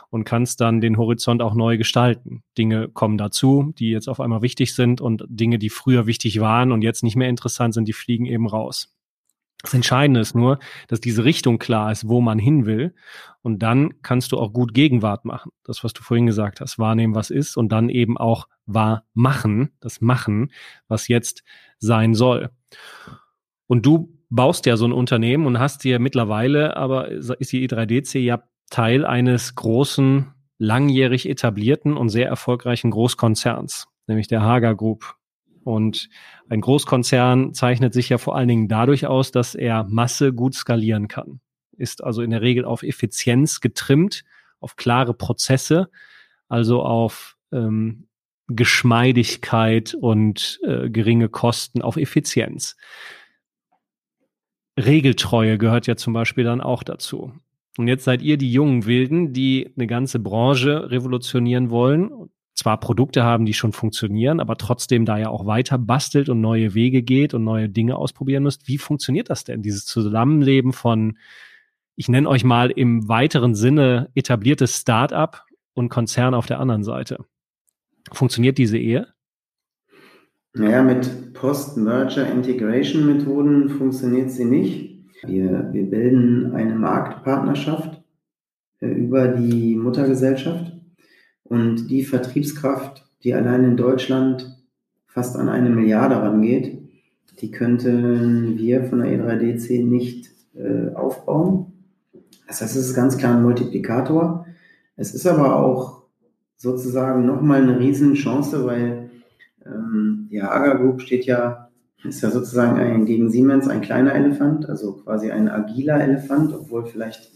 und 0.10 0.24
kannst 0.24 0.62
dann 0.62 0.82
den 0.82 0.97
Horizont 0.97 1.41
auch 1.41 1.53
neu 1.53 1.78
gestalten. 1.78 2.43
Dinge 2.57 2.89
kommen 2.89 3.18
dazu, 3.18 3.74
die 3.78 3.89
jetzt 3.89 4.10
auf 4.10 4.20
einmal 4.20 4.41
wichtig 4.41 4.74
sind 4.74 5.01
und 5.01 5.24
Dinge, 5.28 5.60
die 5.60 5.70
früher 5.70 6.07
wichtig 6.07 6.39
waren 6.39 6.72
und 6.72 6.82
jetzt 6.82 7.03
nicht 7.03 7.16
mehr 7.16 7.30
interessant 7.30 7.74
sind, 7.74 7.88
die 7.88 7.93
fliegen 7.93 8.26
eben 8.26 8.47
raus. 8.47 8.95
Das 9.62 9.74
Entscheidende 9.74 10.22
ist 10.22 10.36
nur, 10.36 10.60
dass 10.88 11.01
diese 11.01 11.26
Richtung 11.26 11.60
klar 11.60 11.91
ist, 11.91 12.07
wo 12.07 12.22
man 12.22 12.39
hin 12.39 12.66
will. 12.66 12.95
Und 13.41 13.60
dann 13.60 14.01
kannst 14.01 14.32
du 14.32 14.38
auch 14.38 14.53
gut 14.53 14.74
Gegenwart 14.74 15.26
machen. 15.26 15.51
Das, 15.66 15.84
was 15.84 15.91
du 15.91 16.01
vorhin 16.01 16.26
gesagt 16.26 16.62
hast, 16.62 16.80
wahrnehmen, 16.80 17.14
was 17.14 17.30
ist 17.30 17.57
und 17.57 17.70
dann 17.70 17.89
eben 17.89 18.18
auch 18.18 18.47
wahr 18.66 19.03
machen, 19.14 19.72
das 19.82 19.99
Machen, 19.99 20.51
was 20.88 21.10
jetzt 21.10 21.43
sein 21.78 22.14
soll. 22.14 22.51
Und 23.68 23.86
du 23.86 24.18
baust 24.30 24.66
ja 24.66 24.78
so 24.78 24.86
ein 24.86 24.93
Unternehmen 24.93 25.45
und 25.45 25.60
hast 25.60 25.84
dir 25.84 25.99
mittlerweile, 25.99 26.78
aber 26.78 27.10
ist 27.10 27.51
die 27.51 27.68
E3DC 27.68 28.20
ja 28.20 28.43
Teil 28.70 29.05
eines 29.05 29.55
großen, 29.55 30.34
langjährig 30.57 31.28
etablierten 31.30 31.97
und 31.97 32.09
sehr 32.09 32.28
erfolgreichen 32.28 32.91
Großkonzerns, 32.91 33.88
nämlich 34.07 34.28
der 34.28 34.41
Hager 34.41 34.76
Group. 34.76 35.15
Und 35.63 36.09
ein 36.49 36.61
Großkonzern 36.61 37.53
zeichnet 37.53 37.93
sich 37.93 38.09
ja 38.09 38.17
vor 38.17 38.36
allen 38.36 38.47
Dingen 38.47 38.67
dadurch 38.67 39.07
aus, 39.07 39.32
dass 39.32 39.55
er 39.55 39.84
Masse 39.84 40.34
gut 40.34 40.55
skalieren 40.55 41.07
kann. 41.07 41.41
Ist 41.78 42.03
also 42.03 42.22
in 42.22 42.32
der 42.32 42.41
Regel 42.41 42.65
auf 42.65 42.84
Effizienz 42.84 43.61
getrimmt, 43.61 44.24
auf 44.59 44.76
klare 44.76 45.13
Prozesse, 45.13 45.89
also 46.47 46.82
auf 46.84 47.38
ähm, 47.51 48.07
Geschmeidigkeit 48.47 49.93
und 49.93 50.59
äh, 50.63 50.89
geringe 50.89 51.30
Kosten, 51.30 51.82
auf 51.82 51.97
Effizienz. 51.97 52.76
Regeltreue 54.78 55.57
gehört 55.57 55.88
ja 55.88 55.95
zum 55.95 56.13
Beispiel 56.13 56.43
dann 56.43 56.61
auch 56.61 56.84
dazu. 56.84 57.34
Und 57.80 57.88
jetzt 57.88 58.04
seid 58.04 58.22
ihr 58.22 58.36
die 58.36 58.52
jungen 58.52 58.86
Wilden, 58.86 59.32
die 59.32 59.72
eine 59.78 59.88
ganze 59.88 60.20
Branche 60.20 60.92
revolutionieren 60.92 61.70
wollen. 61.70 62.30
Zwar 62.54 62.78
Produkte 62.78 63.24
haben, 63.24 63.46
die 63.46 63.54
schon 63.54 63.72
funktionieren, 63.72 64.42
aber 64.42 64.58
trotzdem 64.58 65.06
da 65.06 65.18
ja 65.18 65.30
auch 65.30 65.46
weiter 65.46 65.78
bastelt 65.78 66.28
und 66.28 66.42
neue 66.42 66.74
Wege 66.74 67.04
geht 67.04 67.34
und 67.34 67.46
neue 67.46 67.70
Dinge 67.70 67.96
ausprobieren 67.96 68.44
müsst. 68.44 68.68
Wie 68.68 68.78
funktioniert 68.78 69.30
das 69.30 69.46
denn, 69.46 69.62
dieses 69.62 69.86
Zusammenleben 69.86 70.74
von, 70.74 71.18
ich 71.96 72.10
nenne 72.10 72.28
euch 72.28 72.44
mal 72.44 72.70
im 72.70 73.08
weiteren 73.08 73.56
Sinne 73.56 74.10
etabliertes 74.14 74.76
Start-up 74.76 75.46
und 75.74 75.88
Konzern 75.88 76.34
auf 76.34 76.48
der 76.48 76.60
anderen 76.60 76.84
Seite? 76.84 77.24
Funktioniert 78.12 78.58
diese 78.58 78.78
Ehe? 78.78 79.08
Naja, 80.52 80.84
mit 80.84 81.34
Post-Merger-Integration-Methoden 81.34 83.70
funktioniert 83.70 84.32
sie 84.32 84.44
nicht. 84.44 84.99
Wir, 85.24 85.70
wir 85.72 85.89
bilden 85.89 86.53
eine 86.53 86.76
Marktpartnerschaft 86.76 88.01
äh, 88.80 88.88
über 88.88 89.28
die 89.28 89.76
Muttergesellschaft 89.76 90.74
und 91.43 91.88
die 91.89 92.03
Vertriebskraft, 92.03 93.05
die 93.24 93.34
allein 93.34 93.63
in 93.63 93.78
Deutschland 93.78 94.57
fast 95.07 95.36
an 95.36 95.49
eine 95.49 95.70
Milliarde 95.70 96.15
rangeht, 96.15 96.80
die 97.41 97.51
könnten 97.51 98.57
wir 98.57 98.84
von 98.84 98.99
der 98.99 99.09
E3DC 99.09 99.84
nicht 99.84 100.30
äh, 100.55 100.93
aufbauen. 100.93 101.74
Das 102.47 102.61
heißt, 102.61 102.76
es 102.76 102.89
ist 102.89 102.95
ganz 102.95 103.17
klar 103.17 103.36
ein 103.36 103.43
Multiplikator. 103.43 104.45
Es 104.95 105.13
ist 105.13 105.26
aber 105.26 105.55
auch 105.55 106.03
sozusagen 106.57 107.26
nochmal 107.26 107.63
eine 107.63 107.80
Riesenchance, 107.80 108.65
weil 108.65 109.09
ähm, 109.65 110.28
die 110.30 110.41
Hager 110.41 110.78
Group 110.78 111.01
steht 111.01 111.26
ja 111.26 111.68
ist 112.04 112.22
ja 112.22 112.32
sozusagen 112.32 112.80
ein, 112.80 113.06
gegen 113.06 113.30
Siemens 113.30 113.68
ein 113.68 113.82
kleiner 113.82 114.14
Elefant, 114.14 114.70
also 114.70 114.93
quasi 114.93 115.32
ein 115.32 115.50
agiler 115.50 116.02
Elefant, 116.02 116.54
obwohl 116.54 116.86
vielleicht 116.86 117.32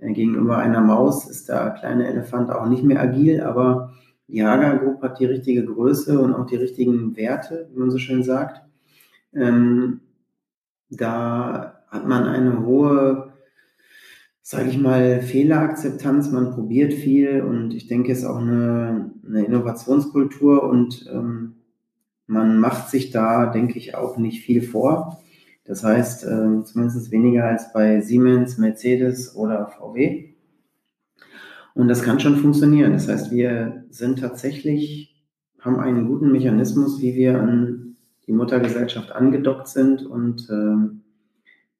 äh, 0.00 0.12
gegenüber 0.12 0.58
einer 0.58 0.80
Maus 0.80 1.28
ist 1.28 1.48
der 1.48 1.70
kleine 1.70 2.08
Elefant 2.08 2.50
auch 2.50 2.66
nicht 2.66 2.82
mehr 2.82 3.00
agil, 3.00 3.40
aber 3.40 3.92
die 4.26 4.44
Hager 4.44 4.78
Group 4.78 5.02
hat 5.02 5.20
die 5.20 5.26
richtige 5.26 5.64
Größe 5.64 6.18
und 6.18 6.34
auch 6.34 6.46
die 6.46 6.56
richtigen 6.56 7.16
Werte, 7.16 7.68
wie 7.72 7.78
man 7.78 7.90
so 7.90 7.98
schön 7.98 8.22
sagt. 8.22 8.62
Ähm, 9.32 10.00
da 10.90 11.84
hat 11.88 12.06
man 12.06 12.24
eine 12.24 12.64
hohe, 12.64 13.32
sage 14.42 14.70
ich 14.70 14.78
mal, 14.78 15.20
Fehlerakzeptanz, 15.20 16.30
man 16.30 16.52
probiert 16.52 16.92
viel 16.92 17.42
und 17.42 17.74
ich 17.74 17.86
denke, 17.86 18.12
es 18.12 18.20
ist 18.20 18.24
auch 18.24 18.38
eine, 18.38 19.12
eine 19.26 19.44
Innovationskultur 19.44 20.62
und 20.64 21.08
ähm, 21.12 21.56
man 22.26 22.58
macht 22.58 22.90
sich 22.90 23.10
da, 23.10 23.46
denke 23.46 23.78
ich, 23.78 23.94
auch 23.94 24.16
nicht 24.16 24.44
viel 24.44 24.62
vor. 24.62 25.22
Das 25.64 25.82
heißt, 25.82 26.24
äh, 26.24 26.62
zumindest 26.64 27.10
weniger 27.10 27.44
als 27.44 27.72
bei 27.72 28.00
Siemens, 28.00 28.58
Mercedes 28.58 29.34
oder 29.34 29.66
VW. 29.66 30.34
Und 31.74 31.88
das 31.88 32.02
kann 32.02 32.20
schon 32.20 32.36
funktionieren. 32.36 32.92
Das 32.92 33.08
heißt, 33.08 33.30
wir 33.30 33.84
sind 33.90 34.20
tatsächlich, 34.20 35.16
haben 35.60 35.80
einen 35.80 36.06
guten 36.06 36.30
Mechanismus, 36.30 37.00
wie 37.00 37.14
wir 37.14 37.40
an 37.40 37.96
die 38.26 38.32
Muttergesellschaft 38.32 39.12
angedockt 39.12 39.68
sind 39.68 40.04
und 40.04 40.48
äh, 40.48 41.00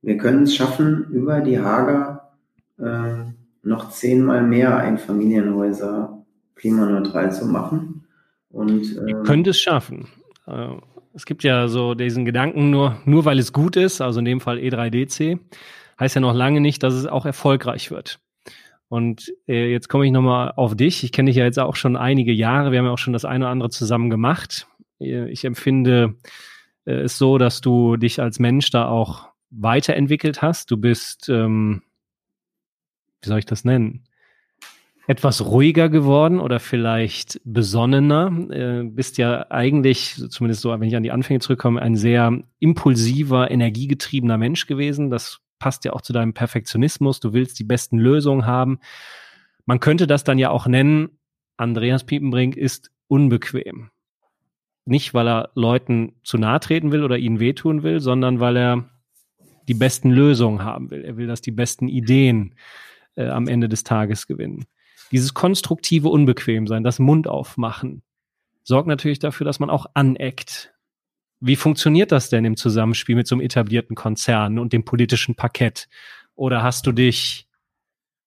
wir 0.02 0.18
können 0.18 0.42
es 0.42 0.54
schaffen, 0.54 1.06
über 1.10 1.40
die 1.40 1.58
Hager 1.58 2.32
äh, 2.78 3.24
noch 3.62 3.90
zehnmal 3.90 4.42
mehr 4.42 4.76
Einfamilienhäuser 4.76 6.24
klimaneutral 6.56 7.32
zu 7.32 7.46
machen. 7.46 8.04
Und, 8.50 8.96
äh, 8.98 9.10
Ihr 9.10 9.22
könnt 9.22 9.46
es 9.46 9.58
schaffen. 9.58 10.08
Äh, 10.46 10.76
es 11.14 11.26
gibt 11.26 11.44
ja 11.44 11.68
so 11.68 11.94
diesen 11.94 12.24
Gedanken, 12.24 12.70
nur, 12.70 13.00
nur 13.04 13.24
weil 13.24 13.38
es 13.38 13.52
gut 13.52 13.76
ist, 13.76 14.00
also 14.00 14.18
in 14.18 14.24
dem 14.24 14.40
Fall 14.40 14.58
E3DC, 14.58 15.38
heißt 15.98 16.14
ja 16.16 16.20
noch 16.20 16.34
lange 16.34 16.60
nicht, 16.60 16.82
dass 16.82 16.94
es 16.94 17.06
auch 17.06 17.24
erfolgreich 17.24 17.90
wird. 17.90 18.20
Und 18.88 19.32
äh, 19.48 19.70
jetzt 19.70 19.88
komme 19.88 20.06
ich 20.06 20.12
nochmal 20.12 20.52
auf 20.56 20.76
dich. 20.76 21.04
Ich 21.04 21.12
kenne 21.12 21.30
dich 21.30 21.36
ja 21.36 21.44
jetzt 21.44 21.58
auch 21.58 21.76
schon 21.76 21.96
einige 21.96 22.32
Jahre. 22.32 22.70
Wir 22.70 22.78
haben 22.78 22.86
ja 22.86 22.92
auch 22.92 22.98
schon 22.98 23.12
das 23.12 23.24
eine 23.24 23.44
oder 23.44 23.52
andere 23.52 23.70
zusammen 23.70 24.10
gemacht. 24.10 24.66
Äh, 25.00 25.30
ich 25.30 25.44
empfinde 25.44 26.16
äh, 26.84 26.92
es 26.92 27.18
so, 27.18 27.38
dass 27.38 27.60
du 27.60 27.96
dich 27.96 28.20
als 28.20 28.38
Mensch 28.38 28.70
da 28.70 28.88
auch 28.88 29.28
weiterentwickelt 29.50 30.42
hast. 30.42 30.70
Du 30.70 30.76
bist, 30.76 31.28
ähm, 31.28 31.82
wie 33.22 33.28
soll 33.28 33.38
ich 33.38 33.46
das 33.46 33.64
nennen? 33.64 34.04
Etwas 35.06 35.44
ruhiger 35.44 35.88
geworden 35.88 36.40
oder 36.40 36.60
vielleicht 36.60 37.40
besonnener. 37.44 38.32
Äh, 38.50 38.84
bist 38.84 39.18
ja 39.18 39.50
eigentlich, 39.50 40.22
zumindest 40.30 40.62
so, 40.62 40.70
wenn 40.70 40.88
ich 40.88 40.96
an 40.96 41.02
die 41.02 41.12
Anfänge 41.12 41.40
zurückkomme, 41.40 41.80
ein 41.80 41.96
sehr 41.96 42.40
impulsiver, 42.58 43.50
energiegetriebener 43.50 44.38
Mensch 44.38 44.66
gewesen. 44.66 45.10
Das 45.10 45.40
passt 45.58 45.84
ja 45.84 45.92
auch 45.92 46.00
zu 46.00 46.12
deinem 46.12 46.32
Perfektionismus. 46.32 47.20
Du 47.20 47.32
willst 47.32 47.58
die 47.58 47.64
besten 47.64 47.98
Lösungen 47.98 48.46
haben. 48.46 48.78
Man 49.66 49.80
könnte 49.80 50.06
das 50.06 50.24
dann 50.24 50.38
ja 50.38 50.50
auch 50.50 50.66
nennen, 50.66 51.10
Andreas 51.56 52.04
Piepenbrink 52.04 52.56
ist 52.56 52.90
unbequem. 53.06 53.90
Nicht, 54.86 55.14
weil 55.14 55.28
er 55.28 55.50
Leuten 55.54 56.14
zu 56.22 56.36
nahe 56.36 56.60
treten 56.60 56.92
will 56.92 57.04
oder 57.04 57.16
ihnen 57.16 57.40
wehtun 57.40 57.82
will, 57.82 58.00
sondern 58.00 58.40
weil 58.40 58.56
er 58.56 58.90
die 59.68 59.74
besten 59.74 60.10
Lösungen 60.10 60.62
haben 60.62 60.90
will. 60.90 61.04
Er 61.04 61.16
will, 61.16 61.26
dass 61.26 61.40
die 61.40 61.52
besten 61.52 61.88
Ideen 61.88 62.54
äh, 63.14 63.28
am 63.28 63.48
Ende 63.48 63.68
des 63.68 63.84
Tages 63.84 64.26
gewinnen. 64.26 64.66
Dieses 65.14 65.32
konstruktive 65.32 66.08
Unbequemsein, 66.08 66.82
das 66.82 66.98
Mund 66.98 67.28
aufmachen, 67.28 68.02
sorgt 68.64 68.88
natürlich 68.88 69.20
dafür, 69.20 69.44
dass 69.44 69.60
man 69.60 69.70
auch 69.70 69.86
aneckt. 69.94 70.74
Wie 71.38 71.54
funktioniert 71.54 72.10
das 72.10 72.30
denn 72.30 72.44
im 72.44 72.56
Zusammenspiel 72.56 73.14
mit 73.14 73.28
so 73.28 73.36
einem 73.36 73.42
etablierten 73.42 73.94
Konzern 73.94 74.58
und 74.58 74.72
dem 74.72 74.84
politischen 74.84 75.36
Parkett? 75.36 75.88
Oder 76.34 76.64
hast 76.64 76.88
du 76.88 76.90
dich 76.90 77.46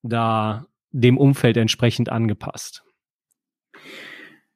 da 0.01 0.65
dem 0.91 1.17
Umfeld 1.17 1.57
entsprechend 1.57 2.07
angepasst? 2.07 2.85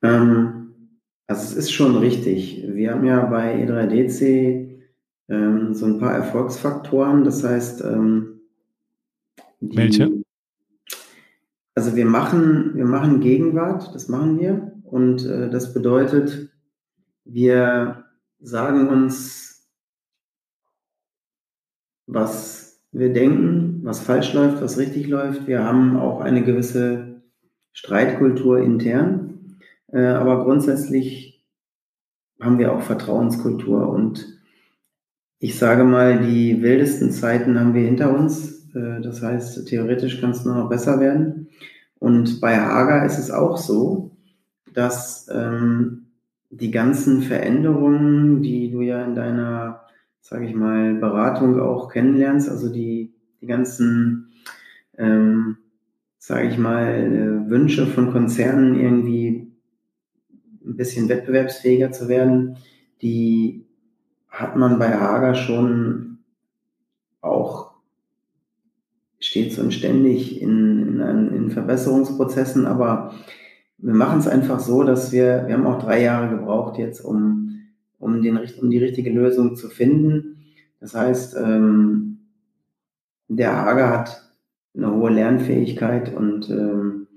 Ähm, 0.01 0.99
also 1.27 1.43
es 1.43 1.53
ist 1.53 1.73
schon 1.73 1.97
richtig. 1.97 2.63
Wir 2.65 2.91
haben 2.91 3.03
ja 3.03 3.25
bei 3.25 3.61
E3DC 3.61 4.83
ähm, 5.27 5.73
so 5.73 5.85
ein 5.85 5.99
paar 5.99 6.13
Erfolgsfaktoren. 6.13 7.25
Das 7.25 7.43
heißt, 7.43 7.81
ähm, 7.81 8.39
die, 9.59 9.75
welche? 9.75 10.20
Also 11.75 11.95
wir 11.95 12.05
machen, 12.05 12.75
wir 12.75 12.85
machen 12.85 13.21
Gegenwart, 13.21 13.95
das 13.95 14.09
machen 14.09 14.39
wir. 14.39 14.73
Und 14.83 15.25
äh, 15.25 15.49
das 15.49 15.73
bedeutet, 15.73 16.49
wir 17.23 18.05
sagen 18.39 18.89
uns, 18.89 19.69
was 22.07 22.81
wir 22.91 23.13
denken, 23.13 23.79
was 23.83 24.01
falsch 24.01 24.33
läuft, 24.33 24.61
was 24.61 24.77
richtig 24.77 25.07
läuft. 25.07 25.47
Wir 25.47 25.63
haben 25.63 25.97
auch 25.97 26.19
eine 26.19 26.43
gewisse 26.43 27.21
Streitkultur 27.71 28.59
intern, 28.59 29.57
äh, 29.87 30.07
aber 30.07 30.43
grundsätzlich 30.43 31.45
haben 32.41 32.59
wir 32.59 32.73
auch 32.73 32.81
Vertrauenskultur 32.81 33.87
und 33.87 34.41
ich 35.39 35.57
sage 35.57 35.83
mal, 35.83 36.19
die 36.19 36.61
wildesten 36.61 37.11
Zeiten 37.11 37.59
haben 37.59 37.73
wir 37.73 37.83
hinter 37.83 38.13
uns. 38.13 38.60
Äh, 38.73 39.01
das 39.01 39.21
heißt, 39.21 39.67
theoretisch 39.67 40.19
kann 40.19 40.31
es 40.31 40.45
nur 40.45 40.55
noch 40.55 40.69
besser 40.69 40.99
werden. 40.99 41.49
Und 41.99 42.41
bei 42.41 42.59
Hager 42.59 43.05
ist 43.05 43.19
es 43.19 43.31
auch 43.31 43.57
so, 43.57 44.11
dass 44.73 45.29
ähm, 45.31 46.07
die 46.49 46.71
ganzen 46.71 47.21
Veränderungen, 47.21 48.41
die 48.41 48.71
du 48.71 48.81
ja 48.81 49.03
in 49.05 49.15
deiner, 49.15 49.81
sage 50.19 50.45
ich 50.45 50.55
mal, 50.55 50.95
Beratung 50.95 51.59
auch 51.59 51.89
kennenlernst, 51.89 52.49
also 52.49 52.71
die, 52.71 53.13
die 53.41 53.47
ganzen, 53.47 54.31
ähm, 54.97 55.57
sage 56.17 56.47
ich 56.47 56.57
mal, 56.57 56.87
äh, 56.87 57.49
Wünsche 57.49 57.87
von 57.87 58.11
Konzernen 58.11 58.79
irgendwie 58.79 59.51
ein 60.65 60.75
bisschen 60.75 61.09
wettbewerbsfähiger 61.09 61.91
zu 61.91 62.07
werden, 62.07 62.57
die 63.01 63.65
hat 64.27 64.55
man 64.55 64.79
bei 64.79 64.97
Hager 64.97 65.35
schon 65.35 66.19
auch 67.21 67.70
stets 69.31 69.57
und 69.59 69.73
ständig 69.73 70.41
in, 70.41 70.99
in, 70.99 71.33
in 71.33 71.51
Verbesserungsprozessen, 71.51 72.67
aber 72.67 73.15
wir 73.77 73.93
machen 73.93 74.19
es 74.19 74.27
einfach 74.27 74.59
so, 74.59 74.83
dass 74.83 75.13
wir, 75.13 75.45
wir 75.47 75.53
haben 75.53 75.65
auch 75.65 75.81
drei 75.81 76.03
Jahre 76.03 76.35
gebraucht 76.35 76.77
jetzt, 76.77 76.99
um, 76.99 77.61
um, 77.97 78.21
den, 78.21 78.37
um 78.61 78.69
die 78.69 78.77
richtige 78.77 79.09
Lösung 79.09 79.55
zu 79.55 79.69
finden. 79.69 80.43
Das 80.81 80.95
heißt, 80.95 81.37
ähm, 81.37 82.19
der 83.29 83.55
Hager 83.55 83.89
hat 83.89 84.33
eine 84.75 84.93
hohe 84.93 85.11
Lernfähigkeit 85.11 86.13
und 86.13 86.49
ähm, 86.49 87.07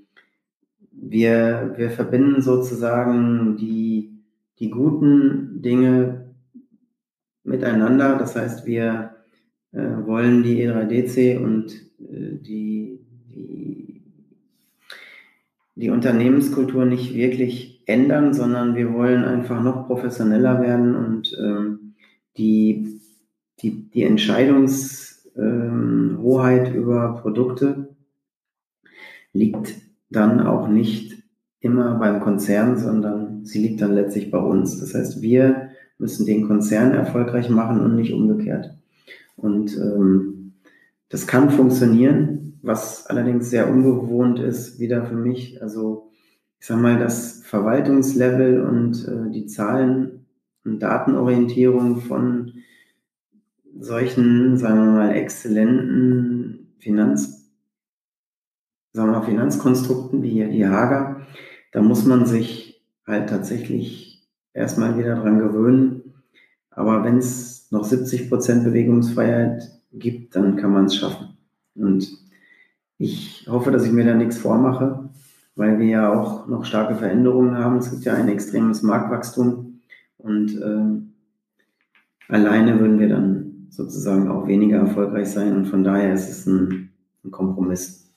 wir, 0.92 1.74
wir 1.76 1.90
verbinden 1.90 2.42
sozusagen 2.42 3.56
die, 3.56 4.22
die 4.60 4.70
guten 4.70 5.62
Dinge 5.62 6.26
miteinander. 7.42 8.16
Das 8.18 8.36
heißt, 8.36 8.66
wir 8.66 9.13
äh, 9.74 10.06
wollen 10.06 10.42
die 10.42 10.66
E3DC 10.66 11.38
und 11.38 11.72
äh, 12.00 12.38
die, 12.40 12.98
die 13.28 13.84
die 15.76 15.90
Unternehmenskultur 15.90 16.84
nicht 16.84 17.14
wirklich 17.14 17.82
ändern, 17.86 18.32
sondern 18.32 18.76
wir 18.76 18.92
wollen 18.92 19.24
einfach 19.24 19.60
noch 19.62 19.86
professioneller 19.86 20.62
werden 20.62 20.94
und 20.94 21.36
ähm, 21.38 21.94
die, 22.36 23.00
die, 23.60 23.90
die 23.90 24.04
Entscheidungshoheit 24.04 26.68
ähm, 26.68 26.74
über 26.74 27.20
Produkte 27.20 27.88
liegt 29.32 29.74
dann 30.10 30.40
auch 30.40 30.68
nicht 30.68 31.22
immer 31.60 31.96
beim 31.96 32.20
Konzern, 32.20 32.78
sondern 32.78 33.44
sie 33.44 33.58
liegt 33.58 33.80
dann 33.80 33.94
letztlich 33.94 34.30
bei 34.30 34.38
uns. 34.38 34.78
Das 34.78 34.94
heißt, 34.94 35.22
wir 35.22 35.70
müssen 35.98 36.26
den 36.26 36.46
Konzern 36.46 36.92
erfolgreich 36.92 37.50
machen 37.50 37.80
und 37.80 37.96
nicht 37.96 38.12
umgekehrt. 38.12 38.76
Und 39.36 39.76
ähm, 39.76 40.54
das 41.08 41.26
kann 41.26 41.50
funktionieren, 41.50 42.58
was 42.62 43.06
allerdings 43.06 43.50
sehr 43.50 43.70
ungewohnt 43.70 44.38
ist, 44.38 44.80
wieder 44.80 45.04
für 45.04 45.16
mich. 45.16 45.60
Also 45.62 46.10
ich 46.58 46.66
sage 46.66 46.80
mal, 46.80 46.98
das 46.98 47.42
Verwaltungslevel 47.44 48.62
und 48.62 49.06
äh, 49.06 49.30
die 49.30 49.46
Zahlen- 49.46 50.26
und 50.64 50.80
Datenorientierung 50.80 52.00
von 52.00 52.54
solchen, 53.78 54.56
sagen 54.56 54.78
wir 54.78 54.90
mal, 54.92 55.14
exzellenten 55.14 56.74
Finanz, 56.78 57.50
sagen 58.92 59.10
wir 59.10 59.18
mal, 59.18 59.26
Finanzkonstrukten 59.26 60.22
wie 60.22 60.44
die 60.44 60.66
Hager, 60.66 61.26
da 61.72 61.82
muss 61.82 62.06
man 62.06 62.24
sich 62.24 62.82
halt 63.06 63.28
tatsächlich 63.28 64.26
erstmal 64.54 64.96
wieder 64.96 65.16
dran 65.16 65.38
gewöhnen. 65.38 66.14
Aber 66.70 67.04
wenn 67.04 67.18
es 67.18 67.53
noch 67.74 67.84
70 67.84 68.28
Prozent 68.28 68.64
Bewegungsfreiheit 68.64 69.70
gibt, 69.92 70.34
dann 70.36 70.56
kann 70.56 70.72
man 70.72 70.86
es 70.86 70.96
schaffen. 70.96 71.36
Und 71.74 72.08
ich 72.98 73.46
hoffe, 73.50 73.70
dass 73.70 73.84
ich 73.84 73.92
mir 73.92 74.04
da 74.04 74.14
nichts 74.14 74.38
vormache, 74.38 75.10
weil 75.56 75.78
wir 75.78 75.86
ja 75.86 76.12
auch 76.12 76.46
noch 76.46 76.64
starke 76.64 76.94
Veränderungen 76.94 77.58
haben. 77.58 77.76
Es 77.78 77.90
gibt 77.90 78.04
ja 78.04 78.14
ein 78.14 78.28
extremes 78.28 78.82
Marktwachstum 78.82 79.80
und 80.18 80.56
äh, 80.56 82.32
alleine 82.32 82.78
würden 82.78 82.98
wir 82.98 83.08
dann 83.08 83.66
sozusagen 83.70 84.28
auch 84.28 84.46
weniger 84.46 84.78
erfolgreich 84.78 85.28
sein 85.28 85.56
und 85.56 85.66
von 85.66 85.82
daher 85.82 86.14
ist 86.14 86.30
es 86.30 86.46
ein, 86.46 86.90
ein 87.24 87.30
Kompromiss. 87.32 88.08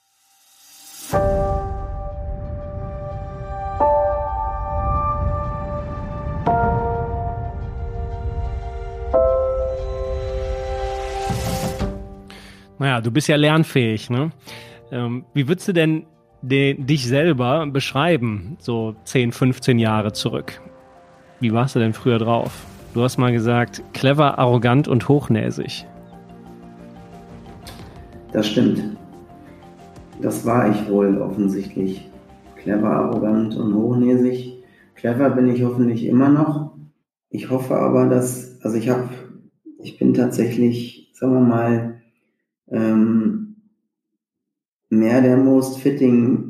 Du 13.02 13.12
bist 13.12 13.28
ja 13.28 13.36
lernfähig, 13.36 14.10
ne? 14.10 14.32
Ähm, 14.92 15.26
wie 15.34 15.48
würdest 15.48 15.68
du 15.68 15.74
denn 15.74 16.06
den, 16.42 16.86
dich 16.86 17.08
selber 17.08 17.66
beschreiben, 17.68 18.58
so 18.60 18.96
10, 19.04 19.32
15 19.32 19.80
Jahre 19.80 20.14
zurück? 20.14 20.62
Wie 21.40 21.54
warst 21.54 21.76
du 21.76 21.80
denn 21.80 21.94
früher 21.94 22.20
drauf? 22.20 22.66
Du 22.94 23.04
hast 23.04 23.18
mal 23.18 23.32
gesagt, 23.32 23.84
clever, 23.94 24.40
arrogant 24.40 24.88
und 24.88 25.08
hochnäsig. 25.08 25.86
Das 28.32 28.48
stimmt. 28.48 28.82
Das 30.22 30.46
war 30.46 30.72
ich 30.72 30.90
wohl 30.90 31.22
offensichtlich. 31.22 32.10
Clever, 32.56 32.90
arrogant 32.90 33.56
und 33.56 33.74
hochnäsig. 33.76 34.64
Clever 34.96 35.30
bin 35.30 35.48
ich 35.48 35.64
hoffentlich 35.64 36.06
immer 36.06 36.30
noch. 36.30 36.76
Ich 37.30 37.50
hoffe 37.50 37.76
aber, 37.76 38.08
dass, 38.08 38.60
also 38.62 38.78
ich 38.78 38.90
habe, 38.90 39.10
ich 39.80 40.00
bin 40.00 40.14
tatsächlich, 40.14 41.12
sagen 41.14 41.34
wir 41.34 41.42
mal, 41.42 42.02
ähm, 42.70 43.56
mehr 44.90 45.22
der 45.22 45.38
most 45.38 45.80
fitting 45.80 46.48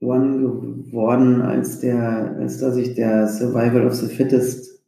one 0.00 0.40
geworden, 0.40 1.42
als 1.42 1.80
der, 1.80 2.36
als 2.38 2.58
dass 2.58 2.76
ich 2.76 2.94
der 2.94 3.28
Survival 3.28 3.86
of 3.86 3.94
the 3.94 4.08
Fittest 4.08 4.82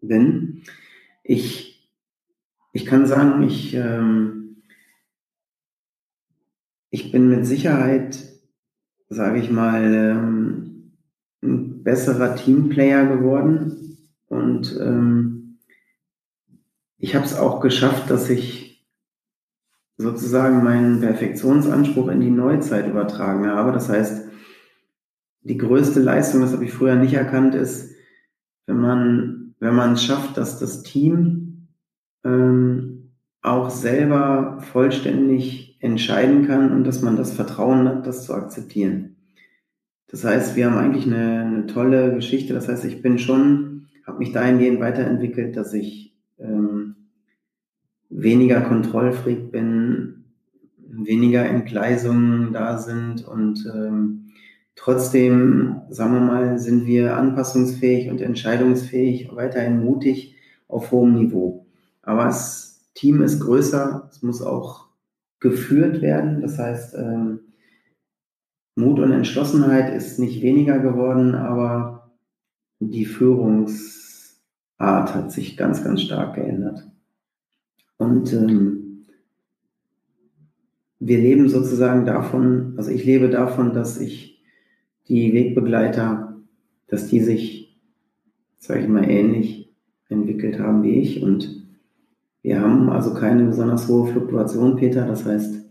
bin. 0.00 0.62
Ich, 1.22 1.90
ich 2.72 2.86
kann 2.86 3.06
sagen, 3.06 3.42
ich, 3.42 3.74
ähm, 3.74 4.62
ich 6.90 7.12
bin 7.12 7.28
mit 7.28 7.46
Sicherheit, 7.46 8.18
sage 9.08 9.40
ich 9.40 9.50
mal, 9.50 9.94
ähm, 9.94 10.92
ein 11.42 11.82
besserer 11.82 12.36
Teamplayer 12.36 13.06
geworden 13.06 13.98
und 14.28 14.76
ähm, 14.80 15.58
ich 16.98 17.14
habe 17.14 17.24
es 17.24 17.34
auch 17.34 17.60
geschafft, 17.60 18.10
dass 18.10 18.28
ich 18.28 18.59
sozusagen 20.00 20.64
meinen 20.64 21.00
Perfektionsanspruch 21.00 22.08
in 22.08 22.20
die 22.20 22.30
Neuzeit 22.30 22.88
übertragen 22.88 23.46
habe. 23.46 23.72
Das 23.72 23.90
heißt, 23.90 24.28
die 25.42 25.58
größte 25.58 26.00
Leistung, 26.00 26.40
das 26.40 26.52
habe 26.52 26.64
ich 26.64 26.72
früher 26.72 26.96
nicht 26.96 27.12
erkannt, 27.12 27.54
ist, 27.54 27.94
wenn 28.66 28.78
man, 28.78 29.54
wenn 29.60 29.74
man 29.74 29.92
es 29.92 30.04
schafft, 30.04 30.36
dass 30.38 30.58
das 30.58 30.82
Team 30.82 31.68
ähm, 32.24 33.10
auch 33.42 33.68
selber 33.68 34.58
vollständig 34.72 35.76
entscheiden 35.80 36.46
kann 36.46 36.72
und 36.72 36.84
dass 36.86 37.02
man 37.02 37.16
das 37.16 37.32
Vertrauen 37.32 37.86
hat, 37.86 38.06
das 38.06 38.24
zu 38.24 38.34
akzeptieren. 38.34 39.16
Das 40.08 40.24
heißt, 40.24 40.56
wir 40.56 40.66
haben 40.66 40.78
eigentlich 40.78 41.06
eine, 41.06 41.40
eine 41.40 41.66
tolle 41.66 42.14
Geschichte. 42.14 42.54
Das 42.54 42.68
heißt, 42.68 42.84
ich 42.84 43.02
bin 43.02 43.18
schon, 43.18 43.86
habe 44.06 44.18
mich 44.18 44.32
dahingehend 44.32 44.80
weiterentwickelt, 44.80 45.56
dass 45.56 45.72
ich 45.72 46.16
ähm, 46.38 46.69
weniger 48.10 48.60
Kontrollfreak 48.60 49.50
bin, 49.50 50.24
weniger 50.76 51.44
Entgleisungen 51.44 52.52
da 52.52 52.78
sind 52.78 53.26
und 53.26 53.64
ähm, 53.72 54.32
trotzdem, 54.74 55.82
sagen 55.88 56.14
wir 56.14 56.20
mal, 56.20 56.58
sind 56.58 56.86
wir 56.86 57.16
anpassungsfähig 57.16 58.10
und 58.10 58.20
entscheidungsfähig, 58.20 59.30
weiterhin 59.32 59.84
mutig 59.84 60.36
auf 60.68 60.90
hohem 60.90 61.14
Niveau. 61.14 61.66
Aber 62.02 62.24
das 62.24 62.90
Team 62.94 63.22
ist 63.22 63.40
größer, 63.40 64.08
es 64.10 64.22
muss 64.22 64.42
auch 64.42 64.88
geführt 65.38 66.02
werden. 66.02 66.42
Das 66.42 66.58
heißt, 66.58 66.94
ähm, 66.96 67.40
Mut 68.74 68.98
und 68.98 69.12
Entschlossenheit 69.12 69.94
ist 69.94 70.18
nicht 70.18 70.42
weniger 70.42 70.78
geworden, 70.78 71.34
aber 71.34 72.10
die 72.80 73.04
Führungsart 73.04 74.34
hat 75.14 75.32
sich 75.32 75.56
ganz, 75.56 75.84
ganz 75.84 76.02
stark 76.02 76.34
geändert. 76.34 76.89
Und 78.00 78.32
ähm, 78.32 79.04
wir 81.00 81.18
leben 81.18 81.50
sozusagen 81.50 82.06
davon, 82.06 82.72
also 82.78 82.90
ich 82.90 83.04
lebe 83.04 83.28
davon, 83.28 83.74
dass 83.74 84.00
ich 84.00 84.42
die 85.06 85.34
Wegbegleiter, 85.34 86.40
dass 86.88 87.08
die 87.08 87.20
sich, 87.20 87.78
sage 88.56 88.80
ich 88.80 88.88
mal, 88.88 89.04
ähnlich 89.04 89.74
entwickelt 90.08 90.58
haben 90.58 90.82
wie 90.82 90.98
ich 90.98 91.22
und 91.22 91.66
wir 92.40 92.62
haben 92.62 92.88
also 92.88 93.12
keine 93.12 93.44
besonders 93.44 93.86
hohe 93.86 94.06
Fluktuation, 94.06 94.76
Peter. 94.76 95.06
Das 95.06 95.26
heißt, 95.26 95.62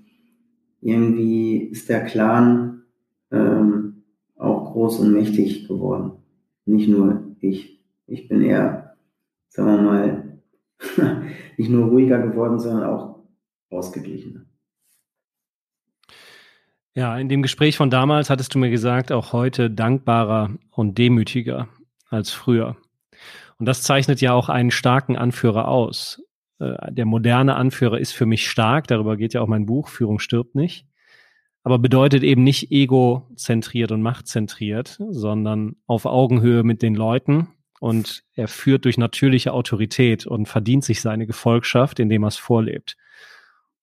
irgendwie 0.82 1.58
ist 1.58 1.90
der 1.90 2.06
Clan 2.06 2.84
ähm, 3.32 4.04
auch 4.36 4.72
groß 4.72 5.00
und 5.00 5.14
mächtig 5.14 5.68
geworden. 5.68 6.12
Nicht 6.66 6.90
nur 6.90 7.24
ich. 7.40 7.84
Ich 8.06 8.28
bin 8.28 8.44
eher, 8.44 8.96
sagen 9.50 9.68
wir 9.68 9.82
mal, 9.82 10.29
nicht 11.58 11.70
nur 11.70 11.88
ruhiger 11.90 12.20
geworden, 12.20 12.60
sondern 12.60 12.90
auch 12.90 13.20
ausgeglichener. 13.70 14.46
Ja, 16.96 17.18
in 17.18 17.30
dem 17.30 17.42
Gespräch 17.42 17.78
von 17.78 17.90
damals 17.90 18.30
hattest 18.30 18.54
du 18.56 18.60
mir 18.60 18.70
gesagt, 18.70 19.12
auch 19.12 19.32
heute 19.32 19.70
dankbarer 19.70 20.52
und 20.72 20.98
demütiger 20.98 21.70
als 22.10 22.32
früher. 22.32 22.78
Und 23.58 23.68
das 23.68 23.84
zeichnet 23.84 24.22
ja 24.22 24.34
auch 24.34 24.50
einen 24.50 24.72
starken 24.72 25.16
Anführer 25.16 25.68
aus. 25.68 26.22
Äh, 26.60 26.92
der 26.92 27.06
moderne 27.06 27.56
Anführer 27.56 28.00
ist 28.00 28.14
für 28.14 28.26
mich 28.26 28.50
stark, 28.50 28.88
darüber 28.88 29.18
geht 29.18 29.34
ja 29.34 29.42
auch 29.42 29.48
mein 29.48 29.66
Buch, 29.66 29.88
Führung 29.88 30.20
stirbt 30.20 30.56
nicht, 30.56 30.88
aber 31.64 31.78
bedeutet 31.78 32.24
eben 32.24 32.44
nicht 32.44 32.72
egozentriert 32.72 33.92
und 33.92 34.02
machtzentriert, 34.02 35.00
sondern 35.10 35.76
auf 35.86 36.06
Augenhöhe 36.06 36.64
mit 36.64 36.82
den 36.82 36.96
Leuten 36.96 37.50
und 37.80 38.24
er 38.34 38.48
führt 38.48 38.86
durch 38.86 38.98
natürliche 38.98 39.54
Autorität 39.54 40.28
und 40.28 40.48
verdient 40.48 40.84
sich 40.84 41.02
seine 41.02 41.26
Gefolgschaft, 41.26 42.00
indem 42.00 42.24
er 42.24 42.28
es 42.28 42.38
vorlebt. 42.38 42.98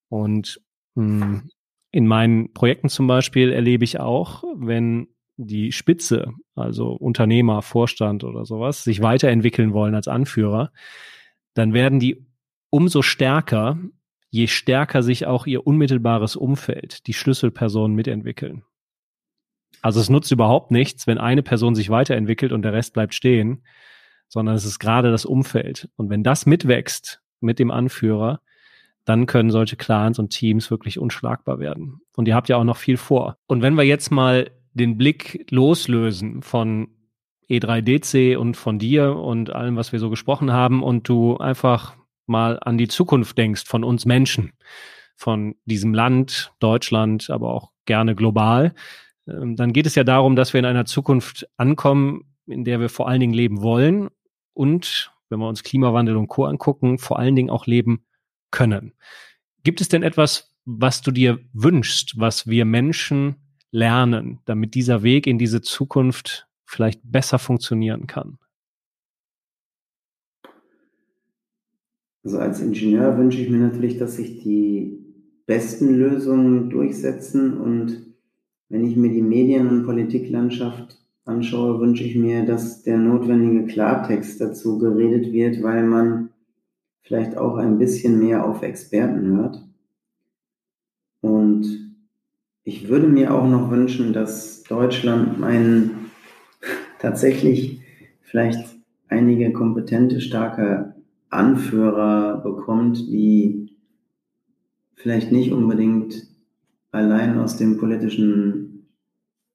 Und 0.09 0.61
mh, 0.95 1.25
hm, 1.27 1.51
in 1.91 2.07
meinen 2.07 2.53
Projekten 2.53 2.89
zum 2.89 3.07
Beispiel 3.07 3.53
erlebe 3.53 3.85
ich 3.85 3.99
auch, 4.01 4.45
wenn 4.57 5.09
die 5.39 5.73
Spitze, 5.73 6.33
also 6.55 6.93
Unternehmer, 6.93 7.63
Vorstand 7.63 8.25
oder 8.25 8.45
sowas, 8.45 8.85
sich 8.85 9.01
weiterentwickeln 9.03 9.73
wollen 9.73 9.95
als 9.95 10.09
Anführer, 10.09 10.73
dann 11.55 11.73
werden 11.73 12.01
die 12.01 12.27
umso 12.71 13.03
stärker, 13.03 13.79
je 14.31 14.47
stärker 14.47 15.03
sich 15.03 15.27
auch 15.27 15.47
ihr 15.47 15.67
unmittelbares 15.67 16.37
Umfeld, 16.37 17.07
die 17.07 17.15
Schlüsselpersonen 17.15 17.95
mitentwickeln. 17.95 18.65
Also 19.83 20.01
es 20.01 20.11
nutzt 20.11 20.33
überhaupt 20.33 20.71
nichts, 20.71 21.07
wenn 21.07 21.19
eine 21.19 21.43
Person 21.43 21.75
sich 21.75 21.91
weiterentwickelt 21.91 22.53
und 22.53 22.63
der 22.63 22.73
Rest 22.73 22.93
bleibt 22.93 23.15
stehen, 23.15 23.63
sondern 24.29 24.55
es 24.55 24.65
ist 24.65 24.79
gerade 24.79 25.11
das 25.11 25.25
Umfeld. 25.25 25.89
Und 25.97 26.11
wenn 26.11 26.23
das 26.23 26.47
mitwächst 26.47 27.21
mit 27.41 27.59
dem 27.59 27.71
Anführer, 27.71 28.41
dann 29.05 29.27
können 29.27 29.51
solche 29.51 29.77
Clans 29.77 30.19
und 30.19 30.31
Teams 30.31 30.71
wirklich 30.71 30.99
unschlagbar 30.99 31.61
werden. 31.61 32.01
Und 32.17 32.27
ihr 32.27 32.35
habt 32.35 32.49
ja 32.49 32.57
auch 32.57 32.65
noch 32.65 32.77
viel 32.77 32.97
vor. 32.97 33.37
Und 33.47 33.63
wenn 33.63 33.75
wir 33.75 33.85
jetzt 33.85 34.11
mal 34.11 34.51
den 34.75 34.99
Blick 34.99 35.47
loslösen 35.51 36.43
von 36.43 36.89
E3DC 37.49 38.37
und 38.37 38.57
von 38.57 38.79
dir 38.79 39.17
und 39.17 39.51
allem, 39.51 39.77
was 39.77 39.93
wir 39.93 40.01
so 40.01 40.11
gesprochen 40.11 40.53
haben 40.53 40.83
und 40.83 41.09
du 41.09 41.39
einfach 41.39 41.97
mal 42.27 42.59
an 42.61 42.77
die 42.77 42.89
Zukunft 42.89 43.39
denkst 43.39 43.65
von 43.65 43.85
uns 43.85 44.05
Menschen, 44.05 44.53
von 45.15 45.55
diesem 45.65 45.95
Land, 45.95 46.53
Deutschland, 46.59 47.31
aber 47.31 47.55
auch 47.55 47.71
gerne 47.87 48.17
global, 48.17 48.75
dann 49.27 49.73
geht 49.73 49.87
es 49.87 49.95
ja 49.95 50.05
darum, 50.05 50.37
dass 50.37 50.53
wir 50.53 50.61
in 50.61 50.65
einer 50.65 50.85
Zukunft 50.85 51.49
ankommen, 51.57 52.37
in 52.47 52.65
der 52.65 52.81
wir 52.81 52.89
vor 52.89 53.09
allen 53.09 53.21
Dingen 53.21 53.35
leben 53.35 53.61
wollen 53.61 54.09
und, 54.55 55.13
wenn 55.29 55.41
wir 55.41 55.49
uns 55.49 55.65
Klimawandel 55.65 56.17
und 56.17 56.29
Co. 56.29 56.45
angucken, 56.45 56.99
vor 56.99 57.19
allen 57.19 57.35
Dingen 57.35 57.51
auch 57.51 57.67
leben 57.67 58.05
können. 58.53 58.95
Gibt 59.65 59.81
es 59.81 59.89
denn 59.89 60.05
etwas, 60.05 60.55
was 60.65 61.03
du 61.03 61.11
dir 61.11 61.41
wünschst, 61.53 62.19
was 62.19 62.47
wir 62.47 62.65
Menschen 62.65 63.37
lernen, 63.73 64.41
damit 64.45 64.75
dieser 64.75 65.03
Weg 65.03 65.27
in 65.27 65.39
diese 65.39 65.61
Zukunft 65.61 66.49
vielleicht 66.65 67.01
besser 67.05 67.39
funktionieren 67.39 68.07
kann? 68.07 68.39
Also 72.25 72.39
als 72.39 72.61
Ingenieur 72.61 73.17
wünsche 73.19 73.41
ich 73.41 73.51
mir 73.51 73.59
natürlich, 73.59 73.99
dass 73.99 74.17
sich 74.17 74.43
die 74.43 74.99
besten 75.47 75.97
Lösungen 75.97 76.71
durchsetzen 76.71 77.57
und 77.57 78.06
wenn 78.69 78.85
ich 78.85 78.97
mir 78.97 79.11
die 79.11 79.23
Medien- 79.23 79.69
und 79.69 79.85
Politiklandschaft 79.85 80.99
anschaue, 81.25 81.81
wünsche 81.81 82.05
ich 82.05 82.17
mir, 82.17 82.45
dass 82.45 82.83
der 82.83 82.99
notwendige 82.99 83.67
Klartext 83.67 84.41
dazu 84.41 84.79
geredet 84.79 85.33
wird, 85.33 85.63
weil 85.63 85.85
man 85.85 86.31
vielleicht 87.03 87.37
auch 87.37 87.57
ein 87.57 87.79
bisschen 87.79 88.19
mehr 88.19 88.45
auf 88.45 88.63
Experten 88.63 89.37
hört. 89.37 89.65
Und 91.21 91.95
ich 92.65 92.89
würde 92.89 93.07
mir 93.07 93.33
auch 93.33 93.49
noch 93.49 93.71
wünschen, 93.71 94.13
dass 94.13 94.65
Deutschland 94.65 95.43
einen 95.43 96.11
tatsächlich 96.99 97.81
vielleicht 98.23 98.77
einige 99.09 99.53
kompetente, 99.53 100.21
starke 100.21 100.95
Anführer 101.31 102.39
bekommt, 102.39 102.99
die 102.99 103.71
vielleicht 104.95 105.31
nicht 105.31 105.53
unbedingt 105.53 106.27
allein 106.91 107.39
aus 107.39 107.57
dem 107.57 107.79
politischen 107.79 108.56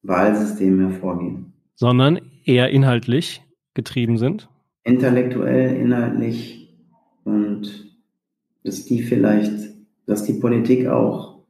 Wahlsystem 0.04 0.80
hervorgehen. 0.80 1.54
Sondern 1.76 2.20
eher 2.45 2.70
inhaltlich 2.70 3.41
getrieben 3.74 4.18
sind? 4.18 4.49
Intellektuell, 4.84 5.76
inhaltlich 5.76 6.76
und 7.24 7.91
dass 8.64 8.86
die 8.86 9.04
vielleicht, 9.04 9.76
dass 10.06 10.24
die 10.24 10.34
Politik 10.34 10.88
auch 10.88 11.43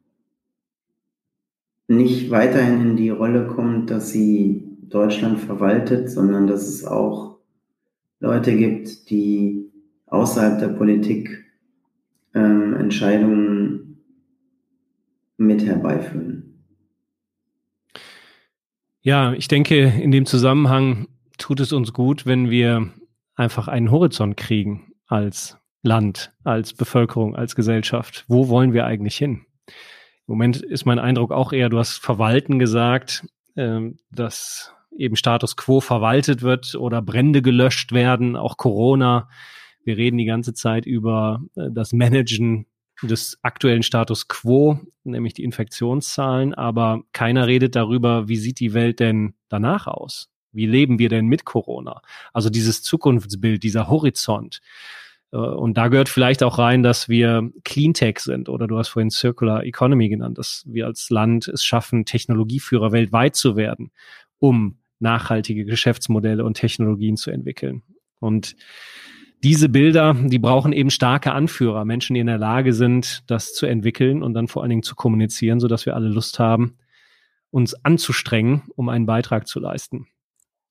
nicht 1.88 2.30
weiterhin 2.30 2.80
in 2.80 2.96
die 2.96 3.10
Rolle 3.10 3.46
kommt, 3.46 3.90
dass 3.90 4.10
sie 4.10 4.64
Deutschland 4.82 5.40
verwaltet, 5.40 6.10
sondern 6.10 6.46
dass 6.46 6.66
es 6.68 6.84
auch 6.84 7.38
Leute 8.20 8.56
gibt, 8.56 9.10
die 9.10 9.70
außerhalb 10.06 10.58
der 10.58 10.68
Politik 10.68 11.44
ähm, 12.34 12.74
Entscheidungen 12.74 13.98
mit 15.36 15.64
herbeiführen. 15.64 16.41
Ja, 19.02 19.32
ich 19.32 19.48
denke, 19.48 19.84
in 19.84 20.10
dem 20.10 20.26
Zusammenhang 20.26 21.08
tut 21.38 21.60
es 21.60 21.72
uns 21.72 21.92
gut, 21.92 22.24
wenn 22.24 22.50
wir 22.50 22.90
einfach 23.34 23.68
einen 23.68 23.90
Horizont 23.90 24.36
kriegen 24.36 24.92
als 25.06 25.58
Land, 25.82 26.32
als 26.44 26.72
Bevölkerung, 26.74 27.34
als 27.34 27.56
Gesellschaft. 27.56 28.24
Wo 28.28 28.48
wollen 28.48 28.72
wir 28.72 28.86
eigentlich 28.86 29.16
hin? 29.16 29.44
Im 29.66 30.34
Moment 30.34 30.62
ist 30.62 30.84
mein 30.84 31.00
Eindruck 31.00 31.32
auch 31.32 31.52
eher, 31.52 31.68
du 31.68 31.78
hast 31.78 31.96
Verwalten 31.98 32.60
gesagt, 32.60 33.26
ähm, 33.56 33.98
dass 34.10 34.72
eben 34.96 35.16
Status 35.16 35.56
quo 35.56 35.80
verwaltet 35.80 36.42
wird 36.42 36.76
oder 36.76 37.02
Brände 37.02 37.42
gelöscht 37.42 37.92
werden, 37.92 38.36
auch 38.36 38.56
Corona 38.56 39.28
wir 39.84 39.96
reden 39.96 40.18
die 40.18 40.24
ganze 40.24 40.54
Zeit 40.54 40.86
über 40.86 41.40
äh, 41.56 41.68
das 41.72 41.92
Managen 41.92 42.66
des 43.02 43.38
aktuellen 43.42 43.82
Status 43.82 44.28
quo, 44.28 44.80
nämlich 45.04 45.34
die 45.34 45.44
Infektionszahlen, 45.44 46.54
aber 46.54 47.02
keiner 47.12 47.46
redet 47.46 47.76
darüber, 47.76 48.28
wie 48.28 48.36
sieht 48.36 48.60
die 48.60 48.74
Welt 48.74 49.00
denn 49.00 49.34
danach 49.48 49.86
aus? 49.86 50.28
Wie 50.52 50.66
leben 50.66 50.98
wir 50.98 51.08
denn 51.08 51.26
mit 51.26 51.44
Corona? 51.44 52.02
Also 52.32 52.50
dieses 52.50 52.82
Zukunftsbild, 52.82 53.62
dieser 53.62 53.88
Horizont. 53.88 54.60
Äh, 55.32 55.36
und 55.36 55.76
da 55.76 55.88
gehört 55.88 56.08
vielleicht 56.08 56.42
auch 56.42 56.58
rein, 56.58 56.82
dass 56.82 57.08
wir 57.08 57.50
Cleantech 57.64 58.20
sind 58.20 58.48
oder 58.48 58.66
du 58.66 58.78
hast 58.78 58.88
vorhin 58.88 59.10
Circular 59.10 59.64
Economy 59.64 60.08
genannt, 60.08 60.38
dass 60.38 60.64
wir 60.66 60.86
als 60.86 61.10
Land 61.10 61.48
es 61.48 61.64
schaffen, 61.64 62.04
Technologieführer 62.04 62.92
weltweit 62.92 63.34
zu 63.34 63.56
werden, 63.56 63.90
um 64.38 64.78
nachhaltige 65.00 65.64
Geschäftsmodelle 65.64 66.44
und 66.44 66.54
Technologien 66.54 67.16
zu 67.16 67.30
entwickeln. 67.30 67.82
Und 68.20 68.54
diese 69.42 69.68
Bilder, 69.68 70.14
die 70.14 70.38
brauchen 70.38 70.72
eben 70.72 70.90
starke 70.90 71.32
Anführer, 71.32 71.84
Menschen, 71.84 72.14
die 72.14 72.20
in 72.20 72.28
der 72.28 72.38
Lage 72.38 72.72
sind, 72.72 73.24
das 73.26 73.54
zu 73.54 73.66
entwickeln 73.66 74.22
und 74.22 74.34
dann 74.34 74.48
vor 74.48 74.62
allen 74.62 74.70
Dingen 74.70 74.82
zu 74.82 74.94
kommunizieren, 74.94 75.58
sodass 75.58 75.84
wir 75.84 75.96
alle 75.96 76.08
Lust 76.08 76.38
haben, 76.38 76.76
uns 77.50 77.74
anzustrengen, 77.84 78.62
um 78.76 78.88
einen 78.88 79.06
Beitrag 79.06 79.46
zu 79.46 79.58
leisten. 79.58 80.06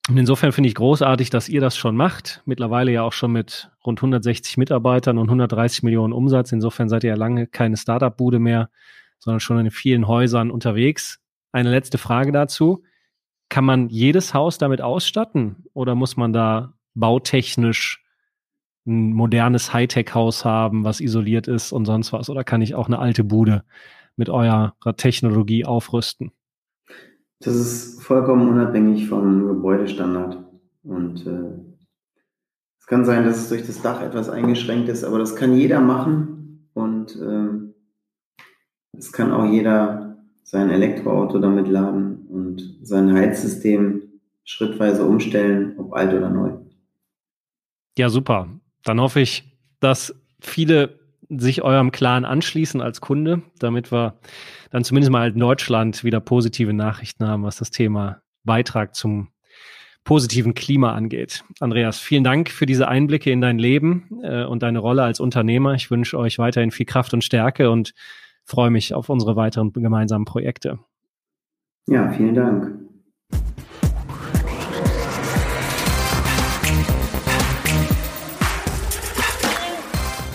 Und 0.09 0.17
insofern 0.17 0.51
finde 0.51 0.67
ich 0.67 0.76
großartig, 0.76 1.30
dass 1.30 1.47
ihr 1.47 1.61
das 1.61 1.78
schon 1.78 1.95
macht. 1.95 2.41
Mittlerweile 2.45 2.91
ja 2.91 3.03
auch 3.03 3.13
schon 3.13 3.32
mit 3.32 3.69
rund 3.86 3.99
160 3.99 4.57
Mitarbeitern 4.57 5.17
und 5.17 5.26
130 5.26 5.84
Millionen 5.84 6.11
Umsatz. 6.11 6.51
Insofern 6.51 6.89
seid 6.89 7.03
ihr 7.03 7.11
ja 7.11 7.15
lange 7.15 7.47
keine 7.47 7.78
Startup-Bude 7.78 8.39
mehr, 8.39 8.69
sondern 9.19 9.39
schon 9.39 9.59
in 9.59 9.69
vielen 9.69 10.07
Häusern 10.07 10.49
unterwegs. 10.49 11.19
Eine 11.51 11.69
letzte 11.69 11.97
Frage 11.97 12.32
dazu. 12.32 12.84
Kann 13.49 13.65
man 13.65 13.89
jedes 13.89 14.34
Haus 14.34 14.57
damit 14.57 14.82
ausstatten 14.82 15.65
oder 15.74 15.93
muss 15.93 16.17
man 16.17 16.34
da 16.34 16.74
bautechnisch 16.95 18.00
ein 18.86 19.13
modernes 19.13 19.73
Hightech-Haus 19.73 20.45
haben, 20.45 20.84
was 20.84 20.99
isoliert 20.99 21.47
ist 21.47 21.71
und 21.71 21.86
sonst 21.86 22.13
was? 22.13 22.29
Oder 22.29 22.43
kann 22.43 22.61
ich 22.61 22.75
auch 22.75 22.88
eine 22.88 22.99
alte 22.99 23.23
Bude 23.23 23.63
mit 24.15 24.29
eurer 24.29 24.75
Technologie 24.97 25.65
aufrüsten? 25.65 26.32
Das 27.39 27.55
ist 27.55 28.01
vollkommen 28.01 28.49
unabhängig 28.49 29.07
vom 29.07 29.47
Gebäudestandard. 29.47 30.43
Und 30.84 31.25
äh, 31.25 31.71
es 32.79 32.86
kann 32.88 33.05
sein, 33.05 33.25
dass 33.25 33.38
es 33.38 33.49
durch 33.49 33.65
das 33.65 33.82
Dach 33.82 34.01
etwas 34.01 34.29
eingeschränkt 34.29 34.89
ist, 34.89 35.03
aber 35.03 35.19
das 35.19 35.36
kann 35.36 35.55
jeder 35.55 35.79
machen. 35.79 36.69
Und 36.73 37.15
äh, 37.15 37.71
es 38.97 39.11
kann 39.11 39.32
auch 39.32 39.45
jeder 39.45 40.17
sein 40.43 40.69
Elektroauto 40.69 41.39
damit 41.39 41.67
laden 41.67 42.27
und 42.27 42.77
sein 42.82 43.13
Heizsystem 43.13 44.03
schrittweise 44.43 45.05
umstellen, 45.05 45.75
ob 45.77 45.93
alt 45.93 46.13
oder 46.13 46.29
neu. 46.29 46.51
Ja, 47.97 48.09
super. 48.09 48.49
Dann 48.84 48.99
hoffe 48.99 49.21
ich, 49.21 49.43
dass 49.79 50.15
viele 50.39 50.99
sich 51.29 51.61
eurem 51.61 51.91
Clan 51.91 52.25
anschließen 52.25 52.82
als 52.82 52.99
Kunde, 52.99 53.41
damit 53.59 53.91
wir 53.91 54.19
dann 54.69 54.84
zumindest 54.84 55.11
mal 55.11 55.29
in 55.29 55.39
Deutschland 55.39 56.03
wieder 56.03 56.19
positive 56.19 56.73
Nachrichten 56.73 57.25
haben, 57.25 57.43
was 57.43 57.57
das 57.57 57.71
Thema 57.71 58.21
Beitrag 58.43 58.95
zum 58.95 59.29
positiven 60.03 60.53
Klima 60.53 60.93
angeht. 60.93 61.43
Andreas, 61.59 61.99
vielen 61.99 62.23
Dank 62.23 62.49
für 62.49 62.65
diese 62.65 62.88
Einblicke 62.88 63.32
in 63.32 63.39
dein 63.39 63.59
Leben 63.59 64.09
äh, 64.23 64.43
und 64.43 64.63
deine 64.63 64.79
Rolle 64.79 65.03
als 65.03 65.19
Unternehmer. 65.19 65.75
Ich 65.75 65.91
wünsche 65.91 66.17
euch 66.17 66.39
weiterhin 66.39 66.71
viel 66.71 66.86
Kraft 66.86 67.13
und 67.13 67.23
Stärke 67.23 67.69
und 67.69 67.93
freue 68.43 68.71
mich 68.71 68.93
auf 68.93 69.09
unsere 69.09 69.36
weiteren 69.36 69.71
gemeinsamen 69.71 70.25
Projekte. 70.25 70.79
Ja, 71.88 72.11
vielen 72.11 72.36
Dank. 72.36 72.79